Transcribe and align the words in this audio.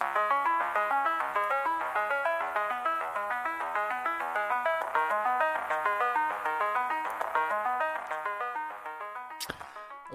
Well, 0.00 0.10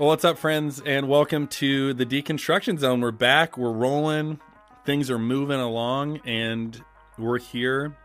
what's 0.09 0.25
up, 0.25 0.37
friends, 0.37 0.81
and 0.85 1.07
welcome 1.07 1.47
to 1.47 1.93
the 1.93 2.05
Deconstruction 2.05 2.79
Zone. 2.79 3.01
We're 3.01 3.11
back, 3.11 3.57
we're 3.57 3.71
rolling, 3.71 4.39
things 4.85 5.10
are 5.10 5.19
moving 5.19 5.60
along, 5.60 6.21
and 6.25 6.83
we're 7.17 7.39
here 7.39 7.96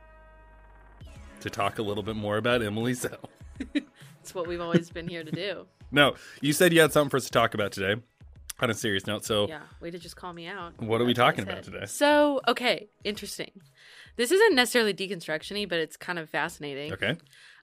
to 1.40 1.50
talk 1.50 1.78
a 1.78 1.82
little 1.82 2.02
bit 2.02 2.16
more 2.16 2.36
about 2.36 2.62
Emily 2.62 2.94
Zell. 2.94 3.30
It's 4.22 4.36
what 4.36 4.46
we've 4.46 4.60
always 4.60 4.88
been 4.88 5.08
here 5.08 5.24
to 5.24 5.32
do. 5.32 5.66
No, 5.90 6.14
you 6.40 6.52
said 6.52 6.72
you 6.72 6.80
had 6.80 6.92
something 6.92 7.10
for 7.10 7.16
us 7.16 7.24
to 7.24 7.30
talk 7.30 7.54
about 7.54 7.72
today. 7.72 8.00
On 8.62 8.70
a 8.70 8.74
serious 8.74 9.08
note, 9.08 9.24
so 9.24 9.48
Yeah, 9.48 9.62
way 9.80 9.90
to 9.90 9.98
just 9.98 10.14
call 10.14 10.32
me 10.32 10.46
out. 10.46 10.80
What 10.80 11.00
are 11.00 11.04
we 11.04 11.14
talking 11.14 11.42
about 11.42 11.64
today? 11.64 11.84
So, 11.86 12.40
okay, 12.46 12.88
interesting. 13.02 13.50
This 14.14 14.30
isn't 14.30 14.54
necessarily 14.54 14.94
deconstructiony, 14.94 15.68
but 15.68 15.80
it's 15.80 15.96
kind 15.96 16.16
of 16.16 16.30
fascinating. 16.30 16.92
okay, 16.92 17.16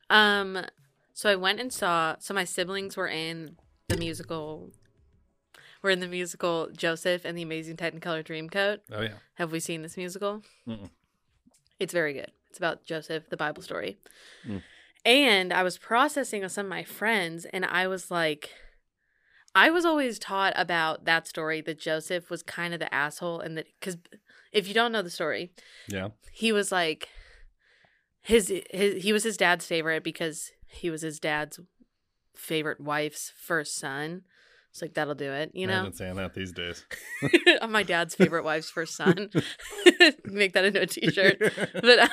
Um, 0.09 0.65
so 1.13 1.29
I 1.29 1.35
went 1.37 1.61
and 1.61 1.71
saw. 1.71 2.17
So 2.19 2.33
my 2.33 2.43
siblings 2.43 2.97
were 2.97 3.07
in 3.07 3.55
the 3.87 3.95
musical. 3.95 4.71
We're 5.81 5.91
in 5.91 6.01
the 6.01 6.07
musical 6.09 6.69
Joseph 6.75 7.23
and 7.23 7.37
the 7.37 7.43
Amazing 7.43 7.77
Technicolor 7.77 8.21
Dreamcoat. 8.21 8.79
oh 8.91 9.01
yeah, 9.01 9.13
Have 9.35 9.53
we 9.53 9.61
seen 9.61 9.81
this 9.83 9.95
musical? 9.95 10.43
Mm-mm. 10.67 10.89
It's 11.79 11.93
very 11.93 12.11
good. 12.11 12.31
It's 12.49 12.57
about 12.57 12.83
Joseph, 12.83 13.29
the 13.29 13.37
Bible 13.37 13.61
story. 13.61 13.99
Mm. 14.45 14.63
And 15.05 15.53
I 15.53 15.63
was 15.63 15.77
processing 15.77 16.41
with 16.41 16.51
some 16.51 16.65
of 16.65 16.69
my 16.69 16.83
friends, 16.83 17.45
and 17.45 17.63
I 17.63 17.87
was 17.87 18.11
like, 18.11 18.49
I 19.55 19.69
was 19.69 19.85
always 19.85 20.19
taught 20.19 20.53
about 20.55 21.05
that 21.05 21.27
story 21.27 21.61
that 21.61 21.79
Joseph 21.79 22.29
was 22.29 22.43
kind 22.43 22.73
of 22.73 22.79
the 22.79 22.93
asshole, 22.93 23.39
and 23.39 23.57
that 23.57 23.65
because 23.79 23.97
if 24.51 24.67
you 24.67 24.73
don't 24.73 24.91
know 24.91 25.01
the 25.01 25.09
story, 25.09 25.51
yeah, 25.87 26.09
he 26.31 26.51
was 26.51 26.71
like 26.71 27.09
his 28.21 28.53
his 28.71 29.03
he 29.03 29.13
was 29.13 29.23
his 29.23 29.37
dad's 29.37 29.65
favorite 29.65 30.03
because 30.03 30.51
he 30.67 30.89
was 30.89 31.01
his 31.01 31.19
dad's 31.19 31.59
favorite 32.35 32.79
wife's 32.79 33.31
first 33.35 33.75
son. 33.75 34.21
It's 34.71 34.83
like 34.83 34.93
that'll 34.93 35.15
do 35.15 35.31
it, 35.31 35.51
you 35.53 35.65
know. 35.65 35.79
Imagine 35.79 35.93
saying 35.93 36.15
that 36.17 36.35
these 36.35 36.51
days. 36.51 36.85
I'm 37.59 37.71
my 37.71 37.81
dad's 37.81 38.13
favorite 38.13 38.43
wife's 38.43 38.69
first 38.69 38.95
son. 38.95 39.31
Make 40.25 40.53
that 40.53 40.65
into 40.65 40.81
a 40.81 40.85
t-shirt. 40.85 41.41
But 41.73 42.09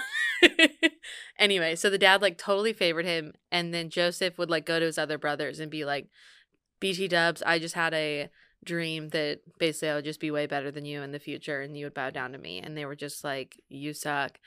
anyway, 1.39 1.77
so 1.77 1.91
the 1.91 1.99
dad 1.99 2.23
like 2.23 2.39
totally 2.39 2.73
favored 2.73 3.05
him, 3.05 3.35
and 3.53 3.75
then 3.75 3.91
Joseph 3.91 4.39
would 4.39 4.51
like 4.51 4.65
go 4.65 4.81
to 4.81 4.87
his 4.87 4.99
other 4.99 5.19
brothers 5.19 5.61
and 5.61 5.71
be 5.71 5.85
like, 5.85 6.09
"BT 6.81 7.09
Dubs, 7.09 7.43
I 7.45 7.59
just 7.59 7.75
had 7.75 7.95
a 7.95 8.29
dream 8.65 9.11
that 9.11 9.41
basically 9.59 9.91
I 9.91 9.95
would 9.95 10.05
just 10.05 10.21
be 10.21 10.31
way 10.31 10.47
better 10.47 10.71
than 10.71 10.85
you 10.85 11.03
in 11.03 11.13
the 11.13 11.19
future, 11.19 11.61
and 11.61 11.77
you 11.77 11.87
would 11.87 11.95
bow 11.95 12.11
down 12.11 12.33
to 12.33 12.39
me." 12.39 12.59
And 12.59 12.77
they 12.77 12.85
were 12.85 12.97
just 12.97 13.25
like, 13.25 13.61
"You 13.69 13.93
suck." 13.93 14.39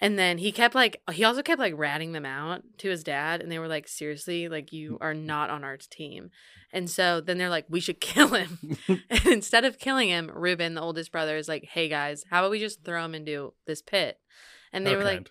And 0.00 0.18
then 0.18 0.38
he 0.38 0.52
kept 0.52 0.74
like 0.74 1.00
he 1.12 1.24
also 1.24 1.42
kept 1.42 1.58
like 1.58 1.74
ratting 1.76 2.12
them 2.12 2.26
out 2.26 2.62
to 2.78 2.90
his 2.90 3.02
dad, 3.02 3.40
and 3.40 3.50
they 3.50 3.58
were 3.58 3.68
like, 3.68 3.88
"Seriously, 3.88 4.48
like 4.48 4.72
you 4.72 4.98
are 5.00 5.14
not 5.14 5.50
on 5.50 5.64
our 5.64 5.76
team." 5.76 6.30
And 6.72 6.90
so 6.90 7.20
then 7.20 7.38
they're 7.38 7.48
like, 7.48 7.66
"We 7.68 7.80
should 7.80 8.00
kill 8.12 8.28
him." 8.28 8.58
and 8.88 9.26
instead 9.26 9.64
of 9.64 9.78
killing 9.78 10.08
him, 10.08 10.30
Reuben, 10.34 10.74
the 10.74 10.82
oldest 10.82 11.12
brother, 11.12 11.36
is 11.36 11.48
like, 11.48 11.64
"Hey 11.64 11.88
guys, 11.88 12.24
how 12.30 12.40
about 12.40 12.50
we 12.50 12.60
just 12.60 12.84
throw 12.84 13.04
him 13.04 13.14
into 13.14 13.54
this 13.66 13.82
pit?" 13.82 14.18
And 14.72 14.86
they 14.86 14.96
were 14.96 15.04
like. 15.04 15.30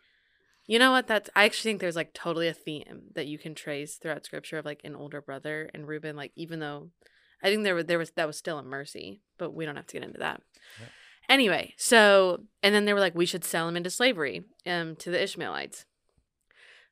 You 0.68 0.80
know 0.80 0.92
what? 0.92 1.08
That's 1.08 1.30
I 1.36 1.46
actually 1.46 1.72
think 1.72 1.82
there's 1.82 1.96
like 1.96 2.14
totally 2.14 2.48
a 2.48 2.54
theme 2.54 3.04
that 3.14 3.28
you 3.28 3.38
can 3.38 3.56
trace 3.56 3.96
throughout 3.96 4.26
scripture 4.26 4.58
of 4.58 4.66
like 4.66 4.82
an 4.84 4.96
older 4.96 5.22
brother 5.22 5.70
and 5.74 5.88
Reuben. 5.88 6.16
Like 6.16 6.32
even 6.36 6.60
though 6.60 6.90
I 7.44 7.50
think 7.50 7.64
there 7.64 7.76
was 7.76 7.86
there 7.86 8.00
was 8.00 8.12
that 8.12 8.28
was 8.28 8.38
still 8.38 8.58
a 8.58 8.64
mercy, 8.64 9.22
but 9.38 9.54
we 9.54 9.66
don't 9.66 9.76
have 9.76 9.88
to 9.88 9.94
get 9.94 10.04
into 10.04 10.20
that. 10.20 10.42
Yeah. 10.80 10.88
Anyway, 11.30 11.74
so 11.78 12.44
and 12.64 12.74
then 12.74 12.86
they 12.86 12.94
were 12.94 13.00
like, 13.00 13.16
we 13.16 13.26
should 13.26 13.44
sell 13.44 13.68
him 13.68 13.78
into 13.78 13.90
slavery, 13.90 14.44
um, 14.66 14.96
to 14.98 15.12
the 15.12 15.22
Ishmaelites. 15.22 15.86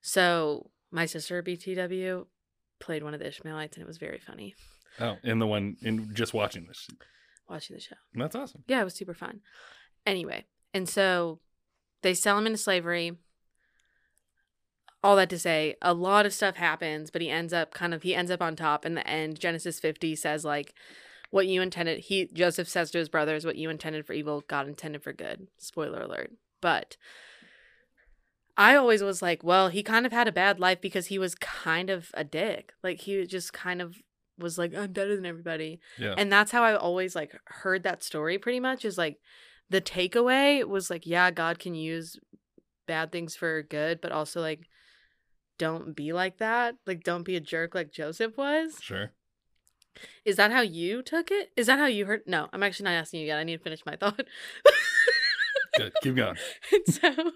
So 0.01 0.69
my 0.91 1.05
sister 1.05 1.41
BTW 1.41 2.25
played 2.79 3.03
one 3.03 3.13
of 3.13 3.19
the 3.19 3.28
Ishmaelites, 3.28 3.78
and 3.78 3.84
it 3.84 3.88
was 3.88 3.97
very 3.97 4.19
funny 4.19 4.55
oh, 5.00 5.17
in 5.23 5.40
the 5.40 5.47
one 5.47 5.78
in 5.81 6.13
just 6.13 6.34
watching 6.34 6.66
this, 6.67 6.88
watching 7.50 7.75
the 7.75 7.81
show. 7.81 7.95
that's 8.13 8.35
awesome. 8.35 8.63
Yeah, 8.67 8.81
it 8.81 8.85
was 8.85 8.95
super 8.95 9.13
fun. 9.13 9.41
Anyway, 10.05 10.45
and 10.73 10.88
so 10.90 11.40
they 12.01 12.13
sell 12.13 12.38
him 12.38 12.45
into 12.45 12.57
slavery. 12.57 13.13
All 15.03 15.16
that 15.18 15.30
to 15.31 15.40
say, 15.40 15.75
a 15.81 15.94
lot 15.94 16.25
of 16.25 16.34
stuff 16.34 16.56
happens, 16.56 17.12
but 17.12 17.22
he 17.22 17.30
ends 17.30 17.52
up 17.52 17.74
kind 17.74 17.94
of 17.94 18.03
he 18.03 18.16
ends 18.16 18.31
up 18.31 18.41
on 18.41 18.56
top 18.56 18.86
in 18.86 18.96
the 18.96 19.08
end. 19.08 19.40
Genesis 19.40 19.80
50 19.80 20.16
says 20.16 20.46
like 20.46 20.74
what 21.30 21.47
you 21.47 21.62
intended 21.62 22.00
he 22.00 22.30
Joseph 22.31 22.69
says 22.69 22.91
to 22.91 23.00
his 23.00 23.09
brothers, 23.09 23.46
what 23.46 23.58
you 23.58 23.69
intended 23.69 24.06
for 24.06 24.14
evil, 24.14 24.44
God 24.47 24.68
intended 24.68 25.03
for 25.03 25.14
good. 25.14 25.47
Spoiler 25.58 26.02
alert. 26.02 26.31
But 26.62 26.96
I 28.56 28.75
always 28.75 29.02
was 29.02 29.22
like, 29.22 29.44
well, 29.44 29.69
he 29.69 29.81
kind 29.84 30.06
of 30.06 30.12
had 30.12 30.28
a 30.28 30.31
bad 30.31 30.59
life 30.59 30.80
because 30.80 31.08
he 31.08 31.18
was 31.18 31.35
kind 31.35 31.90
of 31.90 32.12
a 32.14 32.24
dick. 32.24 32.74
Like 32.84 33.02
he 33.02 33.25
just 33.25 33.52
kind 33.52 33.81
of 33.81 33.97
was 34.38 34.58
like, 34.58 34.75
I'm 34.75 34.91
better 34.91 35.16
than 35.16 35.25
everybody. 35.25 35.80
Yeah, 35.97 36.16
And 36.18 36.31
that's 36.31 36.52
how 36.52 36.64
I 36.64 36.75
always 36.75 37.16
like 37.16 37.35
heard 37.46 37.84
that 37.84 38.03
story 38.03 38.38
pretty 38.38 38.59
much 38.59 38.85
is 38.85 38.97
like 38.97 39.20
the 39.70 39.81
takeaway 39.81 40.64
was 40.68 40.90
like, 40.90 41.06
yeah, 41.06 41.31
God 41.31 41.59
can 41.59 41.75
use 41.75 42.20
bad 42.88 43.12
things 43.12 43.35
for 43.35 43.64
good, 43.64 44.02
but 44.02 44.12
also 44.12 44.41
like 44.41 44.68
don't 45.63 45.96
be 45.96 46.12
like 46.12 46.40
that. 46.40 46.75
Like 46.85 47.03
don't 47.06 47.24
be 47.24 47.38
a 47.38 47.40
jerk 47.40 47.74
like 47.74 47.90
Joseph 47.90 48.38
was. 48.38 48.79
sure. 48.81 49.12
Is 50.25 50.35
that 50.35 50.51
how 50.51 50.59
you 50.59 51.01
took 51.01 51.31
it? 51.31 51.51
Is 51.56 51.68
that 51.68 51.79
how 51.79 51.85
you 51.85 52.06
heard? 52.06 52.24
No, 52.28 52.50
I'm 52.51 52.63
actually 52.63 52.85
not 52.85 52.96
asking 52.96 53.22
you 53.22 53.28
yet. 53.28 53.38
I 53.40 53.46
need 53.46 53.57
to 53.57 53.63
finish 53.63 53.85
my 53.85 53.96
thought. 53.96 54.19
Good. 55.78 55.94
Keep 56.02 56.16
going. 56.18 56.35
and 56.73 56.94
so 56.94 57.31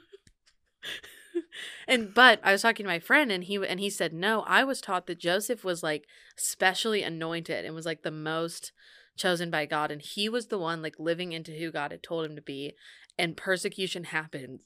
and 1.88 2.14
but 2.14 2.42
I 2.44 2.52
was 2.52 2.64
talking 2.64 2.84
to 2.84 2.92
my 2.92 3.00
friend 3.00 3.32
and 3.32 3.46
he 3.46 3.56
and 3.66 3.80
he 3.80 3.90
said 3.90 4.12
no 4.12 4.42
I 4.42 4.66
was 4.66 4.82
taught 4.82 5.08
that 5.08 5.20
Joseph 5.20 5.64
was 5.64 5.82
like 5.82 6.06
specially 6.36 7.04
anointed 7.04 7.64
and 7.64 7.74
was 7.74 7.86
like 7.86 8.04
the 8.04 8.12
most 8.12 8.74
chosen 9.16 9.50
by 9.50 9.66
God 9.66 9.90
and 9.90 10.02
he 10.02 10.28
was 10.28 10.48
the 10.48 10.60
one 10.60 10.82
like 10.82 11.00
living 11.00 11.32
into 11.32 11.54
who 11.54 11.72
God 11.72 11.92
had 11.92 12.04
told 12.04 12.26
him 12.26 12.36
to 12.36 12.42
be 12.42 12.74
and 13.18 13.38
persecution 13.38 14.06
happens 14.06 14.62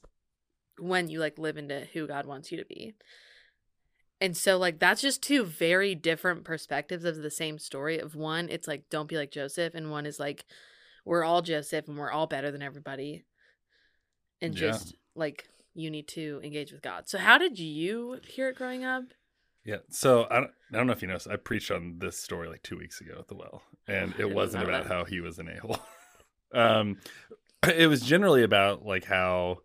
when 0.78 1.08
you 1.08 1.20
like 1.20 1.38
live 1.38 1.56
into 1.56 1.86
who 1.92 2.08
God 2.08 2.26
wants 2.26 2.50
you 2.50 2.58
to 2.58 2.64
be. 2.64 2.94
And 4.22 4.36
so 4.36 4.56
like 4.56 4.78
that's 4.78 5.02
just 5.02 5.20
two 5.20 5.44
very 5.44 5.96
different 5.96 6.44
perspectives 6.44 7.04
of 7.04 7.16
the 7.16 7.30
same 7.30 7.58
story 7.58 7.98
of 7.98 8.14
one 8.14 8.48
it's 8.48 8.68
like 8.68 8.88
don't 8.88 9.08
be 9.08 9.16
like 9.16 9.32
Joseph 9.32 9.74
and 9.74 9.90
one 9.90 10.06
is 10.06 10.20
like 10.20 10.44
we're 11.04 11.24
all 11.24 11.42
Joseph 11.42 11.88
and 11.88 11.98
we're 11.98 12.12
all 12.12 12.28
better 12.28 12.52
than 12.52 12.62
everybody. 12.62 13.24
And 14.40 14.54
Yeah. 14.54 14.70
just 14.70 14.94
like 15.16 15.48
you 15.74 15.90
need 15.90 16.06
to 16.08 16.40
engage 16.44 16.70
with 16.70 16.82
God. 16.82 17.08
So 17.08 17.18
how 17.18 17.36
did 17.36 17.58
you 17.58 18.20
hear 18.24 18.48
it 18.50 18.56
growing 18.56 18.84
up? 18.84 19.04
Yeah. 19.64 19.78
So 19.90 20.28
I 20.30 20.36
don't, 20.36 20.52
I 20.72 20.76
don't 20.76 20.86
know 20.86 20.92
if 20.92 21.02
you 21.02 21.08
noticed, 21.08 21.28
I 21.28 21.34
preached 21.34 21.72
on 21.72 21.98
this 21.98 22.16
story 22.16 22.48
like 22.48 22.62
two 22.62 22.76
weeks 22.78 23.00
ago 23.00 23.16
at 23.18 23.26
the 23.26 23.34
well, 23.34 23.62
and 23.88 24.14
it 24.20 24.32
wasn't 24.32 24.62
about 24.62 24.86
how 24.86 25.04
he 25.04 25.20
was 25.20 25.40
an 25.40 25.48
a 25.48 25.60
hole. 25.60 25.78
um, 26.54 26.98
it 27.66 27.88
was 27.88 28.02
generally 28.02 28.44
about 28.44 28.84
like 28.84 29.04
how 29.04 29.58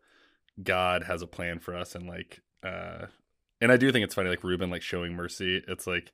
God 0.61 1.03
has 1.03 1.21
a 1.21 1.27
plan 1.27 1.59
for 1.59 1.75
us, 1.75 1.93
and 1.93 2.07
like, 2.07 2.41
uh, 2.63 3.07
and 3.61 3.71
I 3.71 3.77
do 3.77 3.91
think 3.91 4.03
it's 4.03 4.15
funny, 4.15 4.29
like 4.29 4.43
Reuben, 4.43 4.69
like 4.69 4.81
showing 4.81 5.13
mercy. 5.13 5.63
It's 5.67 5.87
like, 5.87 6.11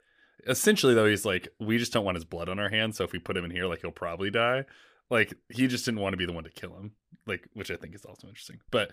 essentially 0.47 0.93
though, 0.93 1.05
he's 1.05 1.25
like, 1.25 1.49
we 1.59 1.77
just 1.77 1.93
don't 1.93 2.05
want 2.05 2.15
his 2.15 2.25
blood 2.25 2.49
on 2.49 2.59
our 2.59 2.69
hands, 2.69 2.97
so 2.97 3.03
if 3.03 3.11
we 3.11 3.19
put 3.19 3.37
him 3.37 3.45
in 3.45 3.51
here, 3.51 3.65
like 3.65 3.81
he'll 3.81 3.91
probably 3.91 4.31
die. 4.31 4.65
Like 5.09 5.33
he 5.49 5.67
just 5.67 5.85
didn't 5.85 5.99
want 5.99 6.13
to 6.13 6.17
be 6.17 6.25
the 6.25 6.33
one 6.33 6.45
to 6.45 6.49
kill 6.49 6.75
him, 6.75 6.93
like 7.27 7.47
which 7.53 7.71
I 7.71 7.75
think 7.75 7.93
is 7.95 8.05
also 8.05 8.27
interesting. 8.27 8.59
But 8.71 8.91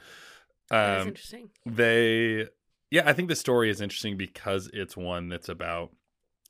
um, 0.71 1.09
interesting. 1.09 1.51
they 1.67 2.47
yeah 2.91 3.03
i 3.07 3.13
think 3.13 3.29
the 3.29 3.37
story 3.37 3.71
is 3.71 3.81
interesting 3.81 4.17
because 4.17 4.71
it's 4.73 4.97
one 4.97 5.29
that's 5.29 5.49
about 5.49 5.91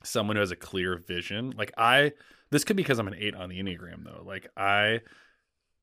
someone 0.03 0.37
who 0.37 0.41
has 0.41 0.51
a 0.51 0.57
clear 0.57 0.97
vision 0.97 1.53
like 1.57 1.73
i 1.77 2.13
this 2.51 2.65
could 2.65 2.77
be 2.77 2.83
because 2.83 2.99
i'm 2.99 3.09
an 3.09 3.15
eight 3.19 3.35
on 3.35 3.49
the 3.49 3.61
enneagram 3.61 4.05
though 4.05 4.23
like 4.25 4.49
i 4.57 5.01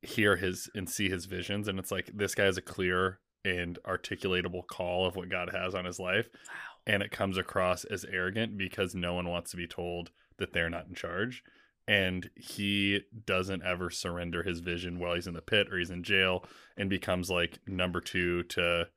hear 0.02 0.36
his 0.36 0.70
and 0.76 0.90
see 0.90 1.10
his 1.10 1.26
visions 1.26 1.68
and 1.68 1.80
it's 1.80 1.92
like 1.92 2.10
this 2.14 2.36
guy 2.36 2.46
has 2.46 2.58
a 2.58 2.62
clear 2.62 3.20
and 3.48 3.80
articulatable 3.88 4.66
call 4.68 5.06
of 5.08 5.16
what 5.16 5.30
god 5.30 5.50
has 5.54 5.74
on 5.74 5.86
his 5.86 6.00
life 6.00 6.28
Wow. 6.48 6.54
and 6.94 7.02
it 7.04 7.12
comes 7.12 7.38
across 7.38 7.84
as 7.86 8.06
arrogant 8.06 8.58
because 8.58 8.94
no 8.96 9.14
one 9.14 9.30
wants 9.30 9.52
to 9.52 9.58
be 9.58 9.68
told 9.68 10.12
that 10.38 10.54
they're 10.54 10.70
not 10.70 10.88
in 10.88 10.96
charge 10.96 11.44
and 11.88 12.30
he 12.36 13.02
doesn't 13.26 13.64
ever 13.64 13.90
surrender 13.90 14.44
his 14.44 14.60
vision 14.60 15.00
while 15.00 15.16
he's 15.16 15.28
in 15.28 15.34
the 15.34 15.42
pit 15.42 15.68
or 15.72 15.78
he's 15.78 15.90
in 15.90 16.04
jail 16.04 16.44
and 16.76 16.90
becomes 16.90 17.30
like 17.30 17.60
number 17.68 18.02
two 18.02 18.44
to 18.44 18.88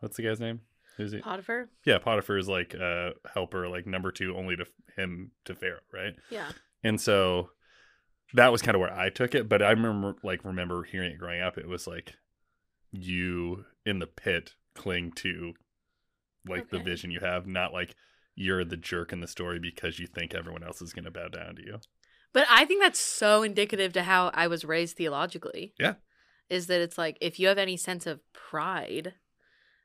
what's 0.00 0.16
the 0.16 0.22
guy's 0.22 0.38
name 0.40 0.60
who's 0.96 1.12
he 1.12 1.18
Potiphar? 1.18 1.68
yeah 1.84 1.98
potiphar 1.98 2.38
is 2.38 2.48
like 2.48 2.74
a 2.74 3.12
helper 3.34 3.68
like 3.68 3.86
number 3.86 4.12
two 4.12 4.36
only 4.36 4.54
to 4.56 4.64
him 4.96 5.30
to 5.44 5.54
pharaoh 5.54 5.80
right 5.92 6.14
Yeah. 6.30 6.50
and 6.84 7.00
so 7.00 7.50
that 8.34 8.52
was 8.52 8.62
kind 8.62 8.74
of 8.76 8.80
where 8.80 8.92
i 8.94 9.10
took 9.10 9.34
it 9.34 9.48
but 9.48 9.60
i 9.62 9.70
remember 9.70 10.14
like 10.22 10.44
remember 10.44 10.84
hearing 10.84 11.12
it 11.12 11.18
growing 11.18 11.42
up 11.42 11.58
it 11.58 11.66
was 11.68 11.86
like 11.86 12.14
you 12.92 13.64
in 13.84 13.98
the 13.98 14.06
pit 14.06 14.54
cling 14.74 15.12
to 15.12 15.54
like 16.48 16.70
the 16.70 16.78
vision 16.78 17.10
you 17.10 17.20
have 17.20 17.46
not 17.46 17.72
like 17.72 17.94
you're 18.34 18.64
the 18.64 18.76
jerk 18.76 19.12
in 19.12 19.20
the 19.20 19.28
story 19.28 19.58
because 19.58 19.98
you 19.98 20.06
think 20.06 20.34
everyone 20.34 20.62
else 20.64 20.80
is 20.80 20.92
going 20.92 21.04
to 21.04 21.10
bow 21.10 21.28
down 21.28 21.54
to 21.56 21.62
you 21.62 21.78
But 22.32 22.46
I 22.50 22.64
think 22.64 22.82
that's 22.82 22.98
so 22.98 23.42
indicative 23.42 23.92
to 23.92 24.02
how 24.02 24.30
I 24.32 24.46
was 24.46 24.64
raised 24.64 24.96
theologically. 24.96 25.74
Yeah. 25.78 25.94
Is 26.48 26.66
that 26.68 26.80
it's 26.80 26.98
like 26.98 27.18
if 27.20 27.38
you 27.38 27.48
have 27.48 27.58
any 27.58 27.76
sense 27.76 28.06
of 28.06 28.20
pride 28.32 29.14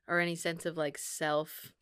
or 0.08 0.20
any 0.20 0.36
sense 0.36 0.66
of 0.66 0.78
like 0.78 0.98
self 0.98 1.74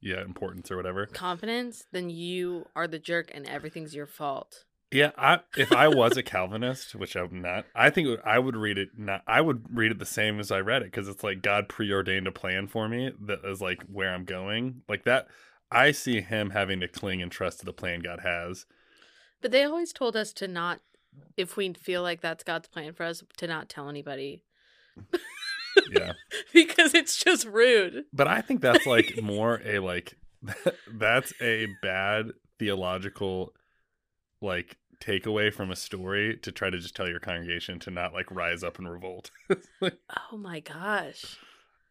yeah, 0.00 0.22
importance 0.22 0.70
or 0.70 0.76
whatever. 0.76 1.06
confidence, 1.06 1.86
then 1.90 2.10
you 2.10 2.66
are 2.76 2.86
the 2.86 2.98
jerk 2.98 3.30
and 3.34 3.46
everything's 3.46 3.94
your 3.94 4.06
fault. 4.06 4.64
Yeah, 4.92 5.10
I, 5.18 5.40
if 5.56 5.72
I 5.72 5.88
was 5.88 6.16
a 6.16 6.22
Calvinist, 6.22 6.94
which 6.94 7.16
I'm 7.16 7.42
not, 7.42 7.66
I 7.74 7.90
think 7.90 8.20
I 8.24 8.38
would 8.38 8.56
read 8.56 8.78
it. 8.78 8.90
Not, 8.96 9.22
I 9.26 9.40
would 9.40 9.76
read 9.76 9.90
it 9.90 9.98
the 9.98 10.06
same 10.06 10.38
as 10.38 10.52
I 10.52 10.60
read 10.60 10.82
it 10.82 10.92
because 10.92 11.08
it's 11.08 11.24
like 11.24 11.42
God 11.42 11.68
preordained 11.68 12.28
a 12.28 12.32
plan 12.32 12.68
for 12.68 12.88
me 12.88 13.10
that 13.22 13.44
is 13.44 13.60
like 13.60 13.82
where 13.92 14.14
I'm 14.14 14.24
going. 14.24 14.82
Like 14.88 15.04
that, 15.04 15.26
I 15.72 15.90
see 15.90 16.20
Him 16.20 16.50
having 16.50 16.78
to 16.80 16.88
cling 16.88 17.20
and 17.20 17.32
trust 17.32 17.60
to 17.60 17.66
the 17.66 17.72
plan 17.72 18.00
God 18.00 18.20
has. 18.20 18.64
But 19.42 19.50
they 19.50 19.64
always 19.64 19.92
told 19.92 20.16
us 20.16 20.32
to 20.34 20.46
not, 20.46 20.80
if 21.36 21.56
we 21.56 21.72
feel 21.72 22.02
like 22.02 22.20
that's 22.20 22.44
God's 22.44 22.68
plan 22.68 22.92
for 22.92 23.02
us, 23.04 23.24
to 23.38 23.46
not 23.46 23.68
tell 23.68 23.88
anybody 23.88 24.44
Yeah, 25.90 26.12
because 26.52 26.94
it's 26.94 27.16
just 27.22 27.44
rude. 27.44 28.04
but 28.12 28.28
I 28.28 28.40
think 28.40 28.60
that's 28.60 28.86
like 28.86 29.14
more 29.22 29.60
a 29.64 29.80
like 29.80 30.14
that's 30.92 31.32
a 31.40 31.66
bad 31.82 32.30
theological 32.58 33.52
like 34.40 34.76
takeaway 35.00 35.52
from 35.52 35.70
a 35.70 35.76
story 35.76 36.36
to 36.38 36.50
try 36.52 36.70
to 36.70 36.78
just 36.78 36.96
tell 36.96 37.08
your 37.08 37.20
congregation 37.20 37.78
to 37.80 37.90
not 37.90 38.12
like 38.14 38.30
rise 38.30 38.62
up 38.64 38.78
and 38.78 38.90
revolt. 38.90 39.30
like, 39.80 39.98
Oh 40.32 40.36
my 40.36 40.60
gosh. 40.60 41.36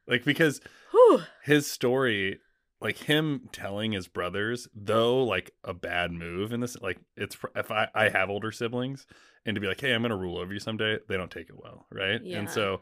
like 0.08 0.24
because 0.26 0.60
Whew. 0.92 1.22
his 1.44 1.70
story 1.70 2.40
like 2.82 2.98
him 2.98 3.48
telling 3.52 3.92
his 3.94 4.08
brothers 4.08 4.68
though 4.76 5.24
like 5.24 5.52
a 5.64 5.74
bad 5.74 6.12
move 6.12 6.52
in 6.52 6.60
this 6.60 6.80
like 6.82 7.00
it's 7.16 7.38
if 7.56 7.72
i 7.72 7.88
i 7.96 8.10
have 8.10 8.30
older 8.30 8.52
siblings 8.52 9.08
and 9.46 9.56
to 9.56 9.62
be 9.62 9.66
like 9.68 9.80
hey 9.80 9.94
i'm 9.94 10.02
gonna 10.02 10.16
rule 10.16 10.38
over 10.38 10.54
you 10.54 10.60
someday 10.60 10.98
they 11.08 11.16
don't 11.16 11.32
take 11.32 11.50
it 11.50 11.56
well 11.58 11.88
right 11.90 12.22
Yeah. 12.24 12.40
and 12.40 12.50
so 12.50 12.82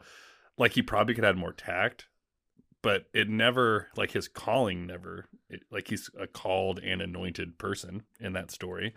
like 0.58 0.72
he 0.72 0.82
probably 0.82 1.14
could 1.14 1.24
have 1.24 1.36
more 1.36 1.52
tact 1.52 2.06
but 2.82 3.04
it 3.14 3.28
never 3.30 3.88
like 3.96 4.10
his 4.10 4.26
calling 4.28 4.86
never 4.86 5.26
it, 5.48 5.62
like 5.70 5.88
he's 5.88 6.10
a 6.18 6.26
called 6.26 6.80
and 6.80 7.00
anointed 7.00 7.56
person 7.56 8.02
in 8.20 8.32
that 8.32 8.50
story 8.50 8.94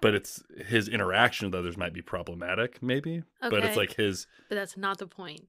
but 0.00 0.14
it's 0.14 0.42
his 0.66 0.88
interaction 0.88 1.48
with 1.48 1.54
others 1.54 1.76
might 1.76 1.92
be 1.92 2.02
problematic 2.02 2.82
maybe 2.82 3.22
but 3.40 3.64
it's 3.64 3.76
like 3.76 3.94
his 3.96 4.26
But 4.48 4.56
that's 4.56 4.76
not 4.76 4.98
the 4.98 5.06
point 5.06 5.46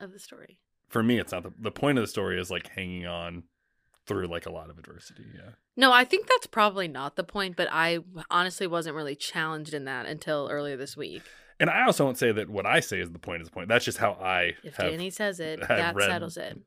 of 0.00 0.12
the 0.12 0.18
story. 0.18 0.58
for 0.88 1.02
me 1.02 1.18
it's 1.18 1.32
not 1.32 1.42
the, 1.42 1.52
the 1.58 1.70
point 1.70 1.98
of 1.98 2.02
the 2.02 2.08
story 2.08 2.40
is 2.40 2.50
like 2.50 2.68
hanging 2.68 3.06
on 3.06 3.44
through 4.06 4.26
like 4.26 4.46
a 4.46 4.52
lot 4.52 4.70
of 4.70 4.78
adversity 4.78 5.24
yeah 5.34 5.50
No, 5.76 5.92
I 5.92 6.04
think 6.04 6.28
that's 6.28 6.46
probably 6.46 6.86
not 6.88 7.16
the 7.16 7.24
point, 7.24 7.56
but 7.56 7.68
I 7.72 7.98
honestly 8.30 8.66
wasn't 8.68 8.94
really 8.96 9.16
challenged 9.16 9.74
in 9.74 9.84
that 9.84 10.06
until 10.06 10.48
earlier 10.50 10.76
this 10.76 10.96
week. 10.96 11.22
and 11.58 11.68
i 11.68 11.84
also 11.84 12.04
won't 12.04 12.18
say 12.18 12.30
that 12.32 12.48
what 12.48 12.66
i 12.66 12.80
say 12.80 13.00
is 13.00 13.10
the 13.10 13.18
point 13.18 13.42
is 13.42 13.48
the 13.48 13.52
point 13.52 13.68
that's 13.68 13.84
just 13.84 13.98
how 13.98 14.12
i 14.12 14.52
If 14.62 14.76
have 14.76 14.90
Danny 14.90 15.10
says 15.10 15.40
it, 15.40 15.60
that 15.66 15.94
read- 15.94 16.06
settles 16.08 16.36
it. 16.36 16.58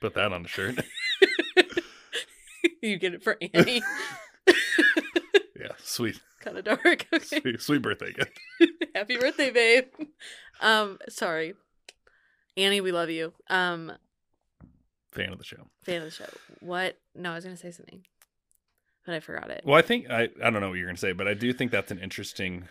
put 0.00 0.14
that 0.14 0.32
on 0.32 0.42
the 0.42 0.48
shirt 0.48 0.76
you 2.82 2.98
get 2.98 3.14
it 3.14 3.22
for 3.22 3.36
Annie. 3.54 3.82
yeah 5.66 5.72
sweet 5.82 6.20
kind 6.40 6.56
of 6.58 6.64
dark. 6.64 7.06
Okay. 7.12 7.18
sweet, 7.40 7.60
sweet 7.60 7.82
birthday 7.82 8.12
gift 8.12 8.38
Happy 8.94 9.16
birthday, 9.18 9.50
babe. 9.50 9.84
Um, 10.60 10.98
sorry. 11.08 11.54
Annie, 12.56 12.80
we 12.80 12.92
love 12.92 13.10
you. 13.10 13.32
Um, 13.50 13.92
fan 15.12 15.32
of 15.32 15.38
the 15.38 15.44
show 15.44 15.66
fan 15.82 15.98
of 15.98 16.04
the 16.04 16.10
show. 16.10 16.28
What? 16.60 16.98
No, 17.14 17.32
I 17.32 17.34
was 17.34 17.44
gonna 17.44 17.56
say 17.56 17.70
something, 17.70 18.02
but 19.04 19.14
I 19.14 19.20
forgot 19.20 19.50
it. 19.50 19.62
well 19.64 19.76
i 19.78 19.82
think 19.82 20.08
i 20.10 20.28
i 20.42 20.50
don't 20.50 20.60
know 20.60 20.68
what 20.68 20.78
you're 20.78 20.86
gonna 20.88 20.96
say 20.98 21.12
but 21.12 21.26
i 21.28 21.34
do 21.34 21.52
think 21.52 21.70
that's 21.70 21.90
an 21.90 21.98
interesting 21.98 22.64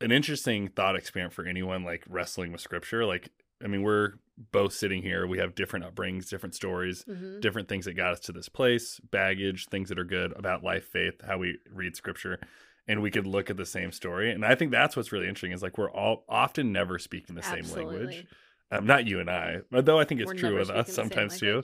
an 0.00 0.12
interesting 0.12 0.68
thought 0.68 0.96
experiment 0.96 1.34
for 1.34 1.44
anyone 1.44 1.84
like 1.84 2.04
wrestling 2.08 2.52
with 2.52 2.60
scripture 2.60 3.04
like 3.04 3.28
i 3.62 3.66
mean 3.66 3.82
we're 3.82 4.12
both 4.52 4.72
sitting 4.72 5.02
here 5.02 5.26
we 5.26 5.38
have 5.38 5.54
different 5.54 5.84
upbringings 5.84 6.28
different 6.28 6.54
stories 6.54 7.04
hmm 7.06 7.40
different 7.40 7.68
things 7.68 7.86
that 7.86 7.94
got 7.94 8.12
us 8.12 8.20
to 8.20 8.32
this 8.32 8.50
place, 8.50 9.00
baggage, 9.10 9.66
things 9.70 9.88
that 9.88 9.98
are 9.98 10.04
good 10.04 10.30
about 10.36 10.62
life, 10.62 10.84
faith, 10.84 11.14
how 11.26 11.38
we 11.38 11.56
read 11.72 11.96
scripture, 11.96 12.38
and 12.86 13.00
we 13.00 13.10
could 13.10 13.26
look 13.26 13.48
at 13.48 13.56
the 13.56 13.64
same 13.64 13.90
story. 13.92 14.30
And 14.30 14.44
I 14.44 14.54
think 14.54 14.70
that's 14.70 14.94
what's 14.94 15.10
really 15.10 15.26
interesting 15.26 15.52
is 15.52 15.62
like 15.62 15.78
we're 15.78 15.90
all 15.90 16.24
often 16.28 16.70
never 16.70 16.98
speaking 16.98 17.34
the 17.34 17.42
same 17.42 17.64
language. 17.70 18.26
Um, 18.70 18.86
not 18.86 19.06
you 19.06 19.20
and 19.20 19.30
I, 19.30 19.60
but 19.70 19.86
though 19.86 19.98
I 19.98 20.04
think 20.04 20.20
it's 20.20 20.32
We're 20.32 20.38
true 20.38 20.58
with 20.58 20.68
us 20.70 20.92
sometimes 20.92 21.38
too. 21.38 21.62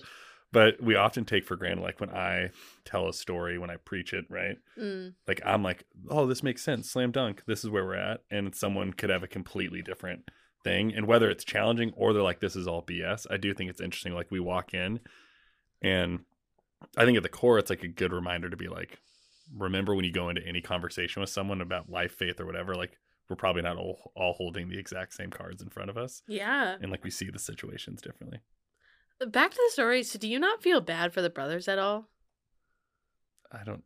But 0.53 0.81
we 0.83 0.95
often 0.95 1.25
take 1.25 1.45
for 1.45 1.57
granted, 1.57 1.83
like 1.83 2.01
when 2.01 2.11
I 2.11 2.51
tell 2.85 3.09
a 3.09 3.13
story, 3.13 3.59
when 3.59 3.69
I 3.69 3.77
preach 3.77 4.15
it, 4.15 4.25
right? 4.31 4.57
Mm, 4.79 5.13
Like 5.29 5.41
I'm 5.45 5.63
like, 5.63 5.85
oh, 6.09 6.27
this 6.27 6.43
makes 6.43 6.63
sense, 6.63 6.91
slam 6.91 7.11
dunk. 7.11 7.43
This 7.47 7.65
is 7.65 7.71
where 7.71 7.85
we're 7.85 7.97
at, 7.97 8.21
and 8.31 8.55
someone 8.55 8.93
could 8.93 9.11
have 9.11 9.23
a 9.23 9.29
completely 9.29 9.83
different 9.83 10.31
thing. 10.67 10.95
And 10.95 11.07
whether 11.07 11.31
it's 11.31 11.45
challenging 11.45 11.93
or 11.97 12.13
they're 12.13 12.23
like, 12.23 12.41
this 12.41 12.57
is 12.57 12.67
all 12.67 12.83
BS, 12.83 13.27
I 13.31 13.37
do 13.37 13.55
think 13.55 13.71
it's 13.71 13.81
interesting. 13.81 14.15
Like 14.15 14.31
we 14.31 14.41
walk 14.41 14.75
in, 14.75 15.01
and 15.81 16.21
I 16.97 17.05
think 17.05 17.17
at 17.17 17.23
the 17.23 17.29
core, 17.29 17.59
it's 17.59 17.71
like 17.71 17.85
a 17.85 17.89
good 17.89 18.13
reminder 18.13 18.51
to 18.51 18.57
be 18.57 18.69
like, 18.69 18.99
remember 19.57 19.95
when 19.95 20.05
you 20.05 20.13
go 20.13 20.29
into 20.29 20.47
any 20.47 20.61
conversation 20.61 21.21
with 21.21 21.31
someone 21.31 21.61
about 21.61 21.91
life, 21.91 22.13
faith, 22.13 22.41
or 22.41 22.47
whatever, 22.47 22.75
like 22.75 22.99
we're 23.29 23.37
probably 23.37 23.63
not 23.63 23.77
all, 23.77 24.13
all 24.17 24.33
holding 24.35 24.69
the 24.69 24.79
exact 24.79 25.15
same 25.15 25.31
cards 25.31 25.63
in 25.63 25.69
front 25.69 25.91
of 25.91 25.97
us, 25.97 26.23
yeah. 26.27 26.77
and 26.81 26.91
like 26.91 27.05
we 27.05 27.11
see 27.11 27.31
the 27.31 27.39
situations 27.39 28.03
differently. 28.03 28.41
Back 29.27 29.53
to 29.53 29.57
the 29.67 29.73
story. 29.73 30.03
So, 30.03 30.19
do 30.19 30.29
you 30.29 30.39
not 30.39 30.63
feel 30.63 30.83
bad 30.83 31.15
for 31.15 31.23
the 31.23 31.31
brothers 31.31 31.69
at 31.69 31.79
all? 31.79 32.09
I 33.51 33.65
don't. 33.65 33.85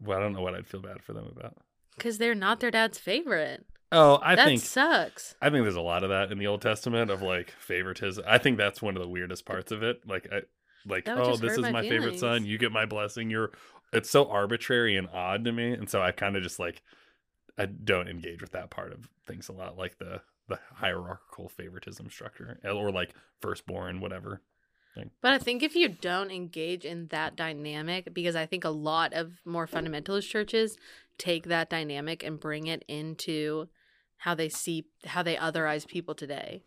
Well, 0.00 0.18
I 0.18 0.20
don't 0.20 0.32
know 0.32 0.40
what 0.40 0.54
I'd 0.54 0.66
feel 0.66 0.82
bad 0.82 1.00
for 1.02 1.12
them 1.12 1.26
about. 1.30 1.58
Because 1.96 2.18
they're 2.18 2.34
not 2.34 2.58
their 2.58 2.72
dad's 2.72 2.98
favorite. 2.98 3.64
Oh, 3.94 4.18
I 4.22 4.34
think 4.34 4.36
that 4.36 4.46
think 4.46 4.60
sucks. 4.60 5.34
I 5.40 5.50
think 5.50 5.64
there's 5.64 5.76
a 5.76 5.80
lot 5.80 6.02
of 6.02 6.10
that 6.10 6.32
in 6.32 6.38
the 6.38 6.46
Old 6.46 6.62
Testament 6.62 7.10
of 7.10 7.22
like 7.22 7.50
favoritism. 7.60 8.24
I 8.26 8.38
think 8.38 8.58
that's 8.58 8.82
one 8.82 8.96
of 8.96 9.02
the 9.02 9.08
weirdest 9.08 9.44
parts 9.44 9.72
of 9.72 9.82
it. 9.82 10.06
Like, 10.06 10.28
I, 10.32 10.42
like, 10.86 11.08
oh, 11.08 11.36
this 11.36 11.52
is 11.52 11.60
my 11.60 11.70
my 11.70 11.88
favorite 11.88 12.18
son. 12.18 12.44
You 12.44 12.58
get 12.58 12.72
my 12.72 12.86
blessing. 12.86 13.30
You're. 13.30 13.52
It's 13.92 14.10
so 14.10 14.28
arbitrary 14.28 14.96
and 14.96 15.08
odd 15.12 15.44
to 15.44 15.52
me, 15.52 15.72
and 15.72 15.88
so 15.88 16.02
I 16.02 16.10
kind 16.10 16.36
of 16.36 16.42
just 16.42 16.58
like, 16.58 16.82
I 17.56 17.66
don't 17.66 18.08
engage 18.08 18.40
with 18.40 18.50
that 18.50 18.70
part 18.70 18.92
of 18.92 19.08
things 19.26 19.48
a 19.48 19.52
lot, 19.52 19.78
like 19.78 19.98
the 19.98 20.20
the 20.48 20.58
hierarchical 20.74 21.48
favoritism 21.48 22.10
structure, 22.10 22.58
eh, 22.64 22.70
or 22.70 22.90
like 22.90 23.14
firstborn, 23.40 24.00
whatever. 24.00 24.42
But 25.20 25.32
I 25.32 25.38
think 25.38 25.62
if 25.62 25.74
you 25.74 25.88
don't 25.88 26.30
engage 26.30 26.84
in 26.84 27.08
that 27.08 27.34
dynamic, 27.34 28.14
because 28.14 28.36
I 28.36 28.46
think 28.46 28.64
a 28.64 28.70
lot 28.70 29.12
of 29.12 29.32
more 29.44 29.66
fundamentalist 29.66 30.28
churches 30.28 30.76
take 31.18 31.46
that 31.46 31.68
dynamic 31.70 32.22
and 32.22 32.38
bring 32.38 32.66
it 32.66 32.84
into 32.88 33.68
how 34.24 34.34
they 34.34 34.48
see 34.48 34.86
how 35.04 35.22
they 35.22 35.36
otherize 35.36 35.86
people 35.86 36.14
today. 36.14 36.62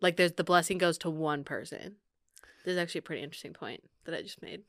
Like 0.00 0.16
there's 0.16 0.32
the 0.32 0.42
blessing 0.44 0.78
goes 0.78 0.96
to 0.98 1.10
one 1.10 1.44
person. 1.44 1.96
This 2.64 2.72
is 2.72 2.78
actually 2.78 3.00
a 3.00 3.02
pretty 3.02 3.22
interesting 3.22 3.52
point 3.52 3.82
that 4.06 4.14
I 4.14 4.22
just 4.22 4.40
made. 4.40 4.62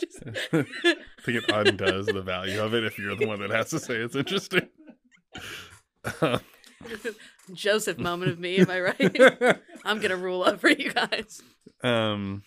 Just- 0.00 0.22
I 0.24 0.64
think 1.22 1.42
it 1.42 1.50
undoes 1.52 2.06
the 2.06 2.22
value 2.22 2.62
of 2.62 2.72
it 2.72 2.84
if 2.84 2.98
you're 2.98 3.14
the 3.14 3.26
one 3.26 3.40
that 3.40 3.50
has 3.50 3.68
to 3.70 3.78
say 3.78 3.96
it's 3.96 4.16
interesting. 4.16 4.68
Um, 6.22 6.40
Joseph 7.52 7.98
moment 7.98 8.30
of 8.32 8.38
me, 8.38 8.56
am 8.56 8.70
I 8.70 8.80
right? 8.80 9.58
I'm 9.84 10.00
gonna 10.00 10.16
rule 10.16 10.42
over 10.42 10.70
you 10.70 10.90
guys. 10.90 11.42
um, 11.82 12.44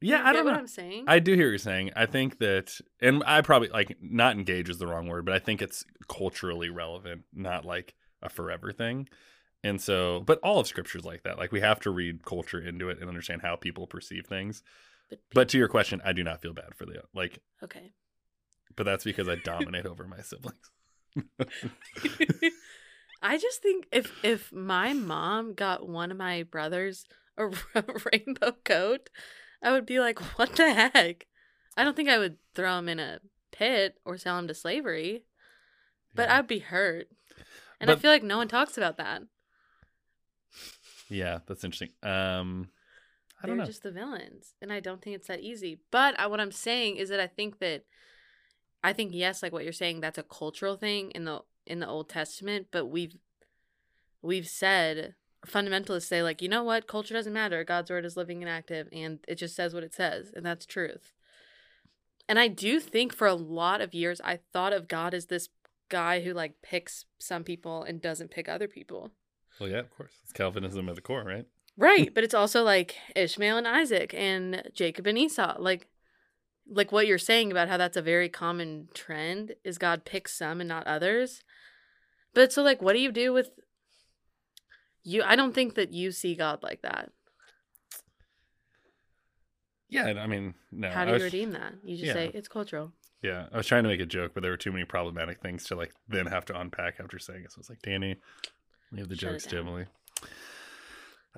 yeah, 0.00 0.22
I 0.24 0.32
don't 0.32 0.44
know 0.44 0.52
what. 0.52 0.60
I'm 0.60 0.66
saying. 0.66 1.04
I 1.06 1.18
do 1.18 1.34
hear 1.34 1.46
what 1.46 1.50
you're 1.50 1.58
saying. 1.58 1.90
I 1.94 2.06
think 2.06 2.38
that, 2.38 2.80
and 3.00 3.22
I 3.26 3.42
probably 3.42 3.68
like 3.68 3.98
not 4.00 4.36
engage 4.36 4.70
is 4.70 4.78
the 4.78 4.86
wrong 4.86 5.08
word, 5.08 5.24
but 5.24 5.34
I 5.34 5.38
think 5.38 5.60
it's 5.60 5.84
culturally 6.08 6.70
relevant, 6.70 7.22
not 7.34 7.64
like 7.64 7.94
a 8.22 8.28
forever 8.28 8.72
thing. 8.72 9.08
And 9.62 9.80
so, 9.80 10.20
but 10.20 10.38
all 10.42 10.58
of 10.58 10.66
scripture's 10.66 11.04
like 11.04 11.24
that. 11.24 11.38
Like 11.38 11.52
we 11.52 11.60
have 11.60 11.80
to 11.80 11.90
read 11.90 12.24
culture 12.24 12.60
into 12.60 12.88
it 12.88 12.98
and 12.98 13.08
understand 13.08 13.42
how 13.42 13.56
people 13.56 13.86
perceive 13.86 14.26
things. 14.26 14.62
But, 15.10 15.18
But 15.34 15.48
to 15.50 15.58
your 15.58 15.68
question, 15.68 16.00
I 16.04 16.12
do 16.12 16.24
not 16.24 16.40
feel 16.40 16.54
bad 16.54 16.74
for 16.74 16.86
the 16.86 17.02
like, 17.14 17.40
okay. 17.62 17.92
but 18.76 18.84
that's 18.84 19.04
because 19.04 19.28
I 19.28 19.34
dominate 19.34 19.84
over 19.86 20.04
my 20.04 20.22
siblings. 20.22 20.70
I 23.22 23.36
just 23.36 23.60
think 23.60 23.86
if 23.92 24.12
if 24.22 24.52
my 24.52 24.94
mom 24.94 25.54
got 25.54 25.86
one 25.86 26.10
of 26.10 26.16
my 26.16 26.44
brothers 26.44 27.04
a 27.36 27.48
rainbow 28.12 28.52
coat, 28.64 29.10
I 29.62 29.72
would 29.72 29.86
be 29.86 30.00
like, 30.00 30.18
"What 30.38 30.56
the 30.56 30.72
heck?" 30.72 31.26
I 31.76 31.84
don't 31.84 31.96
think 31.96 32.08
I 32.08 32.18
would 32.18 32.36
throw 32.54 32.78
him 32.78 32.88
in 32.88 32.98
a 32.98 33.20
pit 33.52 33.98
or 34.04 34.18
sell 34.18 34.38
him 34.38 34.48
to 34.48 34.54
slavery, 34.54 35.24
but 36.14 36.28
yeah. 36.28 36.38
I'd 36.38 36.46
be 36.46 36.58
hurt. 36.58 37.08
And 37.80 37.90
I 37.90 37.96
feel 37.96 38.10
like 38.10 38.22
no 38.22 38.36
one 38.36 38.48
talks 38.48 38.76
about 38.76 38.98
that. 38.98 39.22
yeah, 41.08 41.38
that's 41.46 41.64
interesting. 41.64 41.90
Um, 42.02 42.68
I 43.42 43.46
They're 43.46 43.54
don't 43.54 43.58
know. 43.58 43.64
just 43.64 43.82
the 43.82 43.90
villains, 43.90 44.54
and 44.60 44.70
I 44.72 44.80
don't 44.80 45.00
think 45.00 45.16
it's 45.16 45.28
that 45.28 45.40
easy. 45.40 45.80
But 45.90 46.18
I, 46.18 46.26
what 46.26 46.40
I'm 46.40 46.52
saying 46.52 46.96
is 46.96 47.08
that 47.08 47.20
I 47.20 47.26
think 47.26 47.58
that 47.60 47.84
I 48.84 48.92
think 48.92 49.12
yes, 49.14 49.42
like 49.42 49.52
what 49.52 49.64
you're 49.64 49.72
saying, 49.72 50.00
that's 50.00 50.18
a 50.18 50.22
cultural 50.22 50.76
thing 50.76 51.10
in 51.12 51.24
the 51.24 51.40
in 51.66 51.80
the 51.80 51.88
Old 51.88 52.10
Testament. 52.10 52.66
But 52.70 52.86
we've 52.86 53.16
we've 54.20 54.48
said 54.48 55.14
fundamentalists 55.46 56.02
say 56.02 56.22
like 56.22 56.42
you 56.42 56.48
know 56.48 56.62
what, 56.62 56.86
culture 56.86 57.14
doesn't 57.14 57.32
matter. 57.32 57.64
God's 57.64 57.90
word 57.90 58.04
is 58.04 58.16
living 58.16 58.42
and 58.42 58.50
active, 58.50 58.88
and 58.92 59.18
it 59.26 59.36
just 59.36 59.56
says 59.56 59.74
what 59.74 59.84
it 59.84 59.94
says, 59.94 60.32
and 60.34 60.44
that's 60.44 60.66
truth. 60.66 61.12
And 62.28 62.38
I 62.38 62.48
do 62.48 62.78
think 62.78 63.12
for 63.12 63.26
a 63.26 63.34
lot 63.34 63.80
of 63.80 63.94
years 63.94 64.20
I 64.22 64.38
thought 64.52 64.72
of 64.72 64.88
God 64.88 65.14
as 65.14 65.26
this 65.26 65.48
guy 65.88 66.22
who 66.22 66.32
like 66.32 66.62
picks 66.62 67.04
some 67.18 67.44
people 67.44 67.82
and 67.82 68.00
doesn't 68.00 68.30
pick 68.30 68.48
other 68.48 68.68
people. 68.68 69.10
Well, 69.58 69.68
yeah, 69.68 69.80
of 69.80 69.90
course. 69.90 70.12
It's 70.22 70.32
Calvinism 70.32 70.88
at 70.88 70.94
the 70.94 71.00
core, 71.00 71.24
right? 71.24 71.46
Right, 71.76 72.14
but 72.14 72.24
it's 72.24 72.34
also 72.34 72.62
like 72.62 72.96
Ishmael 73.16 73.58
and 73.58 73.66
Isaac 73.66 74.14
and 74.14 74.62
Jacob 74.74 75.06
and 75.06 75.18
Esau. 75.18 75.56
Like 75.58 75.88
like 76.70 76.92
what 76.92 77.06
you're 77.06 77.18
saying 77.18 77.50
about 77.50 77.68
how 77.68 77.76
that's 77.76 77.96
a 77.96 78.02
very 78.02 78.28
common 78.28 78.88
trend 78.94 79.54
is 79.64 79.76
God 79.76 80.04
picks 80.04 80.32
some 80.32 80.60
and 80.60 80.68
not 80.68 80.86
others. 80.86 81.42
But 82.32 82.52
so 82.52 82.62
like 82.62 82.80
what 82.80 82.92
do 82.92 83.00
you 83.00 83.10
do 83.10 83.32
with 83.32 83.50
you 85.04 85.22
I 85.22 85.36
don't 85.36 85.54
think 85.54 85.74
that 85.74 85.92
you 85.92 86.12
see 86.12 86.34
God 86.34 86.62
like 86.62 86.82
that. 86.82 87.10
Yeah, 89.88 90.04
I 90.22 90.26
mean, 90.26 90.54
no. 90.70 90.88
How 90.88 91.04
do 91.04 91.10
you 91.10 91.14
was- 91.14 91.24
redeem 91.24 91.52
that? 91.52 91.74
You 91.82 91.96
just 91.96 92.06
yeah. 92.06 92.12
say 92.14 92.30
it's 92.32 92.48
cultural. 92.48 92.92
Yeah, 93.22 93.46
I 93.52 93.56
was 93.58 93.66
trying 93.66 93.82
to 93.82 93.88
make 93.88 94.00
a 94.00 94.06
joke, 94.06 94.32
but 94.32 94.42
there 94.42 94.50
were 94.50 94.56
too 94.56 94.72
many 94.72 94.84
problematic 94.84 95.42
things 95.42 95.64
to 95.64 95.74
like 95.74 95.92
then 96.08 96.26
have 96.26 96.46
to 96.46 96.58
unpack 96.58 97.00
after 97.00 97.18
saying 97.18 97.42
it. 97.44 97.52
So 97.52 97.58
I 97.58 97.60
was 97.60 97.68
like, 97.68 97.82
Danny, 97.82 98.16
leave 98.92 99.08
the 99.08 99.16
Shut 99.16 99.32
jokes 99.32 99.46
to. 99.46 99.58
Emily. 99.58 99.86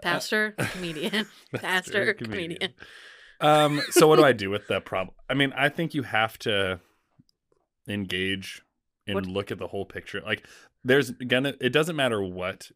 Pastor, 0.00 0.52
comedian. 0.72 1.26
Pastor, 1.54 2.14
comedian. 2.14 2.72
Um, 3.40 3.82
so 3.90 4.06
what 4.06 4.16
do 4.16 4.24
I 4.24 4.32
do 4.32 4.48
with 4.50 4.68
that 4.68 4.84
problem? 4.84 5.16
I 5.28 5.34
mean, 5.34 5.52
I 5.56 5.68
think 5.68 5.94
you 5.94 6.04
have 6.04 6.38
to 6.40 6.80
engage 7.88 8.62
and 9.06 9.16
What- 9.16 9.26
look 9.26 9.50
at 9.50 9.58
the 9.58 9.66
whole 9.68 9.84
picture. 9.84 10.20
Like, 10.20 10.46
there's 10.84 11.10
gonna. 11.10 11.54
It 11.60 11.70
doesn't 11.72 11.96
matter 11.96 12.22
what 12.22 12.70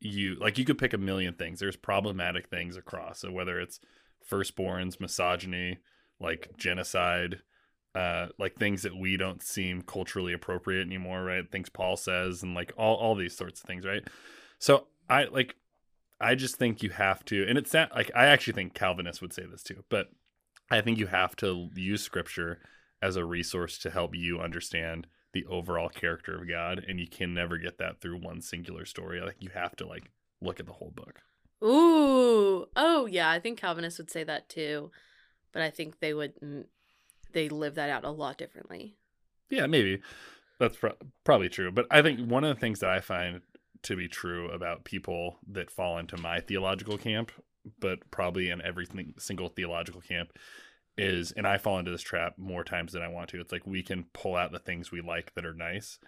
you 0.00 0.36
like. 0.36 0.58
You 0.58 0.64
could 0.64 0.78
pick 0.78 0.92
a 0.92 0.98
million 0.98 1.34
things. 1.34 1.60
There's 1.60 1.76
problematic 1.76 2.48
things 2.48 2.76
across. 2.76 3.20
So 3.20 3.32
whether 3.32 3.60
it's 3.60 3.80
firstborns, 4.30 5.00
misogyny, 5.00 5.78
like 6.20 6.50
genocide, 6.56 7.40
uh, 7.94 8.28
like 8.38 8.56
things 8.56 8.82
that 8.82 8.96
we 8.96 9.16
don't 9.16 9.42
seem 9.42 9.82
culturally 9.82 10.32
appropriate 10.32 10.86
anymore, 10.86 11.24
right? 11.24 11.50
Things 11.50 11.68
Paul 11.68 11.96
says, 11.96 12.42
and 12.42 12.54
like 12.54 12.72
all 12.76 12.96
all 12.96 13.14
these 13.14 13.36
sorts 13.36 13.60
of 13.60 13.66
things, 13.66 13.84
right? 13.84 14.06
So 14.58 14.86
I 15.08 15.24
like 15.24 15.56
I 16.20 16.34
just 16.34 16.56
think 16.56 16.82
you 16.82 16.90
have 16.90 17.24
to, 17.26 17.46
and 17.48 17.56
it's 17.56 17.72
not 17.72 17.94
like 17.94 18.10
I 18.14 18.26
actually 18.26 18.54
think 18.54 18.74
Calvinists 18.74 19.22
would 19.22 19.32
say 19.32 19.44
this 19.50 19.62
too, 19.62 19.84
but 19.88 20.08
I 20.70 20.80
think 20.80 20.98
you 20.98 21.06
have 21.06 21.36
to 21.36 21.70
use 21.74 22.02
scripture 22.02 22.58
as 23.00 23.16
a 23.16 23.24
resource 23.24 23.78
to 23.78 23.90
help 23.90 24.14
you 24.14 24.40
understand 24.40 25.06
the 25.32 25.44
overall 25.46 25.88
character 25.88 26.36
of 26.36 26.48
God, 26.48 26.84
and 26.86 26.98
you 26.98 27.06
can 27.06 27.34
never 27.34 27.58
get 27.58 27.78
that 27.78 28.00
through 28.00 28.18
one 28.18 28.40
singular 28.40 28.84
story. 28.84 29.20
Like 29.20 29.36
you 29.40 29.50
have 29.54 29.76
to 29.76 29.86
like 29.86 30.10
look 30.40 30.60
at 30.60 30.66
the 30.66 30.72
whole 30.72 30.92
book. 30.94 31.20
Ooh. 31.62 32.66
Oh, 32.76 33.06
yeah. 33.06 33.30
I 33.30 33.40
think 33.40 33.58
Calvinists 33.58 33.98
would 33.98 34.10
say 34.10 34.24
that 34.24 34.48
too. 34.48 34.90
But 35.52 35.62
I 35.62 35.70
think 35.70 36.00
they 36.00 36.14
would, 36.14 36.38
mm, 36.40 36.64
they 37.32 37.48
live 37.48 37.74
that 37.74 37.90
out 37.90 38.04
a 38.04 38.10
lot 38.10 38.38
differently. 38.38 38.94
Yeah, 39.50 39.66
maybe 39.66 40.00
that's 40.58 40.76
pro- 40.76 40.96
probably 41.24 41.48
true. 41.48 41.72
But 41.72 41.86
I 41.90 42.02
think 42.02 42.20
one 42.20 42.44
of 42.44 42.54
the 42.54 42.60
things 42.60 42.80
that 42.80 42.90
I 42.90 43.00
find 43.00 43.40
to 43.82 43.96
be 43.96 44.08
true 44.08 44.50
about 44.50 44.84
people 44.84 45.38
that 45.50 45.70
fall 45.70 45.98
into 45.98 46.16
my 46.16 46.40
theological 46.40 46.98
camp, 46.98 47.32
but 47.80 48.10
probably 48.10 48.50
in 48.50 48.60
every 48.62 48.86
single 49.18 49.48
theological 49.48 50.00
camp, 50.00 50.32
is, 50.98 51.32
and 51.32 51.46
I 51.46 51.58
fall 51.58 51.78
into 51.78 51.90
this 51.90 52.02
trap 52.02 52.34
more 52.36 52.64
times 52.64 52.92
than 52.92 53.02
I 53.02 53.08
want 53.08 53.30
to. 53.30 53.40
It's 53.40 53.52
like 53.52 53.66
we 53.66 53.82
can 53.82 54.04
pull 54.12 54.36
out 54.36 54.52
the 54.52 54.58
things 54.58 54.90
we 54.90 55.00
like 55.00 55.34
that 55.34 55.46
are 55.46 55.54
nice 55.54 55.98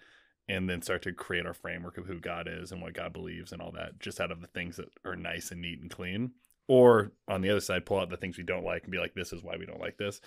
and 0.49 0.69
then 0.69 0.83
start 0.83 1.03
to 1.03 1.13
create 1.13 1.47
our 1.47 1.55
framework 1.55 1.97
of 1.97 2.07
who 2.07 2.19
God 2.19 2.49
is 2.49 2.73
and 2.73 2.83
what 2.83 2.95
God 2.95 3.13
believes 3.13 3.53
and 3.53 3.63
all 3.63 3.71
that 3.73 4.01
just 4.01 4.21
out 4.21 4.33
of 4.33 4.41
the 4.41 4.49
things 4.49 4.77
that 4.77 4.89
are 5.05 5.17
nice 5.17 5.51
and 5.53 5.63
neat 5.63 5.81
and 5.81 5.91
clean. 5.91 6.33
Or 6.67 7.13
on 7.29 7.41
the 7.41 7.51
other 7.51 7.61
side, 7.61 7.87
pull 7.87 7.99
out 7.99 8.11
the 8.11 8.17
things 8.17 8.37
we 8.37 8.45
don't 8.45 8.65
like 8.65 8.83
and 8.83 8.93
be 8.93 8.99
like, 8.99 9.15
this 9.15 9.33
is 9.33 9.43
why 9.43 9.57
we 9.57 9.67
don't 9.67 9.81
like 9.81 9.97
this. 9.97 10.21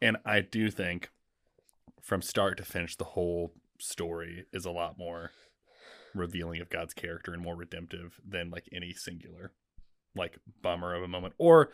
And 0.00 0.16
I 0.24 0.40
do 0.40 0.70
think 0.70 1.10
from 2.00 2.22
start 2.22 2.56
to 2.58 2.64
finish, 2.64 2.96
the 2.96 3.04
whole 3.04 3.52
story 3.78 4.46
is 4.52 4.64
a 4.64 4.70
lot 4.70 4.98
more 4.98 5.30
revealing 6.14 6.60
of 6.60 6.70
God's 6.70 6.94
character 6.94 7.32
and 7.32 7.42
more 7.42 7.56
redemptive 7.56 8.20
than 8.26 8.50
like 8.50 8.68
any 8.72 8.92
singular 8.92 9.52
like 10.14 10.38
bummer 10.60 10.94
of 10.94 11.02
a 11.02 11.08
moment 11.08 11.34
or 11.38 11.70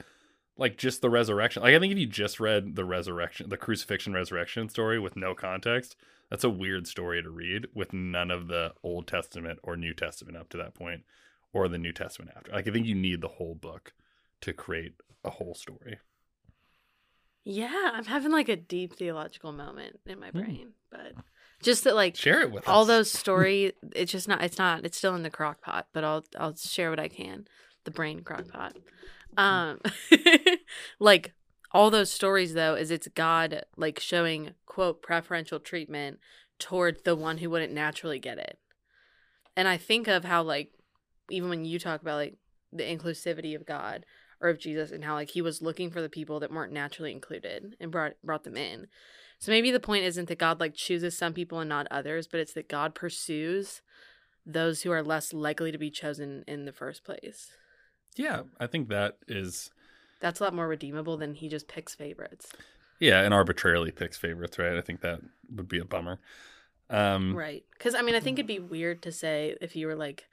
like 0.59 0.77
just 0.77 1.01
the 1.01 1.09
resurrection. 1.11 1.63
Like 1.63 1.75
I 1.75 1.79
think 1.79 1.93
if 1.93 1.99
you 1.99 2.07
just 2.07 2.39
read 2.41 2.75
the 2.77 2.85
resurrection, 2.85 3.49
the 3.49 3.57
crucifixion 3.57 4.13
resurrection 4.13 4.69
story 4.69 4.99
with 4.99 5.17
no 5.17 5.35
context, 5.35 5.97
that's 6.31 6.45
a 6.45 6.51
weird 6.51 6.87
story 6.87 7.23
to 7.23 7.31
read 7.31 7.69
with 7.75 7.93
none 7.95 8.31
of 8.31 8.49
the 8.49 8.75
Old 8.83 9.07
Testament 9.07 9.59
or 9.63 9.77
New 9.77 9.95
Testament 9.95 10.37
up 10.37 10.49
to 10.51 10.57
that 10.59 10.75
point 10.75 11.05
or 11.53 11.69
the 11.69 11.79
New 11.79 11.93
Testament 11.93 12.33
after. 12.37 12.53
Like 12.53 12.69
I 12.69 12.73
think 12.73 12.87
you 12.87 12.95
need 12.95 13.21
the 13.23 13.29
whole 13.29 13.55
book 13.55 13.95
to 14.43 14.53
create 14.53 14.95
a 15.25 15.31
whole 15.31 15.55
story. 15.55 15.99
Yeah. 17.45 17.91
I'm 17.95 18.05
having 18.05 18.33
like 18.33 18.49
a 18.49 18.57
deep 18.57 18.95
theological 18.97 19.53
moment 19.53 20.01
in 20.07 20.21
my 20.21 20.31
Hmm. 20.31 20.39
brain. 20.41 20.73
But 20.91 21.13
just 21.63 21.85
that, 21.85 21.95
like, 21.95 22.17
Share 22.17 22.43
it 22.43 22.53
with 22.53 22.69
all 22.69 22.83
us. 22.83 22.89
those 22.89 23.11
story 23.13 23.73
it's 23.95 24.13
just 24.13 24.29
not 24.29 24.43
it's 24.43 24.59
not 24.59 24.85
it's 24.85 24.97
still 24.97 25.15
in 25.17 25.23
the 25.25 25.31
crock 25.31 25.61
pot 25.61 25.89
but 25.93 26.05
i'll 26.05 26.25
i'll 26.39 26.55
share 26.55 26.89
what 26.91 27.01
i 27.01 27.09
can 27.09 27.49
the 27.83 27.91
brain 27.91 28.21
crock 28.21 28.47
pot 28.49 28.77
um 29.37 29.81
like 30.99 31.33
all 31.73 31.91
those 31.91 32.11
stories 32.11 32.55
though 32.55 32.75
is 32.75 32.91
it's 32.91 33.09
god 33.09 33.65
like 33.77 33.99
showing 33.99 34.55
quote 34.67 35.03
preferential 35.03 35.61
treatment 35.61 36.19
toward 36.59 37.05
the 37.05 37.15
one 37.15 37.39
who 37.39 37.51
wouldn't 37.51 37.73
naturally 37.73 38.19
get 38.19 38.39
it. 38.39 38.59
And 39.57 39.69
i 39.69 39.77
think 39.77 40.09
of 40.09 40.25
how 40.25 40.43
like 40.43 40.73
even 41.31 41.49
when 41.49 41.65
you 41.65 41.79
talk 41.79 42.01
about 42.01 42.17
like 42.17 42.37
the 42.73 42.85
inclusivity 42.85 43.55
of 43.55 43.67
god 43.67 44.05
or 44.41 44.49
of 44.49 44.59
jesus 44.59 44.91
and 44.91 45.05
how 45.05 45.15
like 45.15 45.31
he 45.31 45.43
was 45.43 45.63
looking 45.63 45.91
for 45.91 46.01
the 46.01 46.09
people 46.09 46.41
that 46.41 46.53
weren't 46.53 46.73
naturally 46.73 47.13
included 47.13 47.77
and 47.81 47.91
brought 47.91 48.15
brought 48.23 48.45
them 48.45 48.57
in. 48.57 48.89
So 49.39 49.53
maybe 49.53 49.71
the 49.71 49.81
point 49.81 50.05
isn't 50.05 50.29
that 50.29 50.39
God 50.39 50.59
like 50.59 50.75
chooses 50.75 51.17
some 51.17 51.33
people 51.33 51.61
and 51.61 51.69
not 51.69 51.87
others, 51.91 52.27
but 52.27 52.41
it's 52.41 52.55
that 52.55 52.69
God 52.69 52.95
pursues 52.95 53.83
those 54.45 54.83
who 54.83 54.91
are 54.91 55.03
less 55.03 55.33
likely 55.33 55.71
to 55.71 55.79
be 55.79 55.91
chosen 55.91 56.43
in 56.49 56.65
the 56.65 56.73
first 56.73 57.05
place. 57.05 57.53
Yeah, 58.19 58.43
I 58.61 58.67
think 58.67 58.89
that 58.89 59.17
is 59.29 59.71
That's 60.21 60.41
a 60.41 60.45
lot 60.45 60.55
more 60.55 60.69
redeemable 60.69 61.17
than 61.17 61.35
he 61.35 61.49
just 61.49 61.69
picks 61.69 61.95
favorites. 61.95 62.53
yeah, 63.01 63.21
and 63.23 63.33
arbitrarily 63.33 63.93
picks 63.93 64.17
favorites, 64.19 64.59
right? 64.59 64.77
I 64.77 64.81
think 64.83 65.01
that 65.01 65.21
would 65.55 65.69
be 65.69 65.79
a 65.79 65.85
bummer. 65.85 66.19
Um 66.91 67.35
Right. 67.37 67.65
Because 67.73 67.95
I 67.95 68.03
mean, 68.03 68.15
I 68.15 68.21
think 68.21 68.39
it'd 68.39 68.47
be 68.47 68.59
weird 68.59 69.03
to 69.03 69.13
say 69.13 69.57
if 69.61 69.77
you 69.77 69.87
were 69.87 69.95
like, 69.95 70.27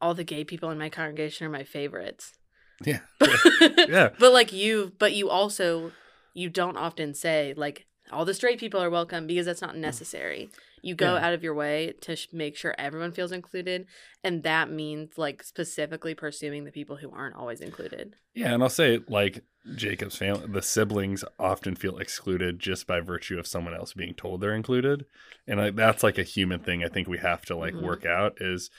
all 0.00 0.14
the 0.14 0.24
gay 0.24 0.44
people 0.44 0.70
in 0.70 0.78
my 0.78 0.88
congregation 0.90 1.46
are 1.46 1.50
my 1.50 1.64
favorites. 1.64 2.34
yeah. 2.84 3.00
Yeah. 3.20 4.10
But 4.18 4.32
like 4.32 4.52
you, 4.52 4.92
but 4.98 5.12
you 5.12 5.28
also, 5.28 5.90
you 6.34 6.48
don't 6.48 6.76
often 6.76 7.14
say 7.14 7.52
like, 7.56 7.86
all 8.12 8.24
the 8.24 8.32
straight 8.34 8.60
people 8.60 8.80
are 8.80 8.90
welcome 8.90 9.26
because 9.26 9.46
that's 9.46 9.60
not 9.60 9.76
necessary. 9.76 10.50
You 10.82 10.94
go 10.94 11.14
Yeah. 11.14 11.26
out 11.26 11.34
of 11.34 11.42
your 11.42 11.54
way 11.54 11.94
to 12.02 12.16
sh- 12.16 12.28
make 12.32 12.56
sure 12.56 12.74
everyone 12.78 13.12
feels 13.12 13.32
included, 13.32 13.86
and 14.24 14.42
that 14.44 14.70
means 14.70 15.18
like 15.18 15.42
specifically 15.42 16.14
pursuing 16.14 16.64
the 16.64 16.72
people 16.72 16.96
who 16.96 17.10
aren't 17.10 17.36
always 17.36 17.60
included. 17.60 18.16
Yeah, 18.34 18.54
and 18.54 18.62
I'll 18.62 18.68
say 18.68 19.00
like 19.08 19.44
Jacob's 19.74 20.16
family, 20.16 20.46
the 20.48 20.62
siblings 20.62 21.24
often 21.38 21.74
feel 21.74 21.98
excluded 21.98 22.58
just 22.58 22.86
by 22.86 23.00
virtue 23.00 23.38
of 23.38 23.46
someone 23.46 23.74
else 23.74 23.92
being 23.92 24.14
told 24.14 24.40
they're 24.40 24.54
included, 24.54 25.06
and 25.46 25.58
like 25.60 25.76
that's 25.76 26.02
like 26.02 26.18
a 26.18 26.22
human 26.22 26.60
thing. 26.60 26.84
I 26.84 26.88
think 26.88 27.08
we 27.08 27.18
have 27.18 27.44
to 27.46 27.56
like 27.56 27.74
Mhm. 27.74 27.82
work 27.82 28.06
out 28.06 28.40
is, 28.40 28.70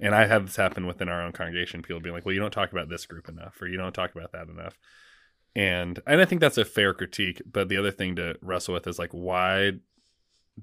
and 0.00 0.14
I 0.14 0.26
have 0.26 0.46
this 0.46 0.56
happen 0.56 0.86
within 0.86 1.08
our 1.08 1.22
own 1.22 1.32
congregation. 1.32 1.82
People 1.82 2.00
being 2.00 2.14
like, 2.14 2.24
"Well, 2.24 2.34
you 2.34 2.40
don't 2.40 2.52
talk 2.52 2.72
about 2.72 2.88
this 2.88 3.06
group 3.06 3.28
enough, 3.28 3.60
or 3.60 3.66
you 3.68 3.76
don't 3.76 3.94
talk 3.94 4.14
about 4.14 4.32
that 4.32 4.48
enough," 4.48 4.78
and 5.56 6.00
and 6.06 6.20
I 6.20 6.24
think 6.24 6.40
that's 6.40 6.58
a 6.58 6.64
fair 6.64 6.94
critique. 6.94 7.42
But 7.50 7.68
the 7.68 7.76
other 7.76 7.90
thing 7.90 8.16
to 8.16 8.36
wrestle 8.42 8.74
with 8.74 8.86
is 8.86 8.98
like, 8.98 9.10
why 9.12 9.72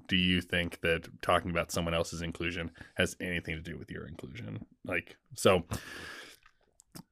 do 0.08 0.16
you 0.16 0.40
think 0.40 0.80
that 0.80 1.08
talking 1.22 1.50
about 1.50 1.72
someone 1.72 1.94
else's 1.94 2.22
inclusion 2.22 2.70
has 2.94 3.16
anything 3.20 3.56
to 3.56 3.62
do 3.62 3.78
with 3.78 3.90
your 3.90 4.06
inclusion? 4.06 4.66
Like, 4.84 5.16
so 5.34 5.64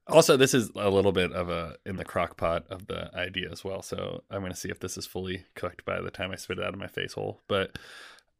also 0.07 0.37
this 0.37 0.53
is 0.53 0.71
a 0.75 0.89
little 0.89 1.11
bit 1.11 1.31
of 1.31 1.49
a 1.49 1.75
in 1.85 1.97
the 1.97 2.05
crock 2.05 2.37
pot 2.37 2.65
of 2.69 2.87
the 2.87 3.09
idea 3.15 3.49
as 3.51 3.63
well. 3.63 3.81
So 3.81 4.23
I'm 4.29 4.41
going 4.41 4.51
to 4.51 4.57
see 4.57 4.69
if 4.69 4.79
this 4.79 4.97
is 4.97 5.05
fully 5.05 5.45
cooked 5.55 5.85
by 5.85 6.01
the 6.01 6.11
time 6.11 6.31
I 6.31 6.35
spit 6.35 6.59
it 6.59 6.65
out 6.65 6.73
of 6.73 6.79
my 6.79 6.87
face 6.87 7.13
hole. 7.13 7.41
But 7.47 7.77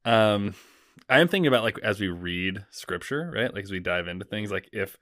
um, 0.04 0.56
I 1.10 1.20
am 1.20 1.28
thinking 1.28 1.48
about 1.48 1.64
like 1.64 1.80
as 1.80 2.00
we 2.00 2.08
read 2.08 2.66
scripture, 2.70 3.32
right? 3.34 3.54
Like 3.54 3.64
as 3.64 3.72
we 3.72 3.80
dive 3.80 4.08
into 4.08 4.26
things, 4.26 4.52
like 4.52 4.70
if 4.72 4.98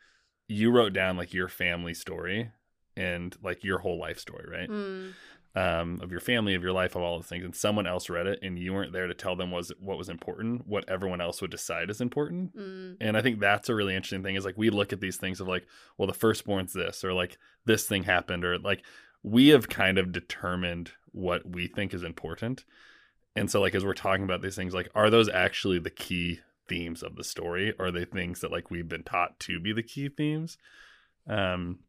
you 0.48 0.72
wrote 0.72 0.94
down 0.94 1.18
like 1.18 1.34
your 1.34 1.48
family 1.48 1.94
story 1.94 2.52
and 2.96 3.36
like 3.42 3.64
your 3.64 3.80
whole 3.80 4.00
life 4.00 4.20
story, 4.20 4.46
right? 4.50 4.70
Mm, 4.70 5.14
um, 5.56 6.00
of 6.02 6.12
your 6.12 6.20
family, 6.20 6.56
of 6.56 6.64
your 6.64 6.72
life, 6.72 6.96
of 6.96 7.04
all 7.04 7.18
those 7.18 7.28
things, 7.28 7.46
and 7.46 7.56
someone 7.56 7.86
else 7.86 8.10
read 8.10 8.26
it, 8.26 8.40
and 8.42 8.58
you 8.58 8.74
weren't 8.74 8.92
there 8.92 9.08
to 9.08 9.14
tell 9.14 9.36
them 9.36 9.52
was 9.52 9.72
what 9.80 9.98
was 9.98 10.10
important, 10.10 10.66
what 10.68 10.90
everyone 10.90 11.22
else 11.22 11.42
would 11.42 11.52
decide 11.52 11.90
is 11.90 12.02
important. 12.02 12.56
mm, 12.58 12.98
And 13.00 13.16
I 13.16 13.22
think 13.22 13.40
that's 13.40 13.70
a 13.70 13.76
really 13.76 13.96
interesting 13.96 14.24
thing 14.24 14.36
is 14.36 14.46
like 14.46 14.58
we 14.58 14.70
look 14.70 14.92
at 14.92 15.00
these 15.00 15.18
things 15.18 15.40
of 15.40 15.48
like, 15.48 15.68
well, 15.98 16.08
the 16.08 16.14
firstborn's 16.14 16.74
this, 16.74 17.04
or 17.04 17.14
like 17.14 17.38
this 17.66 17.86
thing 17.86 18.04
happened, 18.04 18.44
or 18.44 18.58
like 18.58 18.84
we 19.22 19.50
have 19.50 19.70
kind 19.70 19.98
of 19.98 20.12
determined 20.12 20.92
what 21.12 21.48
we 21.48 21.68
think 21.68 21.94
is 21.94 22.04
important. 22.04 22.66
And 23.36 23.50
so, 23.50 23.62
like, 23.62 23.76
as 23.76 23.86
we're 23.86 23.94
talking 23.94 24.24
about 24.24 24.42
these 24.42 24.56
things, 24.56 24.74
like, 24.74 24.90
are 24.94 25.10
those 25.10 25.30
actually 25.30 25.80
the 25.80 25.90
key 25.90 26.40
themes 26.68 27.04
of 27.04 27.16
the 27.16 27.24
story? 27.24 27.74
Or 27.78 27.88
are 27.88 27.92
they 27.92 28.06
things 28.06 28.42
that 28.42 28.52
like 28.52 28.72
we've 28.72 28.88
been 28.90 29.04
taught 29.04 29.40
to 29.42 29.60
be 29.60 29.74
the 29.74 29.84
key 29.84 30.10
themes? 30.10 30.58
Um, 31.28 31.80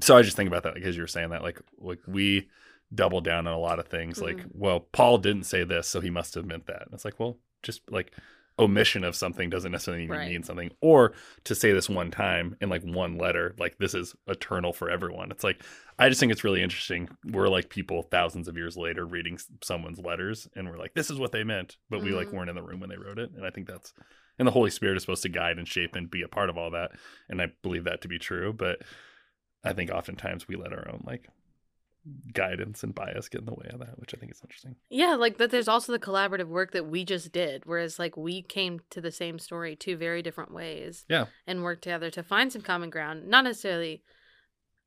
so 0.00 0.16
I 0.16 0.22
just 0.22 0.36
think 0.36 0.48
about 0.48 0.62
that 0.62 0.74
like 0.74 0.84
as 0.84 0.96
you 0.96 1.02
were 1.02 1.08
saying 1.08 1.30
that, 1.30 1.42
like, 1.42 1.60
like 1.78 2.00
we 2.06 2.48
double 2.94 3.20
down 3.20 3.46
on 3.46 3.52
a 3.54 3.58
lot 3.58 3.78
of 3.78 3.86
things. 3.88 4.20
Like, 4.20 4.36
Mhm. 4.38 4.50
well, 4.54 4.80
Paul 4.80 5.18
didn't 5.18 5.44
say 5.44 5.64
this, 5.64 5.86
so 5.88 6.00
he 6.00 6.10
must 6.10 6.34
have 6.34 6.44
meant 6.46 6.66
that. 6.66 6.82
And 6.82 6.94
it's 6.94 7.04
like, 7.04 7.20
well, 7.20 7.38
just 7.62 7.88
like 7.90 8.12
omission 8.58 9.04
of 9.04 9.16
something 9.16 9.48
doesn't 9.48 9.72
necessarily 9.72 10.06
Right. 10.06 10.28
mean 10.28 10.42
something. 10.42 10.70
Or 10.82 11.14
to 11.44 11.54
say 11.54 11.72
this 11.72 11.88
one 11.88 12.10
time 12.10 12.56
in 12.60 12.68
like 12.68 12.82
one 12.82 13.16
letter, 13.16 13.54
like 13.58 13.78
this 13.78 13.94
is 13.94 14.14
eternal 14.26 14.72
for 14.74 14.90
everyone. 14.90 15.30
It's 15.30 15.44
like 15.44 15.62
I 15.98 16.08
just 16.08 16.18
think 16.18 16.32
it's 16.32 16.44
really 16.44 16.62
interesting. 16.62 17.08
We're 17.24 17.48
like 17.48 17.68
people 17.68 18.02
thousands 18.02 18.48
of 18.48 18.56
years 18.56 18.76
later 18.76 19.04
reading 19.06 19.38
someone's 19.62 19.98
letters, 19.98 20.48
and 20.56 20.68
we're 20.68 20.78
like, 20.78 20.94
this 20.94 21.10
is 21.10 21.18
what 21.18 21.30
they 21.32 21.44
meant, 21.44 21.76
but 21.90 22.02
we 22.02 22.12
like 22.12 22.28
Mhm. 22.28 22.32
weren't 22.32 22.48
in 22.50 22.56
the 22.56 22.62
room 22.62 22.80
when 22.80 22.88
they 22.90 22.96
wrote 22.96 23.18
it. 23.18 23.30
And 23.32 23.44
I 23.46 23.50
think 23.50 23.66
that's 23.68 23.92
and 24.38 24.46
the 24.48 24.52
Holy 24.52 24.70
Spirit 24.70 24.96
is 24.96 25.02
supposed 25.02 25.22
to 25.22 25.28
guide 25.28 25.58
and 25.58 25.68
shape 25.68 25.94
and 25.94 26.10
be 26.10 26.22
a 26.22 26.28
part 26.28 26.48
of 26.48 26.56
all 26.56 26.70
that. 26.70 26.92
And 27.28 27.40
I 27.42 27.52
believe 27.62 27.84
that 27.84 28.00
to 28.02 28.08
be 28.08 28.18
true. 28.18 28.52
But 28.54 28.82
I 29.62 29.74
think 29.74 29.90
oftentimes 29.90 30.48
we 30.48 30.56
let 30.56 30.72
our 30.72 30.88
own 30.88 31.02
like 31.06 31.28
guidance 32.32 32.82
and 32.82 32.94
bias 32.94 33.28
get 33.28 33.40
in 33.40 33.46
the 33.46 33.54
way 33.54 33.68
of 33.72 33.80
that, 33.80 33.98
which 33.98 34.14
I 34.14 34.18
think 34.18 34.32
is 34.32 34.40
interesting. 34.42 34.76
Yeah, 34.88 35.14
like 35.14 35.38
that 35.38 35.50
there's 35.50 35.68
also 35.68 35.92
the 35.92 35.98
collaborative 35.98 36.48
work 36.48 36.72
that 36.72 36.86
we 36.86 37.04
just 37.04 37.32
did, 37.32 37.64
whereas 37.66 37.98
like 37.98 38.16
we 38.16 38.42
came 38.42 38.80
to 38.90 39.00
the 39.00 39.12
same 39.12 39.38
story 39.38 39.76
two 39.76 39.96
very 39.96 40.22
different 40.22 40.52
ways. 40.52 41.04
Yeah. 41.08 41.26
And 41.46 41.62
worked 41.62 41.82
together 41.82 42.10
to 42.10 42.22
find 42.22 42.52
some 42.52 42.62
common 42.62 42.90
ground. 42.90 43.28
Not 43.28 43.44
necessarily 43.44 44.02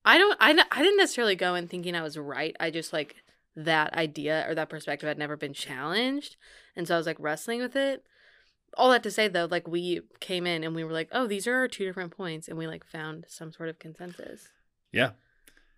I 0.06 0.18
don't 0.18 0.38
I 0.39 0.51
I 0.72 0.84
didn't 0.84 0.98
necessarily 0.98 1.36
go 1.36 1.56
in 1.56 1.68
thinking 1.68 1.96
I 1.96 2.01
was 2.01 2.18
right. 2.18 2.56
I 2.60 2.72
just 2.72 2.94
like 2.94 3.15
that 3.56 3.94
idea 3.94 4.46
or 4.48 4.56
that 4.56 4.70
perspective 4.70 5.08
had 5.08 5.18
never 5.18 5.38
been 5.38 5.53
challenged. 5.53 6.36
And 6.75 6.88
so 6.88 6.96
I 6.96 6.98
was 6.98 7.08
like 7.08 7.18
wrestling 7.20 7.62
with 7.62 7.75
it. 7.75 8.03
All 8.75 8.89
that 8.89 9.03
to 9.03 9.12
say 9.12 9.27
though, 9.27 9.48
like 9.50 9.68
we 9.68 10.01
came 10.20 10.48
in 10.48 10.63
and 10.63 10.75
we 10.75 10.84
were 10.84 10.92
like, 10.92 11.10
"Oh, 11.12 11.27
these 11.27 11.46
are 11.48 11.56
our 11.56 11.68
two 11.68 11.86
different 11.86 12.15
points," 12.15 12.48
and 12.48 12.58
we 12.58 12.68
like 12.68 12.86
found 12.86 13.25
some 13.27 13.51
sort 13.51 13.70
of 13.70 13.80
consensus. 13.80 14.50
Yeah. 14.92 15.12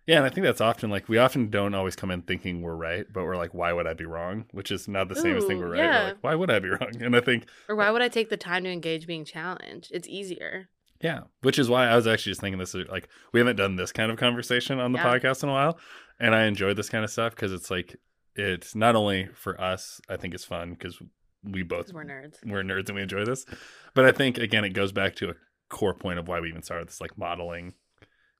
Yeah, 0.06 0.18
and 0.18 0.24
I 0.24 0.28
think 0.28 0.44
that's 0.44 0.60
often 0.60 0.88
like 0.88 1.08
we 1.08 1.18
often 1.18 1.50
don't 1.50 1.74
always 1.74 1.96
come 1.96 2.10
in 2.12 2.22
thinking 2.22 2.62
we're 2.62 2.76
right, 2.76 3.06
but 3.12 3.24
we're 3.24 3.36
like, 3.36 3.54
why 3.54 3.72
would 3.72 3.86
I 3.88 3.94
be 3.94 4.04
wrong? 4.04 4.46
Which 4.52 4.70
is 4.70 4.86
not 4.86 5.08
the 5.08 5.16
same 5.16 5.36
as 5.36 5.44
thinking 5.44 5.60
we're 5.60 5.70
right. 5.72 5.78
yeah. 5.78 5.98
We're 6.02 6.08
like, 6.08 6.22
why 6.24 6.34
would 6.36 6.50
I 6.50 6.58
be 6.60 6.68
wrong? 6.80 7.02
And 7.02 7.16
I 7.16 7.20
think 7.20 7.46
Or 7.68 7.74
why 7.76 7.90
would 7.90 8.02
I 8.02 8.08
take 8.08 8.28
the 8.30 8.36
time 8.36 8.62
to 8.64 8.70
engage 8.70 9.06
being 9.06 9.24
challenged? 9.24 9.90
It's 9.92 10.06
easier. 10.08 10.68
Yeah, 11.02 11.22
which 11.42 11.58
is 11.58 11.68
why 11.68 11.88
I 11.88 11.96
was 11.96 12.06
actually 12.06 12.30
just 12.30 12.40
thinking 12.40 12.58
this 12.58 12.74
is 12.74 12.86
like 12.88 13.08
we 13.32 13.40
haven't 13.40 13.56
done 13.56 13.76
this 13.76 13.92
kind 13.92 14.10
of 14.10 14.16
conversation 14.18 14.78
on 14.78 14.92
the 14.92 14.98
Yeah. 14.98 15.04
podcast 15.18 15.42
in 15.42 15.48
a 15.48 15.52
while, 15.52 15.78
and 16.20 16.34
I 16.34 16.44
enjoy 16.44 16.72
this 16.72 16.88
kind 16.88 17.04
of 17.04 17.10
stuff 17.10 17.34
because 17.34 17.52
it's 17.52 17.70
like 17.70 17.96
it's 18.34 18.74
not 18.74 18.96
only 18.96 19.28
for 19.34 19.60
us. 19.60 20.00
I 20.08 20.16
think 20.16 20.32
it's 20.34 20.44
fun 20.44 20.70
because 20.70 20.98
we 21.42 21.62
both 21.62 21.92
we're 21.92 22.04
nerds. 22.04 22.36
we're 22.46 22.62
nerds 22.62 22.86
and 22.88 22.96
we 22.96 23.02
enjoy 23.02 23.24
this, 23.26 23.44
but 23.92 24.04
I 24.06 24.12
think 24.12 24.38
again 24.38 24.64
it 24.64 24.70
goes 24.70 24.90
back 24.92 25.16
to 25.16 25.30
a 25.30 25.34
core 25.68 25.94
point 25.94 26.18
of 26.18 26.28
why 26.28 26.40
we 26.40 26.48
even 26.48 26.62
started 26.62 26.88
this 26.88 27.00
like 27.00 27.18
modeling 27.18 27.74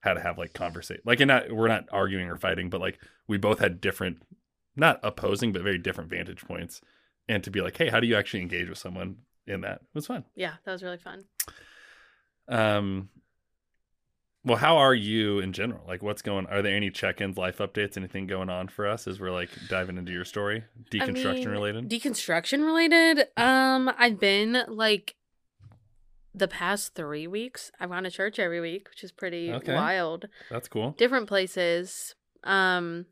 how 0.06 0.14
to 0.14 0.20
have 0.20 0.38
like 0.38 0.52
conversation 0.54 1.02
like 1.04 1.20
and 1.20 1.28
not 1.28 1.50
we're 1.52 1.68
not 1.68 1.84
arguing 1.92 2.28
or 2.28 2.36
fighting 2.36 2.70
but 2.70 2.80
like 2.80 2.98
we 3.28 3.36
both 3.36 3.58
had 3.58 3.80
different 3.80 4.22
not 4.76 4.98
opposing 5.02 5.52
but 5.52 5.62
very 5.62 5.78
different 5.78 6.08
vantage 6.08 6.42
points 6.44 6.80
and 7.28 7.42
to 7.44 7.50
be 7.50 7.60
like 7.60 7.76
hey 7.76 7.88
how 7.90 8.00
do 8.00 8.06
you 8.06 8.16
actually 8.16 8.40
engage 8.40 8.68
with 8.68 8.78
someone 8.78 9.16
in 9.46 9.60
that 9.60 9.76
it 9.82 9.94
was 9.94 10.06
fun 10.06 10.24
Yeah, 10.34 10.54
that 10.64 10.72
was 10.72 10.82
really 10.82 10.98
fun. 10.98 11.24
um, 12.48 13.08
well, 14.44 14.58
how 14.58 14.76
are 14.76 14.94
you 14.94 15.40
in 15.40 15.52
general? 15.52 15.82
Like, 15.88 16.04
what's 16.04 16.22
going? 16.22 16.46
Are 16.46 16.62
there 16.62 16.76
any 16.76 16.88
check-ins, 16.88 17.36
life 17.36 17.58
updates, 17.58 17.96
anything 17.96 18.28
going 18.28 18.48
on 18.48 18.68
for 18.68 18.86
us 18.86 19.08
as 19.08 19.18
we're 19.18 19.32
like 19.32 19.50
diving 19.68 19.96
into 19.98 20.12
your 20.12 20.24
story, 20.24 20.62
deconstruction 20.88 21.32
I 21.32 21.32
mean, 21.32 21.48
related? 21.48 21.88
Deconstruction 21.90 22.64
related. 22.64 23.26
Um, 23.36 23.90
I've 23.98 24.20
been 24.20 24.62
like 24.68 25.16
the 26.36 26.48
past 26.48 26.94
three 26.94 27.26
weeks. 27.26 27.70
I've 27.80 27.90
gone 27.90 28.02
to 28.04 28.10
church 28.10 28.38
every 28.38 28.60
week, 28.60 28.88
which 28.90 29.02
is 29.02 29.10
pretty 29.10 29.50
Okay. 29.52 29.74
wild. 29.74 30.26
That's 30.50 30.68
cool. 30.68 30.90
Different 30.98 31.26
places. 31.26 32.14
Um, 32.44 33.06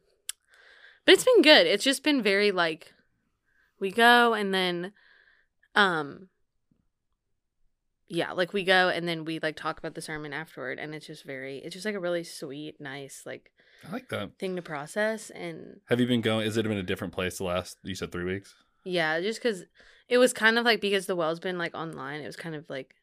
but 1.06 1.12
it's 1.14 1.24
been 1.24 1.42
good. 1.42 1.66
It's 1.66 1.84
just 1.84 2.02
been 2.04 2.22
very 2.22 2.52
like 2.52 2.92
we 3.80 3.90
go 3.90 4.34
and 4.34 4.52
then, 4.54 4.92
um, 5.74 6.28
yeah, 8.08 8.32
like 8.32 8.52
we 8.52 8.62
go 8.64 8.88
and 8.88 9.08
then 9.08 9.24
we 9.24 9.38
like 9.40 9.56
talk 9.56 9.78
about 9.78 9.94
the 9.94 10.00
sermon 10.02 10.32
afterward, 10.32 10.78
and 10.78 10.94
it's 10.94 11.06
just 11.06 11.24
very. 11.24 11.58
It's 11.58 11.72
just 11.74 11.86
like 11.86 11.94
a 11.94 12.00
really 12.00 12.24
sweet, 12.24 12.80
nice 12.80 13.22
like 13.24 13.50
I 13.88 13.92
like 13.92 14.08
that. 14.10 14.38
thing 14.38 14.56
to 14.56 14.62
process 14.62 15.30
and 15.30 15.80
Have 15.88 16.00
you 16.00 16.06
been 16.06 16.20
going? 16.20 16.46
Is 16.46 16.56
it 16.56 16.62
been 16.68 16.76
a 16.78 16.82
different 16.82 17.12
place 17.14 17.38
the 17.38 17.44
last? 17.44 17.78
You 17.82 17.94
said 17.94 18.12
three 18.12 18.24
weeks. 18.24 18.54
Yeah, 18.84 19.20
just 19.20 19.42
because 19.42 19.64
it 20.08 20.18
was 20.18 20.32
kind 20.34 20.58
of 20.58 20.64
like 20.64 20.80
because 20.80 21.06
the 21.06 21.16
well's 21.16 21.40
been 21.40 21.58
like 21.58 21.74
online, 21.74 22.20
it 22.20 22.26
was 22.26 22.36
kind 22.36 22.54
of 22.54 22.68
like 22.68 22.94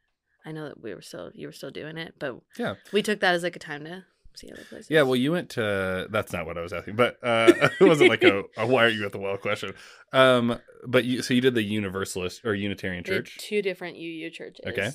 I 0.45 0.51
know 0.51 0.65
that 0.69 0.81
we 0.81 0.93
were 0.93 1.01
still 1.01 1.31
you 1.33 1.47
were 1.47 1.53
still 1.53 1.71
doing 1.71 1.97
it, 1.97 2.15
but 2.19 2.39
Yeah. 2.57 2.75
we 2.91 3.01
took 3.01 3.19
that 3.21 3.33
as 3.35 3.43
like 3.43 3.55
a 3.55 3.59
time 3.59 3.83
to 3.85 4.03
see 4.35 4.49
other 4.51 4.63
places. 4.69 4.89
Yeah. 4.89 5.03
Well, 5.03 5.15
you 5.15 5.31
went 5.31 5.49
to. 5.51 6.07
That's 6.09 6.31
not 6.33 6.45
what 6.45 6.57
I 6.57 6.61
was 6.61 6.73
asking, 6.73 6.95
but 6.95 7.17
uh, 7.23 7.51
it 7.79 7.83
wasn't 7.83 8.09
like 8.09 8.23
a, 8.23 8.43
a 8.57 8.65
"Why 8.65 8.85
are 8.85 8.89
you 8.89 9.05
at 9.05 9.11
the 9.11 9.19
well?" 9.19 9.37
question. 9.37 9.73
Um, 10.13 10.57
but 10.87 11.05
you 11.05 11.21
so 11.21 11.33
you 11.33 11.41
did 11.41 11.53
the 11.55 11.63
Universalist 11.63 12.41
or 12.45 12.53
Unitarian 12.55 13.03
Church. 13.03 13.37
two 13.39 13.61
different 13.61 13.97
UU 13.97 14.29
churches. 14.31 14.65
Okay. 14.67 14.91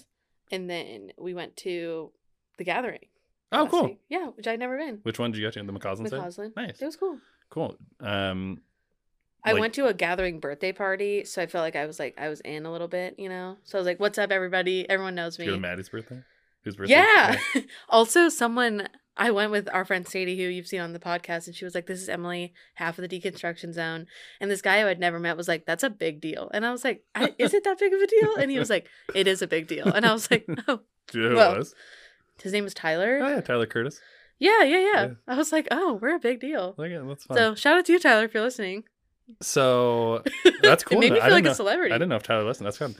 and 0.50 0.68
then 0.70 1.12
we 1.18 1.34
went 1.34 1.56
to 1.58 2.12
the 2.58 2.64
Gathering. 2.64 3.06
Oh, 3.52 3.68
cool. 3.70 3.84
week. 3.84 4.00
Yeah, 4.08 4.26
which 4.34 4.46
I'd 4.48 4.58
never 4.58 4.76
been. 4.76 4.98
Which 5.04 5.18
one 5.20 5.30
did 5.30 5.38
you 5.40 5.46
go 5.46 5.50
to? 5.52 5.62
The 5.62 5.72
McCausland? 5.72 6.10
McCausland. 6.10 6.56
Nice. 6.56 6.82
It 6.82 6.84
was 6.84 6.96
cool. 6.96 7.18
Cool. 7.48 7.76
Um, 8.00 8.60
I 9.46 9.52
like- 9.52 9.60
went 9.60 9.74
to 9.74 9.86
a 9.86 9.94
gathering 9.94 10.40
birthday 10.40 10.72
party, 10.72 11.24
so 11.24 11.40
I 11.42 11.46
felt 11.46 11.62
like 11.62 11.76
I 11.76 11.86
was 11.86 11.98
like 11.98 12.14
I 12.18 12.28
was 12.28 12.40
in 12.40 12.66
a 12.66 12.72
little 12.72 12.88
bit, 12.88 13.14
you 13.18 13.28
know. 13.28 13.56
So 13.64 13.78
I 13.78 13.80
was 13.80 13.86
like, 13.86 14.00
"What's 14.00 14.18
up, 14.18 14.30
everybody? 14.30 14.88
Everyone 14.88 15.14
knows 15.14 15.38
you 15.38 15.46
to 15.46 15.52
me." 15.52 15.58
Maddie's 15.58 15.88
birthday? 15.88 16.22
Whose 16.64 16.76
birthday? 16.76 16.94
Yeah. 16.94 17.36
also, 17.88 18.28
someone 18.28 18.88
I 19.16 19.30
went 19.30 19.50
with 19.50 19.68
our 19.72 19.84
friend 19.86 20.06
Sadie, 20.06 20.36
who 20.36 20.42
you've 20.50 20.66
seen 20.66 20.80
on 20.80 20.92
the 20.92 20.98
podcast, 20.98 21.46
and 21.46 21.54
she 21.56 21.64
was 21.64 21.74
like, 21.74 21.86
"This 21.86 22.02
is 22.02 22.08
Emily, 22.08 22.52
half 22.74 22.98
of 22.98 23.08
the 23.08 23.20
deconstruction 23.20 23.72
zone." 23.72 24.06
And 24.40 24.50
this 24.50 24.60
guy 24.62 24.80
who 24.82 24.88
I'd 24.88 24.98
never 25.00 25.18
met 25.18 25.36
was 25.36 25.48
like, 25.48 25.64
"That's 25.64 25.84
a 25.84 25.90
big 25.90 26.20
deal," 26.20 26.50
and 26.52 26.66
I 26.66 26.72
was 26.72 26.84
like, 26.84 27.04
I, 27.14 27.34
"Is 27.38 27.54
it 27.54 27.64
that 27.64 27.78
big 27.78 27.92
of 27.94 28.00
a 28.00 28.06
deal?" 28.06 28.34
And 28.36 28.50
he 28.50 28.58
was 28.58 28.68
like, 28.68 28.88
"It 29.14 29.26
is 29.26 29.40
a 29.42 29.46
big 29.46 29.68
deal," 29.68 29.86
and 29.86 30.04
I 30.04 30.12
was 30.12 30.30
like, 30.30 30.44
"Oh." 30.68 30.80
Do 31.08 31.18
you 31.18 31.24
know 31.24 31.30
who 31.30 31.36
Well, 31.36 31.56
was? 31.58 31.74
His 32.42 32.52
name 32.52 32.64
was 32.64 32.74
Tyler. 32.74 33.20
Oh 33.22 33.28
yeah, 33.28 33.40
Tyler 33.40 33.66
Curtis. 33.66 34.00
Yeah, 34.38 34.64
yeah, 34.64 34.78
yeah, 34.80 35.02
Yeah. 35.06 35.08
I 35.28 35.36
was 35.36 35.50
like, 35.52 35.66
"Oh, 35.70 35.94
we're 36.02 36.16
a 36.16 36.18
big 36.18 36.40
deal." 36.40 36.74
Like, 36.76 36.90
that's 36.90 37.24
fun. 37.24 37.36
So 37.38 37.54
shout 37.54 37.78
out 37.78 37.86
to 37.86 37.92
you, 37.92 37.98
Tyler, 37.98 38.24
if 38.24 38.34
you're 38.34 38.42
listening. 38.42 38.84
So 39.42 40.22
That's 40.62 40.84
cool. 40.84 40.98
it 40.98 41.00
made 41.00 41.12
me 41.12 41.20
I 41.20 41.24
feel 41.24 41.32
like 41.34 41.44
didn't 41.44 41.52
a 41.52 41.56
celebrity. 41.56 41.92
I 41.92 41.98
didn't 41.98 42.08
know 42.10 42.16
if 42.16 42.22
Tyler 42.22 42.44
listened. 42.44 42.66
That's 42.66 42.78
fun. 42.78 42.94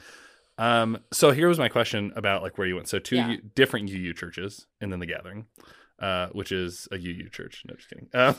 Um, 0.57 0.99
so 1.13 1.31
here 1.31 1.47
was 1.47 1.59
my 1.59 1.69
question 1.69 2.11
about 2.15 2.41
like 2.41 2.57
where 2.57 2.67
you 2.67 2.75
went. 2.75 2.87
So 2.87 2.99
two 2.99 3.15
Yeah. 3.17 3.29
U- 3.31 3.41
different 3.55 3.89
UU 3.89 4.13
churches, 4.13 4.65
and 4.81 4.91
then 4.91 4.99
the 4.99 5.05
Gathering, 5.05 5.45
uh, 5.99 6.27
which 6.29 6.51
is 6.51 6.87
a 6.91 6.95
UU 6.95 7.29
church. 7.29 7.63
No, 7.67 7.75
just 7.75 7.89
kidding. 7.89 8.09
Um, 8.13 8.35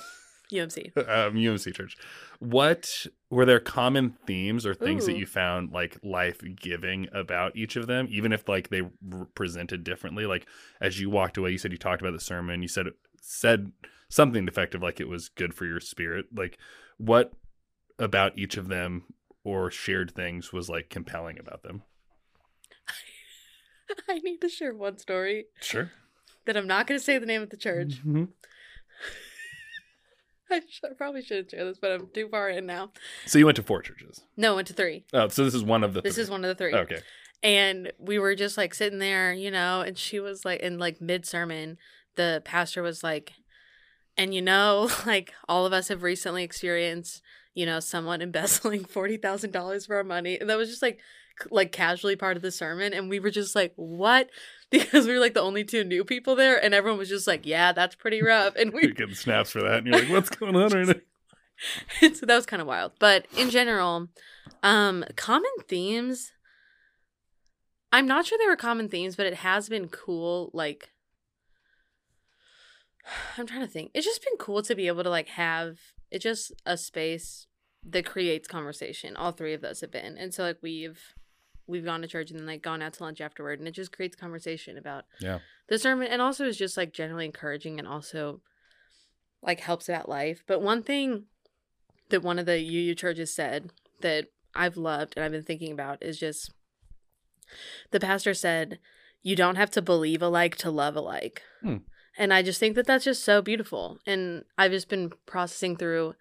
UMC. 0.53 0.96
um, 0.96 1.35
UMC 1.35 1.74
church. 1.74 1.96
What 2.40 3.07
were 3.31 3.44
there 3.44 3.61
common 3.61 4.16
themes 4.27 4.66
or 4.66 4.74
things 4.74 5.07
that 5.07 5.16
you 5.16 5.27
found 5.27 5.72
like 5.72 5.98
life 6.03 6.40
giving 6.57 7.07
about 7.12 7.55
each 7.55 7.77
of 7.77 7.87
them, 7.87 8.09
even 8.11 8.33
if 8.33 8.48
like 8.48 8.68
they 8.68 8.83
presented 9.35 9.85
differently? 9.85 10.27
Like 10.27 10.46
as 10.81 10.98
you 11.01 11.11
walked 11.11 11.37
away, 11.37 11.51
you 11.51 11.59
said 11.59 11.70
you 11.72 11.79
talked 11.79 12.01
about 12.03 12.14
the 12.14 12.20
sermon. 12.20 12.62
You 12.62 12.68
said 12.68 12.87
said 13.20 13.72
something 14.09 14.44
defective, 14.46 14.83
like 14.83 15.01
it 15.01 15.09
was 15.09 15.29
good 15.29 15.55
for 15.55 15.66
your 15.66 15.81
spirit. 15.81 16.27
Like 16.35 16.59
what 16.96 17.33
about 17.99 18.39
each 18.39 18.57
of 18.57 18.69
them 18.69 19.05
or 19.45 19.71
shared 19.71 20.11
things 20.15 20.53
was 20.53 20.69
like 20.69 20.89
compelling 20.91 21.39
about 21.39 21.63
them? 21.63 21.83
I 24.09 24.19
need 24.19 24.41
to 24.43 24.49
share 24.49 24.75
one 24.75 24.99
story 24.99 25.47
Sure. 25.61 25.91
that 26.47 26.57
I'm 26.57 26.67
not 26.67 26.87
going 26.87 26.99
to 26.99 27.05
say 27.05 27.19
the 27.19 27.27
name 27.27 27.43
of 27.43 27.51
the 27.51 27.57
church. 27.57 28.03
Mhm. 28.05 28.29
I, 30.51 30.61
sh- 30.61 30.81
I 30.85 30.95
probably 30.97 31.23
shouldn't 31.23 31.51
share 31.51 31.65
this, 31.67 31.79
but 31.79 31.93
I'm 31.93 32.09
too 32.09 32.29
far 32.31 32.49
in 32.49 32.65
now. 32.65 32.93
So 33.27 33.39
you 33.39 33.45
went 33.45 33.57
to 33.57 33.63
four 33.63 33.83
churches. 33.83 34.23
No, 34.37 34.53
I 34.53 34.57
went 34.57 34.69
to 34.69 34.75
three. 34.75 35.05
Oh, 35.13 35.29
so 35.29 35.45
this 35.45 35.55
is 35.55 35.63
one 35.63 35.85
of 35.85 35.93
the. 35.93 36.01
This 36.01 36.15
three. 36.15 36.23
is 36.25 36.31
one 36.31 36.43
of 36.45 36.49
the 36.49 36.55
three. 36.55 36.75
Okay. 36.75 37.01
And 37.43 37.93
we 37.99 38.19
were 38.19 38.35
just 38.35 38.57
like 38.57 38.73
sitting 38.75 38.99
there, 38.99 39.33
you 39.33 39.51
know, 39.51 39.83
and 39.83 39.97
she 39.99 40.21
was 40.21 40.45
like, 40.47 40.61
in 40.61 40.79
like 40.79 41.01
mid 41.03 41.27
sermon, 41.27 41.77
the 42.17 42.41
pastor 42.47 42.83
was 42.83 43.05
like, 43.05 43.33
and 44.17 44.35
you 44.35 44.41
know, 44.43 44.91
like 45.07 45.35
all 45.49 45.67
of 45.67 45.73
us 45.75 45.89
have 45.89 46.03
recently 46.03 46.45
experienced, 46.45 47.21
you 47.59 47.66
know, 47.66 47.81
someone 47.81 48.23
embezzling 48.23 48.85
$40,000 48.85 49.87
for 49.87 49.97
our 49.97 50.05
money. 50.05 50.38
And 50.38 50.49
that 50.49 50.57
was 50.57 50.71
just 50.71 50.81
like, 50.81 51.01
like 51.51 51.73
casually 51.73 52.14
part 52.14 52.37
of 52.37 52.42
the 52.42 52.53
sermon. 52.53 52.92
And 52.94 53.11
we 53.11 53.18
were 53.18 53.31
just 53.31 53.55
like, 53.55 53.73
what? 53.77 54.31
Because 54.71 55.07
we 55.07 55.14
were 55.14 55.18
like 55.18 55.33
the 55.33 55.40
only 55.40 55.64
two 55.64 55.83
new 55.83 56.05
people 56.05 56.37
there. 56.37 56.62
And 56.62 56.75
everyone 56.75 56.99
was 56.99 57.09
just 57.09 57.27
like, 57.27 57.47
yeah, 57.47 57.73
that's 57.73 57.94
pretty 57.94 58.23
rough. 58.23 58.55
And 58.55 58.71
we 58.71 58.83
You're 58.83 58.92
getting 58.92 59.14
snaps 59.14 59.51
for 59.51 59.62
that, 59.62 59.79
and 59.79 59.87
you're 59.87 59.99
like, 59.99 60.11
"What's 60.11 60.29
going 60.29 60.55
on 60.55 60.68
right 60.68 60.87
now?" 60.87 62.09
so 62.12 62.27
that 62.27 62.37
was 62.37 62.44
kind 62.44 62.61
of 62.61 62.68
wild. 62.68 62.92
But 62.99 63.25
in 63.35 63.49
general, 63.49 64.09
um, 64.62 65.07
common 65.16 65.51
themes. 65.68 66.33
I'm 67.90 68.07
not 68.07 68.27
sure 68.27 68.37
there 68.37 68.51
were 68.51 68.57
common 68.57 68.90
themes, 68.90 69.16
but 69.16 69.25
it 69.25 69.37
has 69.37 69.71
been 69.71 69.88
cool. 69.88 70.51
Like, 70.53 70.90
I'm 73.38 73.47
trying 73.47 73.62
to 73.62 73.66
think. 73.66 73.90
It's 73.94 74.05
just 74.05 74.23
been 74.23 74.37
cool 74.37 74.61
to 74.64 74.75
be 74.75 74.87
able 74.87 75.03
to 75.03 75.09
like 75.09 75.29
have 75.29 75.79
it 76.11 76.21
just 76.21 76.53
a 76.66 76.77
space 76.77 77.48
that 77.85 78.05
creates 78.07 78.49
conversation. 78.49 79.17
All 79.17 79.33
three 79.33 79.55
of 79.55 79.61
those 79.61 79.81
have 79.81 79.91
been, 79.91 80.17
and 80.19 80.33
so 80.35 80.43
like 80.45 80.59
we've 80.62 81.01
we've 81.67 81.85
gone 81.85 82.01
to 82.01 82.09
church 82.09 82.31
and 82.31 82.41
then 82.41 82.47
like 82.47 82.62
gone 82.62 82.81
out 82.83 82.95
to 82.95 83.03
lunch 83.03 83.21
afterward, 83.21 83.59
and 83.59 83.69
it 83.69 83.73
just 83.73 83.93
creates 83.93 84.17
conversation 84.17 84.79
about 84.79 85.05
Yeah. 85.21 85.41
the 85.69 85.79
sermon, 85.79 86.09
and 86.09 86.23
also 86.23 86.47
is 86.47 86.57
just 86.57 86.77
like 86.77 86.93
generally 86.93 87.27
encouraging 87.27 87.79
and 87.79 87.87
also 87.87 88.41
like 89.43 89.61
helps 89.61 89.88
about 89.88 90.09
life. 90.09 90.43
But 90.47 90.62
one 90.62 90.83
thing 90.83 91.25
that 92.09 92.23
one 92.23 92.38
of 92.38 92.47
the 92.47 92.59
UU 92.59 92.95
churches 92.95 93.35
said 93.35 93.71
that 94.01 94.29
I've 94.55 94.77
loved 94.79 95.12
and 95.17 95.25
I've 95.25 95.33
been 95.33 95.43
thinking 95.43 95.73
about 95.73 96.03
is 96.03 96.19
just 96.19 96.51
the 97.91 98.01
pastor 98.01 98.35
said, 98.35 98.79
You 99.23 99.37
don't 99.37 99.57
have 99.57 99.71
to 99.73 99.83
believe 99.83 100.23
alike 100.23 100.57
to 100.57 100.71
love 100.71 100.97
alike. 100.97 101.43
Hmm. 101.61 101.77
And 102.17 102.33
I 102.35 102.43
just 102.43 102.59
think 102.59 102.75
that 102.75 102.87
that's 102.87 103.05
just 103.05 103.23
so 103.25 103.41
beautiful. 103.43 103.99
And 104.07 104.45
I've 104.57 104.73
just 104.73 104.88
been 104.88 105.12
processing 105.27 105.77
through 105.77 106.14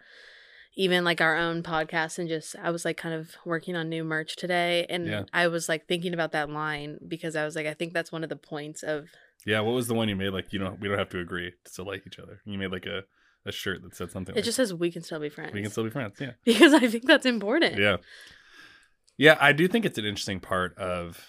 even 0.79 1.03
like 1.03 1.19
our 1.21 1.35
own 1.35 1.63
podcast 1.63 2.19
and 2.19 2.29
just 2.29 2.55
I 2.61 2.69
was 2.69 2.85
like 2.85 2.95
kind 2.97 3.13
of 3.15 3.35
working 3.45 3.75
on 3.75 3.89
new 3.89 4.03
merch 4.03 4.35
today 4.35 4.85
and 4.89 5.07
Yeah. 5.07 5.23
I 5.33 5.47
was 5.47 5.67
like 5.67 5.87
thinking 5.87 6.13
about 6.13 6.31
that 6.33 6.49
line 6.49 6.99
because 7.07 7.35
I 7.35 7.43
was 7.43 7.55
like 7.55 7.65
I 7.65 7.73
think 7.73 7.93
that's 7.93 8.11
one 8.11 8.23
of 8.23 8.29
the 8.29 8.35
points 8.35 8.83
of 8.83 9.09
Yeah, 9.45 9.59
what 9.61 9.73
was 9.73 9.87
the 9.87 9.95
one 9.95 10.07
you 10.07 10.15
made? 10.15 10.29
Like, 10.29 10.53
you 10.53 10.59
know, 10.59 10.77
we 10.79 10.87
don't 10.87 10.97
have 10.99 11.09
to 11.09 11.19
agree 11.19 11.51
to 11.51 11.69
still 11.71 11.85
like 11.85 12.03
each 12.07 12.19
other. 12.19 12.41
You 12.45 12.57
made 12.59 12.71
like 12.71 12.85
a, 12.85 13.03
a 13.45 13.51
shirt 13.51 13.81
that 13.83 13.95
said 13.95 14.11
something 14.11 14.35
it 14.35 14.37
like, 14.39 14.45
just 14.45 14.55
says 14.57 14.73
we 14.73 14.91
can 14.91 15.01
still 15.01 15.19
be 15.19 15.29
friends. 15.29 15.53
we 15.53 15.61
can 15.63 15.71
still 15.71 15.83
be 15.83 15.89
friends. 15.89 16.15
Yeah. 16.21 16.31
because 16.45 16.73
I 16.73 16.87
think 16.87 17.05
that's 17.05 17.25
important. 17.25 17.77
Yeah. 17.79 17.97
Yeah, 19.17 19.35
I 19.41 19.51
do 19.53 19.67
think 19.67 19.83
it's 19.85 19.97
an 19.97 20.05
interesting 20.05 20.39
part 20.39 20.77
of 20.77 21.19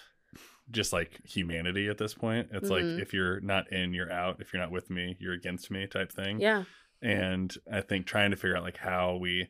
just 0.69 0.93
like 0.93 1.19
humanity 1.25 1.87
at 1.87 1.97
this 1.97 2.13
point. 2.13 2.49
It's 2.51 2.69
Mhm. 2.69 2.71
like 2.97 3.01
if 3.01 3.13
you're 3.13 3.39
not 3.39 3.71
in, 3.71 3.95
you're 3.95 4.11
out. 4.11 4.39
If 4.41 4.53
you're 4.53 4.61
not 4.61 4.69
with 4.71 4.91
me, 4.91 5.17
you're 5.19 5.33
against 5.33 5.71
me 5.71 5.87
type 5.87 6.11
thing. 6.11 6.39
Yeah. 6.39 6.65
And 7.01 7.55
I 7.71 7.81
think 7.81 8.05
trying 8.05 8.31
to 8.31 8.37
figure 8.37 8.57
out 8.57 8.63
like 8.63 8.77
how 8.77 9.15
we 9.15 9.49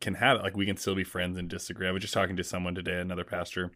can 0.00 0.14
have 0.14 0.38
it, 0.38 0.42
like 0.42 0.56
we 0.56 0.66
can 0.66 0.76
still 0.76 0.94
be 0.94 1.04
friends 1.04 1.38
and 1.38 1.48
disagree. 1.48 1.88
I 1.88 1.90
was 1.92 2.02
just 2.02 2.14
talking 2.14 2.36
to 2.36 2.44
someone 2.44 2.74
today, 2.74 3.00
another 3.00 3.24
pastor, 3.24 3.72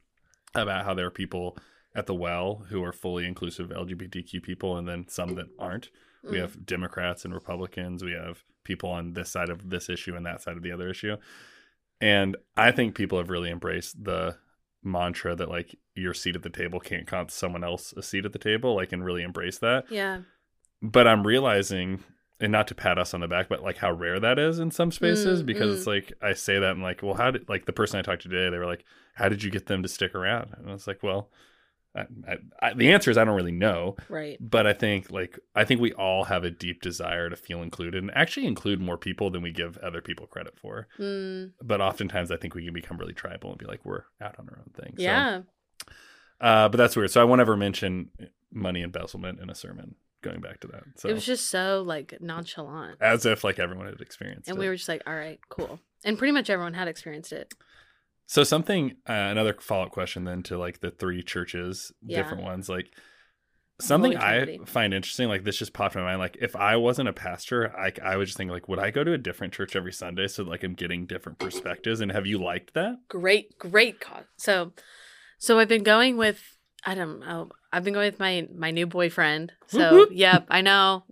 about 0.55 0.85
how 0.85 0.95
there 0.95 1.07
are 1.07 1.11
people 1.11 1.57
at 1.95 2.07
the 2.07 2.15
well 2.15 2.67
who 2.71 2.83
are 2.83 2.93
fully 2.93 3.27
inclusive 3.27 3.69
LGBTQ 3.71 4.43
people 4.43 4.77
and 4.77 4.89
then 4.89 5.07
some 5.09 5.35
that 5.37 5.47
aren't. 5.59 5.91
We 6.23 6.39
Mm. 6.39 6.41
have 6.41 6.67
Democrats 6.67 7.25
and 7.25 7.35
Republicans. 7.35 8.03
We 8.03 8.13
have 8.13 8.43
people 8.65 8.91
on 8.91 9.13
this 9.13 9.31
side 9.31 9.51
of 9.51 9.71
this 9.71 9.89
issue 9.89 10.17
and 10.17 10.25
that 10.27 10.41
side 10.43 10.57
of 10.57 10.63
the 10.63 10.73
other 10.73 10.89
issue. 10.89 11.17
And 12.01 12.37
I 12.57 12.73
think 12.73 12.95
people 12.97 13.19
have 13.19 13.31
really 13.31 13.51
embraced 13.51 14.03
the 14.05 14.37
mantra 14.83 15.35
that 15.37 15.49
like 15.49 15.77
your 15.95 16.15
seat 16.15 16.35
at 16.37 16.43
the 16.43 16.51
table 16.51 16.81
can't 16.81 17.07
cost 17.07 17.31
someone 17.37 17.63
else 17.65 17.93
a 17.97 18.03
seat 18.03 18.25
at 18.25 18.33
the 18.33 18.39
table, 18.39 18.75
like 18.75 18.93
and 18.93 19.05
really 19.05 19.23
embrace 19.23 19.59
that. 19.59 19.85
Yeah. 19.91 20.23
But 20.83 21.07
I'm 21.07 21.27
realizing 21.27 22.03
and 22.41 22.51
not 22.53 22.67
to 22.69 22.75
pat 22.75 22.99
us 22.99 23.15
on 23.15 23.21
the 23.21 23.29
back, 23.29 23.49
but 23.49 23.63
like 23.63 23.77
how 23.79 23.93
rare 23.93 24.19
that 24.21 24.39
is 24.39 24.59
in 24.59 24.71
some 24.71 24.91
spaces 24.91 25.43
Mm, 25.43 25.47
because 25.47 25.75
mm. 25.75 25.79
it's 25.79 25.87
like 25.87 26.13
I 26.21 26.33
say 26.35 26.59
that 26.59 26.71
I'm 26.71 26.83
like, 26.83 27.03
well, 27.03 27.15
how 27.15 27.31
did 27.31 27.49
like 27.49 27.67
the 27.67 27.73
person 27.73 27.99
I 27.99 28.03
talked 28.03 28.23
to 28.23 28.29
today, 28.29 28.51
they 28.51 28.59
were 28.59 28.67
like, 28.67 28.85
how 29.15 29.29
did 29.29 29.43
you 29.43 29.51
get 29.51 29.67
them 29.67 29.83
to 29.83 29.89
stick 29.89 30.15
around? 30.15 30.53
And 30.59 30.69
I 30.69 30.73
was 30.73 30.87
like, 30.87 31.03
well, 31.03 31.31
I, 31.97 32.01
I, 32.29 32.37
I, 32.61 32.75
the 32.75 32.91
answer 32.93 33.09
is 33.09 33.17
I 33.17 33.25
don't 33.25 33.37
really 33.37 33.53
know 33.53 33.95
Right. 34.09 34.37
but 34.41 34.67
I 34.67 34.73
think 34.73 35.13
like 35.13 35.39
I 35.55 35.65
think 35.65 35.81
we 35.81 35.93
all 35.93 36.25
have 36.25 36.43
a 36.43 36.51
deep 36.51 36.83
desire 36.83 37.31
to 37.31 37.37
feel 37.37 37.63
included 37.63 38.03
and 38.03 38.11
actually 38.17 38.47
include 38.47 38.81
more 38.81 38.99
people 38.99 39.31
than 39.31 39.43
we 39.43 39.53
give 39.53 39.79
other 39.79 40.01
people 40.01 40.27
credit 40.27 40.59
for. 40.59 40.89
Mm, 40.99 41.53
But 41.63 41.81
oftentimes 41.81 42.33
I 42.33 42.37
think 42.37 42.57
we 42.57 42.65
can 42.65 42.75
become 42.75 42.99
really 42.99 43.15
tribal 43.15 43.51
and 43.51 43.59
be 43.61 43.67
like 43.67 43.85
we're 43.85 44.03
out 44.21 44.35
on 44.41 44.49
our 44.51 44.59
own 44.59 44.73
thing. 44.75 44.95
So, 44.97 45.03
yeah. 45.05 45.43
uh, 46.41 46.69
but 46.69 46.79
that's 46.79 46.97
weird. 46.97 47.13
So 47.13 47.21
I 47.21 47.25
won't 47.25 47.41
ever 47.41 47.57
mention 47.57 48.11
money 48.53 48.83
embezzlement 48.83 49.39
in 49.41 49.49
a 49.49 49.55
sermon. 49.55 49.95
Going 50.25 50.41
back 50.41 50.61
to 50.61 50.67
that, 50.69 50.83
so 50.97 51.09
It 51.09 51.13
was 51.13 51.25
just 51.27 51.51
so 51.51 51.85
like 51.87 52.15
nonchalant. 52.21 52.97
as 53.01 53.27
if 53.27 53.45
like 53.45 53.59
everyone 53.59 53.87
had 53.87 54.01
experienced 54.01 54.49
it. 54.49 54.53
And 54.53 54.59
it. 54.59 54.61
we 54.61 54.69
were 54.69 54.77
just 54.77 54.89
like, 54.89 55.03
all 55.07 55.15
right, 55.15 55.39
cool. 55.51 55.79
And 56.05 56.19
pretty 56.19 56.33
much 56.33 56.49
everyone 56.51 56.75
had 56.75 56.89
experienced 56.89 57.33
it. 57.33 57.53
So 58.27 58.43
something 58.43 58.93
uh, 59.09 59.13
another 59.13 59.55
follow 59.61 59.85
up 59.85 59.91
question 59.93 60.25
then 60.25 60.43
to 60.45 60.57
like 60.57 60.81
the 60.81 60.91
three 60.91 61.23
churches, 61.23 61.93
Yeah. 62.03 62.23
different 62.23 62.43
ones, 62.43 62.69
like 62.71 62.87
something 63.81 64.17
I 64.17 64.59
find 64.67 64.95
interesting. 64.95 65.29
Like 65.29 65.45
this 65.45 65.59
just 65.59 65.75
popped 65.75 65.95
in 65.95 66.01
my 66.03 66.09
mind. 66.09 66.21
Like 66.21 66.39
if 66.41 66.57
I 66.57 66.77
wasn't 66.77 67.09
a 67.09 67.13
pastor, 67.13 67.71
I 67.77 67.93
I 68.03 68.17
would 68.17 68.25
just 68.27 68.39
think 68.39 68.51
like, 68.51 68.69
would 68.69 68.79
I 68.79 68.91
go 68.91 69.05
to 69.05 69.13
a 69.13 69.19
different 69.19 69.53
church 69.53 69.77
every 69.77 69.93
Sunday 69.93 70.27
so 70.29 70.43
like 70.43 70.63
I'm 70.65 70.75
getting 70.75 71.07
different 71.07 71.39
perspectives? 71.39 72.01
And 72.01 72.13
have 72.13 72.27
you 72.27 72.39
liked 72.39 72.73
that? 72.75 72.97
Great, 73.09 73.59
great 73.59 74.01
cause. 74.01 74.25
So, 74.39 74.73
so 75.39 75.59
I've 75.59 75.69
been 75.69 75.83
going 75.83 76.17
with 76.17 76.54
I 76.87 76.95
don't 76.95 77.21
know. 77.21 77.51
I've 77.73 77.85
been 77.85 77.95
going 77.95 78.09
with 78.09 78.21
my 78.21 78.49
my 78.55 78.71
new 78.71 78.87
boyfriend. 78.87 79.53
So, 79.69 79.95
whoop. 79.95 80.11
yep, 80.13 80.47
I 80.51 80.61
know. 80.61 81.05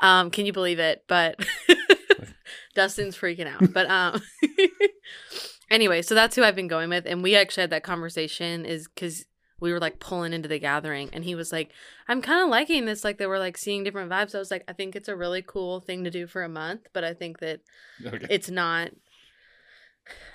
Um, 0.00 0.30
can 0.30 0.46
you 0.46 0.52
believe 0.52 0.78
it? 0.78 1.04
But 1.08 1.44
Dustin's 2.74 3.16
freaking 3.16 3.46
out. 3.46 3.72
But 3.72 3.90
um, 3.90 4.20
anyway, 5.70 6.02
so 6.02 6.14
that's 6.14 6.36
who 6.36 6.42
I've 6.44 6.56
been 6.56 6.68
going 6.68 6.90
with, 6.90 7.06
and 7.06 7.22
we 7.22 7.36
actually 7.36 7.62
had 7.62 7.70
that 7.70 7.82
conversation 7.84 8.64
is 8.64 8.88
because 8.88 9.24
we 9.60 9.72
were 9.72 9.80
like 9.80 9.98
pulling 9.98 10.32
into 10.32 10.48
the 10.48 10.58
gathering, 10.58 11.10
and 11.12 11.24
he 11.24 11.34
was 11.34 11.52
like, 11.52 11.72
"I'm 12.06 12.22
kind 12.22 12.42
of 12.42 12.48
liking 12.48 12.84
this. 12.84 13.02
Like, 13.02 13.18
they 13.18 13.26
were 13.26 13.38
like 13.40 13.58
seeing 13.58 13.82
different 13.84 14.10
vibes." 14.10 14.34
I 14.34 14.38
was 14.38 14.50
like, 14.50 14.64
"I 14.68 14.72
think 14.72 14.94
it's 14.94 15.08
a 15.08 15.16
really 15.16 15.42
cool 15.42 15.80
thing 15.80 16.04
to 16.04 16.10
do 16.10 16.26
for 16.26 16.42
a 16.42 16.48
month, 16.48 16.82
but 16.92 17.02
I 17.04 17.14
think 17.14 17.38
that 17.40 17.60
Okay. 18.04 18.26
it's 18.30 18.50
not." 18.50 18.90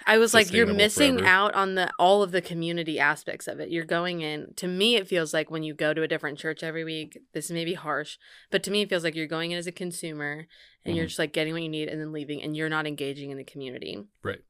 I 0.05 0.17
was 0.17 0.33
like, 0.33 0.51
"You're 0.51 0.65
missing 0.65 1.19
forever. 1.19 1.27
out 1.29 1.53
on 1.55 1.75
the 1.75 1.89
all 1.97 2.23
of 2.23 2.31
the 2.31 2.41
community 2.41 2.99
aspects 2.99 3.47
of 3.47 3.59
it. 3.61 3.69
You're 3.69 3.85
going 3.85 4.21
in. 4.21 4.53
To 4.57 4.67
me, 4.67 4.95
it 4.95 5.07
feels 5.07 5.33
like 5.33 5.49
when 5.49 5.63
you 5.63 5.73
go 5.73 5.93
to 5.93 6.01
a 6.01 6.07
different 6.07 6.37
church 6.39 6.61
every 6.61 6.83
week. 6.83 7.17
This 7.33 7.49
may 7.49 7.63
be 7.63 7.73
harsh, 7.73 8.17
but 8.51 8.63
to 8.63 8.71
me, 8.71 8.81
it 8.81 8.89
feels 8.89 9.03
like 9.05 9.15
you're 9.15 9.27
going 9.27 9.51
in 9.51 9.57
as 9.57 9.67
a 9.67 9.71
consumer 9.71 10.47
and 10.83 10.95
you're 10.97 11.05
Mhm. 11.05 11.09
just 11.09 11.19
like 11.19 11.31
getting 11.31 11.53
what 11.53 11.61
you 11.63 11.69
need 11.69 11.87
and 11.87 12.01
then 12.01 12.11
leaving, 12.11 12.41
and 12.43 12.55
you're 12.57 12.67
not 12.69 12.85
engaging 12.85 13.31
in 13.31 13.37
the 13.37 13.43
community. 13.45 14.03
Right. 14.21 14.41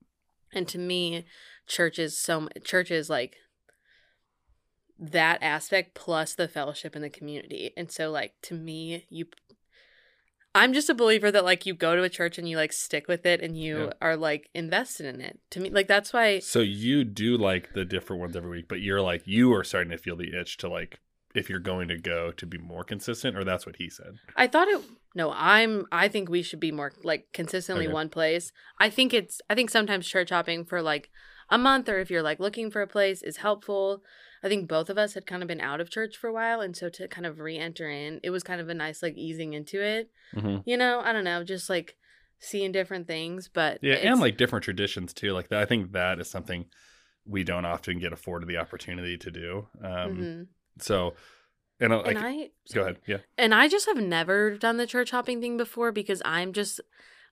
And 0.51 0.67
to 0.69 0.79
me, 0.79 1.25
church 1.67 1.99
is 1.99 2.17
so 2.17 2.49
church 2.63 2.89
is 2.89 3.09
like 3.09 3.37
that 4.99 5.41
aspect 5.41 5.95
plus 5.95 6.35
the 6.35 6.47
fellowship 6.47 6.95
in 6.95 7.01
the 7.01 7.09
community. 7.09 7.73
And 7.75 7.91
so, 7.91 8.09
like 8.11 8.33
to 8.43 8.53
me, 8.55 9.05
you. 9.09 9.25
I'm 10.55 10.73
just 10.73 10.89
a 10.89 10.93
believer 10.93 11.31
that 11.31 11.45
like 11.45 11.65
you 11.65 11.73
go 11.73 11.95
to 11.95 12.03
a 12.03 12.09
church 12.09 12.37
and 12.37 12.47
you 12.47 12.57
like 12.57 12.73
stick 12.73 13.07
with 13.07 13.25
it 13.25 13.41
and 13.41 13.57
you 13.57 13.85
Yeah. 13.85 13.93
are 14.01 14.15
like 14.15 14.49
invested 14.53 15.07
in 15.07 15.19
it. 15.21 15.39
To 15.51 15.59
me, 15.59 15.69
like 15.71 15.87
that's 15.87 16.13
why 16.13 16.39
So 16.39 16.59
you 16.59 17.03
do 17.03 17.37
like 17.37 17.73
the 17.73 17.85
different 17.85 18.19
ones 18.21 18.35
every 18.35 18.49
week, 18.51 18.67
but 18.67 18.81
you're 18.81 19.01
like 19.01 19.23
you 19.25 19.53
are 19.53 19.63
starting 19.63 19.91
to 19.91 19.97
feel 19.97 20.15
the 20.15 20.39
itch 20.39 20.57
to 20.57 20.69
like 20.69 20.99
if 21.33 21.49
you're 21.49 21.59
going 21.59 21.87
to 21.87 21.97
go 21.97 22.31
to 22.31 22.45
be 22.45 22.59
more 22.59 22.83
consistent, 22.83 23.35
or 23.35 23.43
that's 23.43 23.65
what 23.65 23.77
he 23.77 23.89
said. 23.89 24.17
I 24.35 24.45
thought 24.47 24.67
it 24.67 24.81
no, 25.15 25.31
I'm 25.35 25.85
I 25.91 26.07
think 26.07 26.29
we 26.29 26.43
should 26.43 26.59
be 26.59 26.71
more 26.71 26.91
like 27.03 27.27
consistently 27.33 27.85
Okay. 27.87 27.93
one 27.93 28.09
place. 28.09 28.51
I 28.79 28.89
think 28.89 29.13
it's 29.13 29.41
I 29.49 29.55
think 29.55 29.69
sometimes 29.71 30.07
church 30.07 30.29
hopping 30.29 30.65
for 30.65 30.81
like 30.81 31.09
a 31.49 31.57
month 31.57 31.89
or 31.89 31.99
if 31.99 32.11
you're 32.11 32.23
like 32.23 32.39
looking 32.39 32.69
for 32.69 32.81
a 32.81 32.87
place 32.87 33.23
is 33.23 33.37
helpful. 33.37 34.03
I 34.43 34.49
think 34.49 34.67
both 34.67 34.89
of 34.89 34.97
us 34.97 35.13
had 35.13 35.25
kind 35.25 35.41
of 35.41 35.47
been 35.47 35.61
out 35.61 35.79
of 35.79 35.89
church 35.89 36.17
for 36.17 36.27
a 36.27 36.33
while 36.33 36.59
and 36.59 36.75
so 36.75 36.89
to 36.89 37.07
kind 37.07 37.25
of 37.25 37.39
re-enter 37.39 37.89
in, 37.89 38.19
it 38.23 38.29
was 38.29 38.43
kind 38.43 38.59
of 38.59 38.67
a 38.69 38.73
nice 38.73 39.01
like 39.01 39.15
easing 39.15 39.53
into 39.53 39.81
it. 39.81 40.11
Mm-hmm. 40.35 40.69
You 40.69 40.77
know, 40.77 40.99
I 40.99 41.13
don't 41.13 41.23
know, 41.23 41.43
just 41.43 41.69
like 41.69 41.95
seeing 42.39 42.71
different 42.73 43.07
things, 43.07 43.49
but 43.51 43.79
Yeah, 43.81 43.95
and 43.95 44.19
like 44.19 44.37
different 44.37 44.65
traditions 44.65 45.13
too. 45.13 45.31
Like 45.31 45.47
that, 45.49 45.59
I 45.61 45.65
think 45.65 45.93
that 45.93 46.19
is 46.19 46.29
something 46.29 46.65
we 47.25 47.45
don't 47.45 47.65
often 47.65 47.99
get 47.99 48.11
afforded 48.11 48.49
the 48.49 48.57
opportunity 48.57 49.17
to 49.17 49.31
do. 49.31 49.67
Um, 49.81 50.17
Mhm. 50.17 50.47
So, 50.79 51.13
and, 51.79 51.93
uh, 51.93 51.97
like, 52.01 52.15
and 52.15 52.25
I 52.25 52.49
go 52.73 52.81
ahead. 52.81 52.99
Yeah. 53.07 53.19
And 53.37 53.53
I 53.53 53.67
just 53.67 53.85
have 53.85 53.97
never 53.97 54.57
done 54.57 54.77
the 54.77 54.87
church 54.87 55.11
hopping 55.11 55.39
thing 55.39 55.55
before 55.57 55.91
because 55.91 56.21
I'm 56.25 56.51
just 56.53 56.81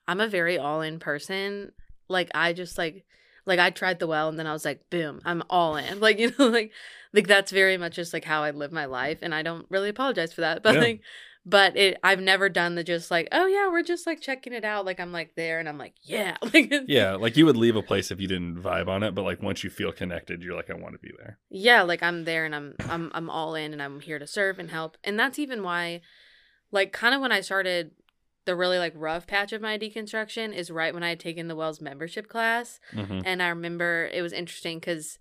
I'm 0.07 0.21
a 0.21 0.27
very 0.27 0.57
all 0.57 0.81
in 0.81 0.99
person. 0.99 1.73
Like 2.07 2.29
I 2.33 2.53
just 2.53 2.77
like 2.77 3.05
like 3.45 3.59
I 3.59 3.69
tried 3.69 3.99
the 3.99 4.07
well 4.07 4.29
and 4.29 4.37
then 4.39 4.47
I 4.47 4.53
was 4.53 4.65
like, 4.65 4.89
boom, 4.89 5.21
I'm 5.25 5.43
all 5.49 5.75
in. 5.75 5.99
Like, 6.01 6.19
you 6.19 6.31
know, 6.37 6.47
like 6.47 6.71
like 7.13 7.27
that's 7.27 7.51
very 7.51 7.77
much 7.77 7.95
just 7.95 8.13
like 8.13 8.23
how 8.25 8.43
I 8.43 8.51
live 8.51 8.71
my 8.71 8.85
life 8.85 9.19
and 9.21 9.33
I 9.35 9.41
don't 9.41 9.65
really 9.69 9.89
apologize 9.89 10.33
for 10.33 10.41
that. 10.41 10.63
But 10.63 10.75
Yeah. 10.75 10.81
like 10.81 11.01
but 11.43 11.75
it 11.75 11.97
I've 12.03 12.19
never 12.21 12.49
done 12.49 12.75
the 12.75 12.83
just 12.83 13.09
like, 13.09 13.27
oh 13.31 13.47
yeah, 13.47 13.67
we're 13.69 13.81
just 13.81 14.05
like 14.05 14.21
checking 14.21 14.53
it 14.53 14.63
out. 14.63 14.85
Like 14.85 14.99
I'm 14.99 15.11
like 15.11 15.33
there 15.35 15.59
and 15.59 15.67
I'm 15.67 15.79
like, 15.79 15.95
yeah. 16.03 16.37
Like 16.53 16.71
Yeah. 16.87 17.15
Like 17.15 17.35
you 17.35 17.45
would 17.47 17.57
leave 17.57 17.75
a 17.75 17.81
place 17.81 18.11
if 18.11 18.21
you 18.21 18.27
didn't 18.27 18.61
vibe 18.61 18.87
on 18.87 19.01
it, 19.01 19.15
but 19.15 19.23
like 19.23 19.41
once 19.41 19.63
you 19.63 19.71
feel 19.71 19.91
connected, 19.91 20.43
you're 20.43 20.55
like, 20.55 20.69
I 20.69 20.75
want 20.75 20.93
to 20.93 20.99
be 20.99 21.11
there. 21.17 21.39
yeah 21.49 21.81
like 21.81 22.03
i'm 22.03 22.23
there 22.25 22.45
and 22.45 22.53
i'm 22.55 22.75
i'm 22.89 23.11
i'm 23.15 23.29
all 23.29 23.55
in 23.55 23.73
and 23.73 23.81
i'm 23.81 23.99
here 24.01 24.19
to 24.19 24.27
serve 24.27 24.59
and 24.59 24.69
help 24.69 24.97
and 25.03 25.19
that's 25.19 25.39
even 25.39 25.63
why 25.63 25.99
like 26.71 26.93
kind 26.93 27.13
of 27.15 27.21
when 27.21 27.31
i 27.31 27.41
started 27.41 27.91
the 28.45 28.55
really 28.55 28.77
like 28.79 28.93
rough 28.95 29.27
patch 29.27 29.51
of 29.53 29.61
my 29.61 29.77
deconstruction 29.77 30.53
is 30.53 30.71
right 30.71 30.93
when 30.93 31.03
i 31.03 31.09
had 31.09 31.19
taken 31.19 31.47
the 31.47 31.55
wells 31.55 31.79
membership 31.81 32.27
class 32.27 32.79
Mm-hmm. 32.93 33.19
and 33.25 33.41
i 33.43 33.49
remember 33.49 34.09
it 34.13 34.21
was 34.21 34.33
interesting 34.33 34.79
because 34.79 35.19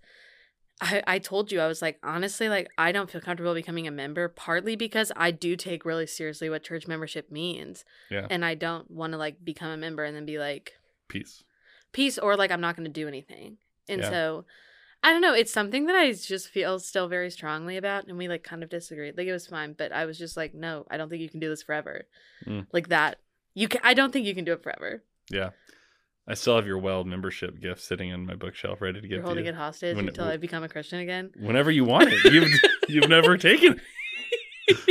I, 0.83 1.03
I 1.05 1.19
told 1.19 1.51
you 1.51 1.59
I 1.59 1.67
was 1.67 1.79
like 1.83 1.99
honestly 2.01 2.49
like 2.49 2.67
I 2.75 2.91
don't 2.91 3.07
feel 3.07 3.21
comfortable 3.21 3.53
becoming 3.53 3.85
a 3.85 3.91
member 3.91 4.27
partly 4.27 4.75
because 4.75 5.11
I 5.15 5.29
do 5.29 5.55
take 5.55 5.85
really 5.85 6.07
seriously 6.07 6.49
what 6.49 6.63
church 6.63 6.87
membership 6.87 7.29
means 7.31 7.85
Yeah. 8.09 8.25
and 8.31 8.43
I 8.43 8.55
don't 8.55 8.89
want 8.89 9.13
to 9.13 9.17
like 9.17 9.45
become 9.45 9.69
a 9.69 9.77
member 9.77 10.03
and 10.03 10.15
then 10.15 10.25
be 10.25 10.39
like 10.39 10.73
Peace. 11.07 11.43
peace 11.91 12.17
or 12.17 12.35
like 12.35 12.49
I'm 12.49 12.61
not 12.61 12.75
going 12.75 12.87
to 12.87 12.91
do 12.91 13.07
anything. 13.07 13.57
And 13.87 14.01
Yeah. 14.01 14.09
so 14.09 14.45
I 15.03 15.11
don't 15.11 15.21
know, 15.21 15.33
it's 15.33 15.51
something 15.51 15.85
that 15.87 15.95
I 15.95 16.11
just 16.11 16.49
feel 16.49 16.77
still 16.79 17.07
very 17.07 17.31
strongly 17.31 17.75
about 17.77 18.07
and 18.07 18.17
we 18.17 18.27
like 18.27 18.43
kind 18.43 18.63
of 18.63 18.69
disagreed. 18.69 19.17
Like 19.17 19.27
it 19.27 19.31
was 19.31 19.47
fine, 19.47 19.73
but 19.77 19.91
I 19.91 20.05
was 20.05 20.17
just 20.17 20.37
like 20.37 20.53
no, 20.53 20.85
I 20.91 20.97
don't 20.97 21.09
think 21.09 21.21
you 21.21 21.29
can 21.29 21.39
do 21.39 21.49
this 21.49 21.63
forever. 21.63 22.05
Mm. 22.45 22.67
Like 22.71 22.89
that. 22.89 23.17
You 23.53 23.67
can 23.67 23.81
I 23.83 23.93
don't 23.93 24.13
think 24.13 24.25
you 24.27 24.35
can 24.35 24.45
do 24.45 24.53
it 24.53 24.61
forever. 24.63 25.03
Yeah. 25.29 25.49
I 26.27 26.35
still 26.35 26.55
have 26.55 26.67
your 26.67 26.77
well 26.77 27.03
membership 27.03 27.59
gift 27.59 27.81
sitting 27.81 28.13
on 28.13 28.25
my 28.27 28.35
bookshelf 28.35 28.79
ready 28.79 29.01
to 29.01 29.07
You're 29.07 29.17
give 29.17 29.23
to 29.23 29.27
holding 29.27 29.45
you. 29.45 29.51
it 29.51 29.55
hostage 29.55 29.95
When- 29.95 30.07
until 30.07 30.25
I 30.25 30.37
become 30.37 30.63
a 30.63 30.69
Christian 30.69 30.99
again. 30.99 31.31
Whenever 31.39 31.71
you 31.71 31.83
want 31.83 32.09
it. 32.11 32.31
You've 32.31 32.49
you've 32.87 33.09
never 33.09 33.37
taken 33.37 33.81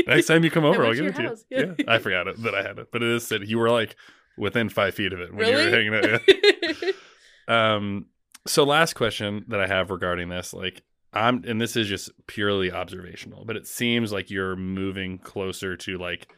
Next 0.07 0.27
time 0.27 0.45
you 0.45 0.51
come 0.51 0.65
over, 0.71 0.85
I'll 0.85 0.93
give 0.93 1.05
it 1.05 1.05
your 1.05 1.13
to 1.15 1.23
you. 1.23 1.29
house. 1.29 1.45
Yeah. 1.49 1.73
I 1.89 1.99
forgot 1.99 2.27
it, 2.27 2.43
that 2.43 2.55
I 2.55 2.63
had 2.63 2.79
it, 2.79 2.89
but 2.93 3.03
it 3.03 3.09
is 3.11 3.27
said 3.27 3.49
you 3.49 3.59
were 3.59 3.71
like 3.71 3.97
within 4.37 4.69
five 4.69 4.95
feet 4.95 5.13
of 5.13 5.21
it 5.21 5.33
when 5.33 5.47
you 5.47 5.55
were 5.55 5.71
hanging 5.71 5.95
out. 5.95 6.21
Yeah. 6.29 6.91
Um, 7.49 8.07
so 8.47 8.65
last 8.65 8.95
question 8.95 9.45
that 9.49 9.61
I 9.61 9.67
have 9.67 9.91
regarding 9.91 10.29
this, 10.29 10.53
like 10.53 10.83
I'm, 11.13 11.43
and 11.47 11.61
this 11.61 11.77
is 11.77 11.89
just 11.89 12.11
purely 12.27 12.71
observational, 12.73 13.45
but 13.45 13.57
it 13.57 13.67
seems 13.67 14.13
like 14.13 14.31
you're 14.31 14.57
moving 14.57 15.19
closer 15.19 15.77
to 15.77 15.99
like 15.99 16.33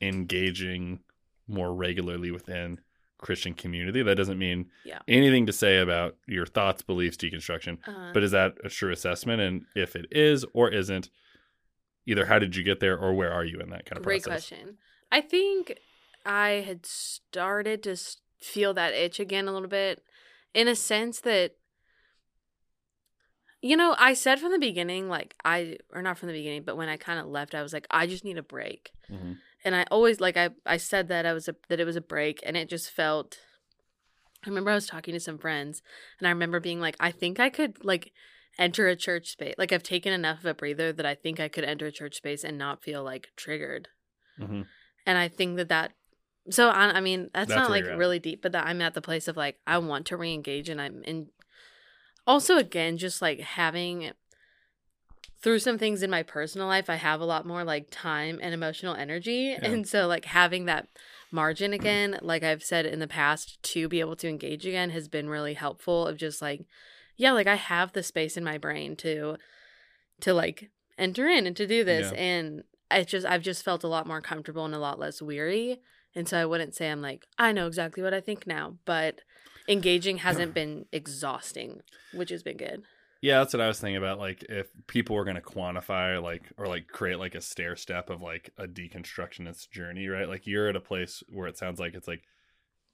engaging 0.00 1.00
more 1.46 1.74
regularly 1.74 2.30
within 2.30 2.80
Christian 3.18 3.54
community. 3.54 4.02
That 4.02 4.16
doesn't 4.16 4.38
mean 4.38 4.70
Yeah. 4.84 4.98
anything 5.08 5.46
to 5.46 5.52
say 5.52 5.78
about 5.78 6.16
your 6.26 6.46
thoughts, 6.46 6.82
beliefs, 6.82 7.16
deconstruction, 7.16 7.78
Uh, 7.86 8.12
but 8.12 8.22
is 8.22 8.32
that 8.32 8.56
a 8.64 8.68
true 8.68 8.92
assessment? 8.92 9.40
And 9.40 9.66
if 9.74 9.96
it 9.96 10.06
is 10.10 10.44
or 10.52 10.70
isn't, 10.70 11.10
either 12.06 12.26
how 12.26 12.38
did 12.38 12.56
you 12.56 12.62
get 12.62 12.80
there 12.80 12.98
or 12.98 13.14
where 13.14 13.32
are 13.32 13.44
you 13.44 13.60
in 13.60 13.70
that 13.70 13.86
kind 13.86 13.98
of 13.98 14.04
Great 14.04 14.22
process? 14.22 14.48
Great 14.48 14.58
question. 14.60 14.78
I 15.12 15.20
think 15.20 15.78
I 16.26 16.64
had 16.66 16.84
started 16.84 17.82
to 17.84 17.96
feel 18.40 18.74
that 18.74 18.92
itch 18.94 19.20
again 19.20 19.48
a 19.48 19.52
little 19.52 19.68
bit 19.68 20.02
in 20.54 20.68
a 20.68 20.74
sense 20.76 21.20
that 21.20 21.56
you 23.60 23.78
know, 23.78 23.94
I 23.98 24.12
said 24.12 24.40
from 24.40 24.52
the 24.52 24.58
beginning 24.58 25.08
like 25.08 25.34
I 25.44 25.78
or 25.90 26.02
not 26.02 26.18
from 26.18 26.26
the 26.28 26.34
beginning, 26.34 26.64
but 26.64 26.76
when 26.76 26.88
I 26.88 26.96
kind 26.96 27.18
of 27.18 27.26
left 27.26 27.54
I 27.54 27.62
was 27.62 27.72
like 27.72 27.86
I 27.90 28.06
just 28.06 28.24
need 28.24 28.38
a 28.38 28.42
break. 28.42 28.92
Mhm. 29.10 29.38
And 29.64 29.74
I 29.74 29.84
always 29.90 30.20
like 30.20 30.36
I 30.36 30.50
I 30.66 30.76
said 30.76 31.08
that 31.08 31.24
I 31.26 31.32
was 31.32 31.48
a 31.48 31.56
that 31.68 31.80
it 31.80 31.84
was 31.86 31.96
a 31.96 32.00
break 32.02 32.40
and 32.44 32.56
it 32.56 32.68
just 32.68 32.90
felt 32.90 33.38
I 34.44 34.48
remember 34.50 34.70
I 34.70 34.74
was 34.74 34.86
talking 34.86 35.14
to 35.14 35.20
some 35.20 35.38
friends 35.38 35.80
and 36.18 36.28
I 36.28 36.30
remember 36.30 36.60
being 36.60 36.80
like 36.80 36.96
I 37.00 37.10
think 37.10 37.40
I 37.40 37.48
could 37.48 37.82
like 37.84 38.12
enter 38.58 38.86
a 38.86 38.94
church 38.96 39.28
space. 39.30 39.54
Like 39.56 39.72
I've 39.72 39.82
taken 39.82 40.12
enough 40.12 40.40
of 40.40 40.46
a 40.46 40.54
breather 40.54 40.92
that 40.92 41.06
I 41.06 41.14
think 41.14 41.40
I 41.40 41.48
could 41.48 41.64
enter 41.64 41.86
a 41.86 41.92
church 41.92 42.16
space 42.16 42.44
and 42.44 42.58
not 42.58 42.82
feel 42.82 43.02
like 43.02 43.30
triggered 43.36 43.88
Mhm. 44.38 44.66
and 45.06 45.16
I 45.18 45.28
think 45.28 45.56
that 45.56 45.68
that 45.70 45.92
so 46.50 46.68
I, 46.68 46.96
I 46.96 47.00
mean 47.00 47.30
that's, 47.32 47.48
That's 47.48 47.58
not 47.58 47.70
like 47.70 47.84
really 47.84 48.18
deep, 48.18 48.42
but 48.42 48.52
that 48.52 48.66
I'm 48.66 48.82
at 48.82 48.94
the 48.94 49.00
place 49.02 49.28
of 49.28 49.36
like 49.36 49.58
I 49.66 49.78
want 49.78 50.06
to 50.06 50.16
re-engage 50.16 50.68
and 50.68 50.80
I'm 50.80 51.02
in. 51.04 51.28
Also, 52.26 52.56
again, 52.56 52.96
just 52.96 53.20
like 53.20 53.40
having 53.40 54.12
through 55.42 55.58
some 55.58 55.76
things 55.76 56.02
in 56.02 56.10
my 56.10 56.22
personal 56.22 56.66
life, 56.66 56.88
I 56.88 56.94
have 56.94 57.20
a 57.20 57.26
lot 57.26 57.46
more 57.46 57.64
like 57.64 57.88
time 57.90 58.38
and 58.42 58.54
emotional 58.54 58.94
energy, 58.94 59.52
and 59.52 59.86
so 59.86 60.06
like 60.06 60.24
having 60.26 60.64
that 60.66 60.88
margin 61.30 61.72
again, 61.72 62.18
like 62.22 62.42
I've 62.42 62.62
said 62.62 62.86
in 62.86 62.98
the 62.98 63.06
past, 63.06 63.62
to 63.62 63.88
be 63.88 64.00
able 64.00 64.16
to 64.16 64.28
engage 64.28 64.66
again 64.66 64.90
has 64.90 65.08
been 65.08 65.28
really 65.28 65.54
helpful. 65.54 66.06
Of 66.06 66.16
just 66.16 66.40
like, 66.40 66.64
yeah, 67.16 67.32
like 67.32 67.46
I 67.46 67.56
have 67.56 67.92
the 67.92 68.02
space 68.02 68.36
in 68.36 68.44
my 68.44 68.56
brain 68.58 68.96
to 68.96 69.36
to 70.20 70.32
like 70.32 70.70
enter 70.96 71.26
in 71.28 71.46
and 71.46 71.56
to 71.56 71.66
do 71.66 71.84
this 71.84 72.12
Yeah. 72.12 72.18
and 72.18 72.62
it's 72.90 73.10
just 73.10 73.26
I've 73.26 73.42
just 73.42 73.64
felt 73.64 73.82
a 73.82 73.88
lot 73.88 74.06
more 74.06 74.20
comfortable 74.20 74.64
and 74.64 74.74
a 74.74 74.78
lot 74.78 74.98
less 74.98 75.20
weary. 75.20 75.80
And 76.14 76.28
so 76.28 76.38
I 76.40 76.44
wouldn't 76.46 76.74
say 76.74 76.90
I'm 76.90 77.02
like, 77.02 77.26
I 77.38 77.52
know 77.52 77.66
exactly 77.66 78.02
what 78.02 78.14
I 78.14 78.20
think 78.20 78.46
now, 78.46 78.76
but 78.84 79.20
engaging 79.68 80.18
hasn't 80.18 80.54
been 80.60 80.86
exhausting, 80.92 81.80
which 82.12 82.30
has 82.30 82.42
been 82.42 82.56
good. 82.56 82.82
Yeah, 83.20 83.38
that's 83.38 83.54
what 83.54 83.62
I 83.62 83.68
was 83.68 83.80
thinking 83.80 83.96
about. 83.96 84.18
Like, 84.18 84.44
if 84.50 84.66
people 84.86 85.16
were 85.16 85.24
going 85.24 85.36
to 85.36 85.42
quantify, 85.42 86.22
like, 86.22 86.42
or 86.58 86.66
like 86.66 86.88
create 86.88 87.18
like 87.18 87.34
a 87.34 87.40
stair 87.40 87.74
step 87.74 88.10
of 88.10 88.20
like 88.20 88.50
a 88.58 88.66
deconstructionist 88.66 89.70
journey, 89.70 90.08
right? 90.08 90.28
Like, 90.28 90.46
you're 90.46 90.68
at 90.68 90.76
a 90.76 90.80
place 90.80 91.22
where 91.30 91.48
it 91.48 91.56
sounds 91.56 91.80
like 91.80 91.94
it's 91.94 92.06
like 92.08 92.22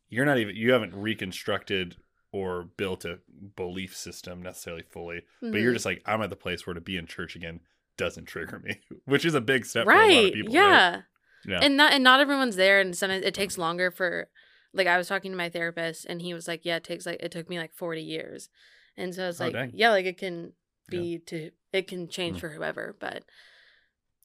you're 0.09 0.24
not 0.24 0.38
even, 0.38 0.54
you 0.56 0.72
haven't 0.72 0.94
reconstructed 0.94 1.96
or 2.33 2.64
built 2.76 3.04
a 3.04 3.18
belief 3.56 3.96
system 3.96 4.40
necessarily 4.42 4.85
fully, 4.88 5.22
but 5.40 5.54
you're 5.61 5.72
Mhm. 5.72 5.74
just 5.74 5.85
like, 5.87 6.00
I'm 6.06 6.22
at 6.22 6.30
the 6.30 6.37
place 6.37 6.64
where 6.66 6.74
to 6.74 6.80
be 6.80 6.96
in 6.96 7.06
church 7.06 7.35
again 7.35 7.61
doesn't 7.96 8.26
trigger 8.26 8.61
me, 8.61 8.80
which 9.04 9.24
is 9.24 9.35
a 9.35 9.40
big 9.40 9.66
step 9.66 9.85
for 9.87 9.92
a 9.92 9.94
lot 9.96 10.00
right. 10.06 10.26
of 10.28 10.33
people. 10.33 10.54
yeah. 10.54 10.90
Right? 10.94 11.02
Yeah. 11.46 11.61
And 11.62 11.76
not 11.76 11.92
and 11.92 12.05
not 12.05 12.20
everyone's 12.20 12.57
there 12.57 12.81
and 12.81 12.96
sometimes 12.96 13.24
it 13.24 13.35
takes 13.35 13.57
longer 13.59 13.90
for 13.90 14.29
like 14.74 14.87
I 14.87 14.96
was 14.98 15.09
talking 15.09 15.31
to 15.33 15.37
my 15.37 15.48
therapist 15.48 16.05
and 16.07 16.20
he 16.22 16.35
was 16.35 16.46
like, 16.46 16.64
Yeah, 16.64 16.76
it 16.76 16.85
takes 16.85 17.07
like 17.07 17.20
it 17.22 17.33
took 17.33 17.48
me 17.48 17.59
like 17.59 17.74
forty 17.74 18.03
years. 18.03 18.48
And 18.96 19.14
so 19.14 19.24
I 19.24 19.26
was 19.29 19.40
Oh, 19.40 19.44
like, 19.44 19.53
dang. 19.55 19.70
Yeah, 19.74 19.90
like 19.90 20.05
it 20.07 20.18
can 20.18 20.53
Yeah. 20.90 21.00
be 21.00 21.18
to 21.26 21.50
it 21.72 21.87
can 21.88 22.09
change 22.09 22.37
Mm. 22.38 22.40
for 22.40 22.48
whoever, 22.50 22.96
but 23.00 23.24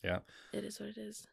Yeah. 0.03 0.19
It 0.53 0.63
is 0.63 0.79
what 0.79 0.89
it 0.89 0.97
is. 0.97 1.25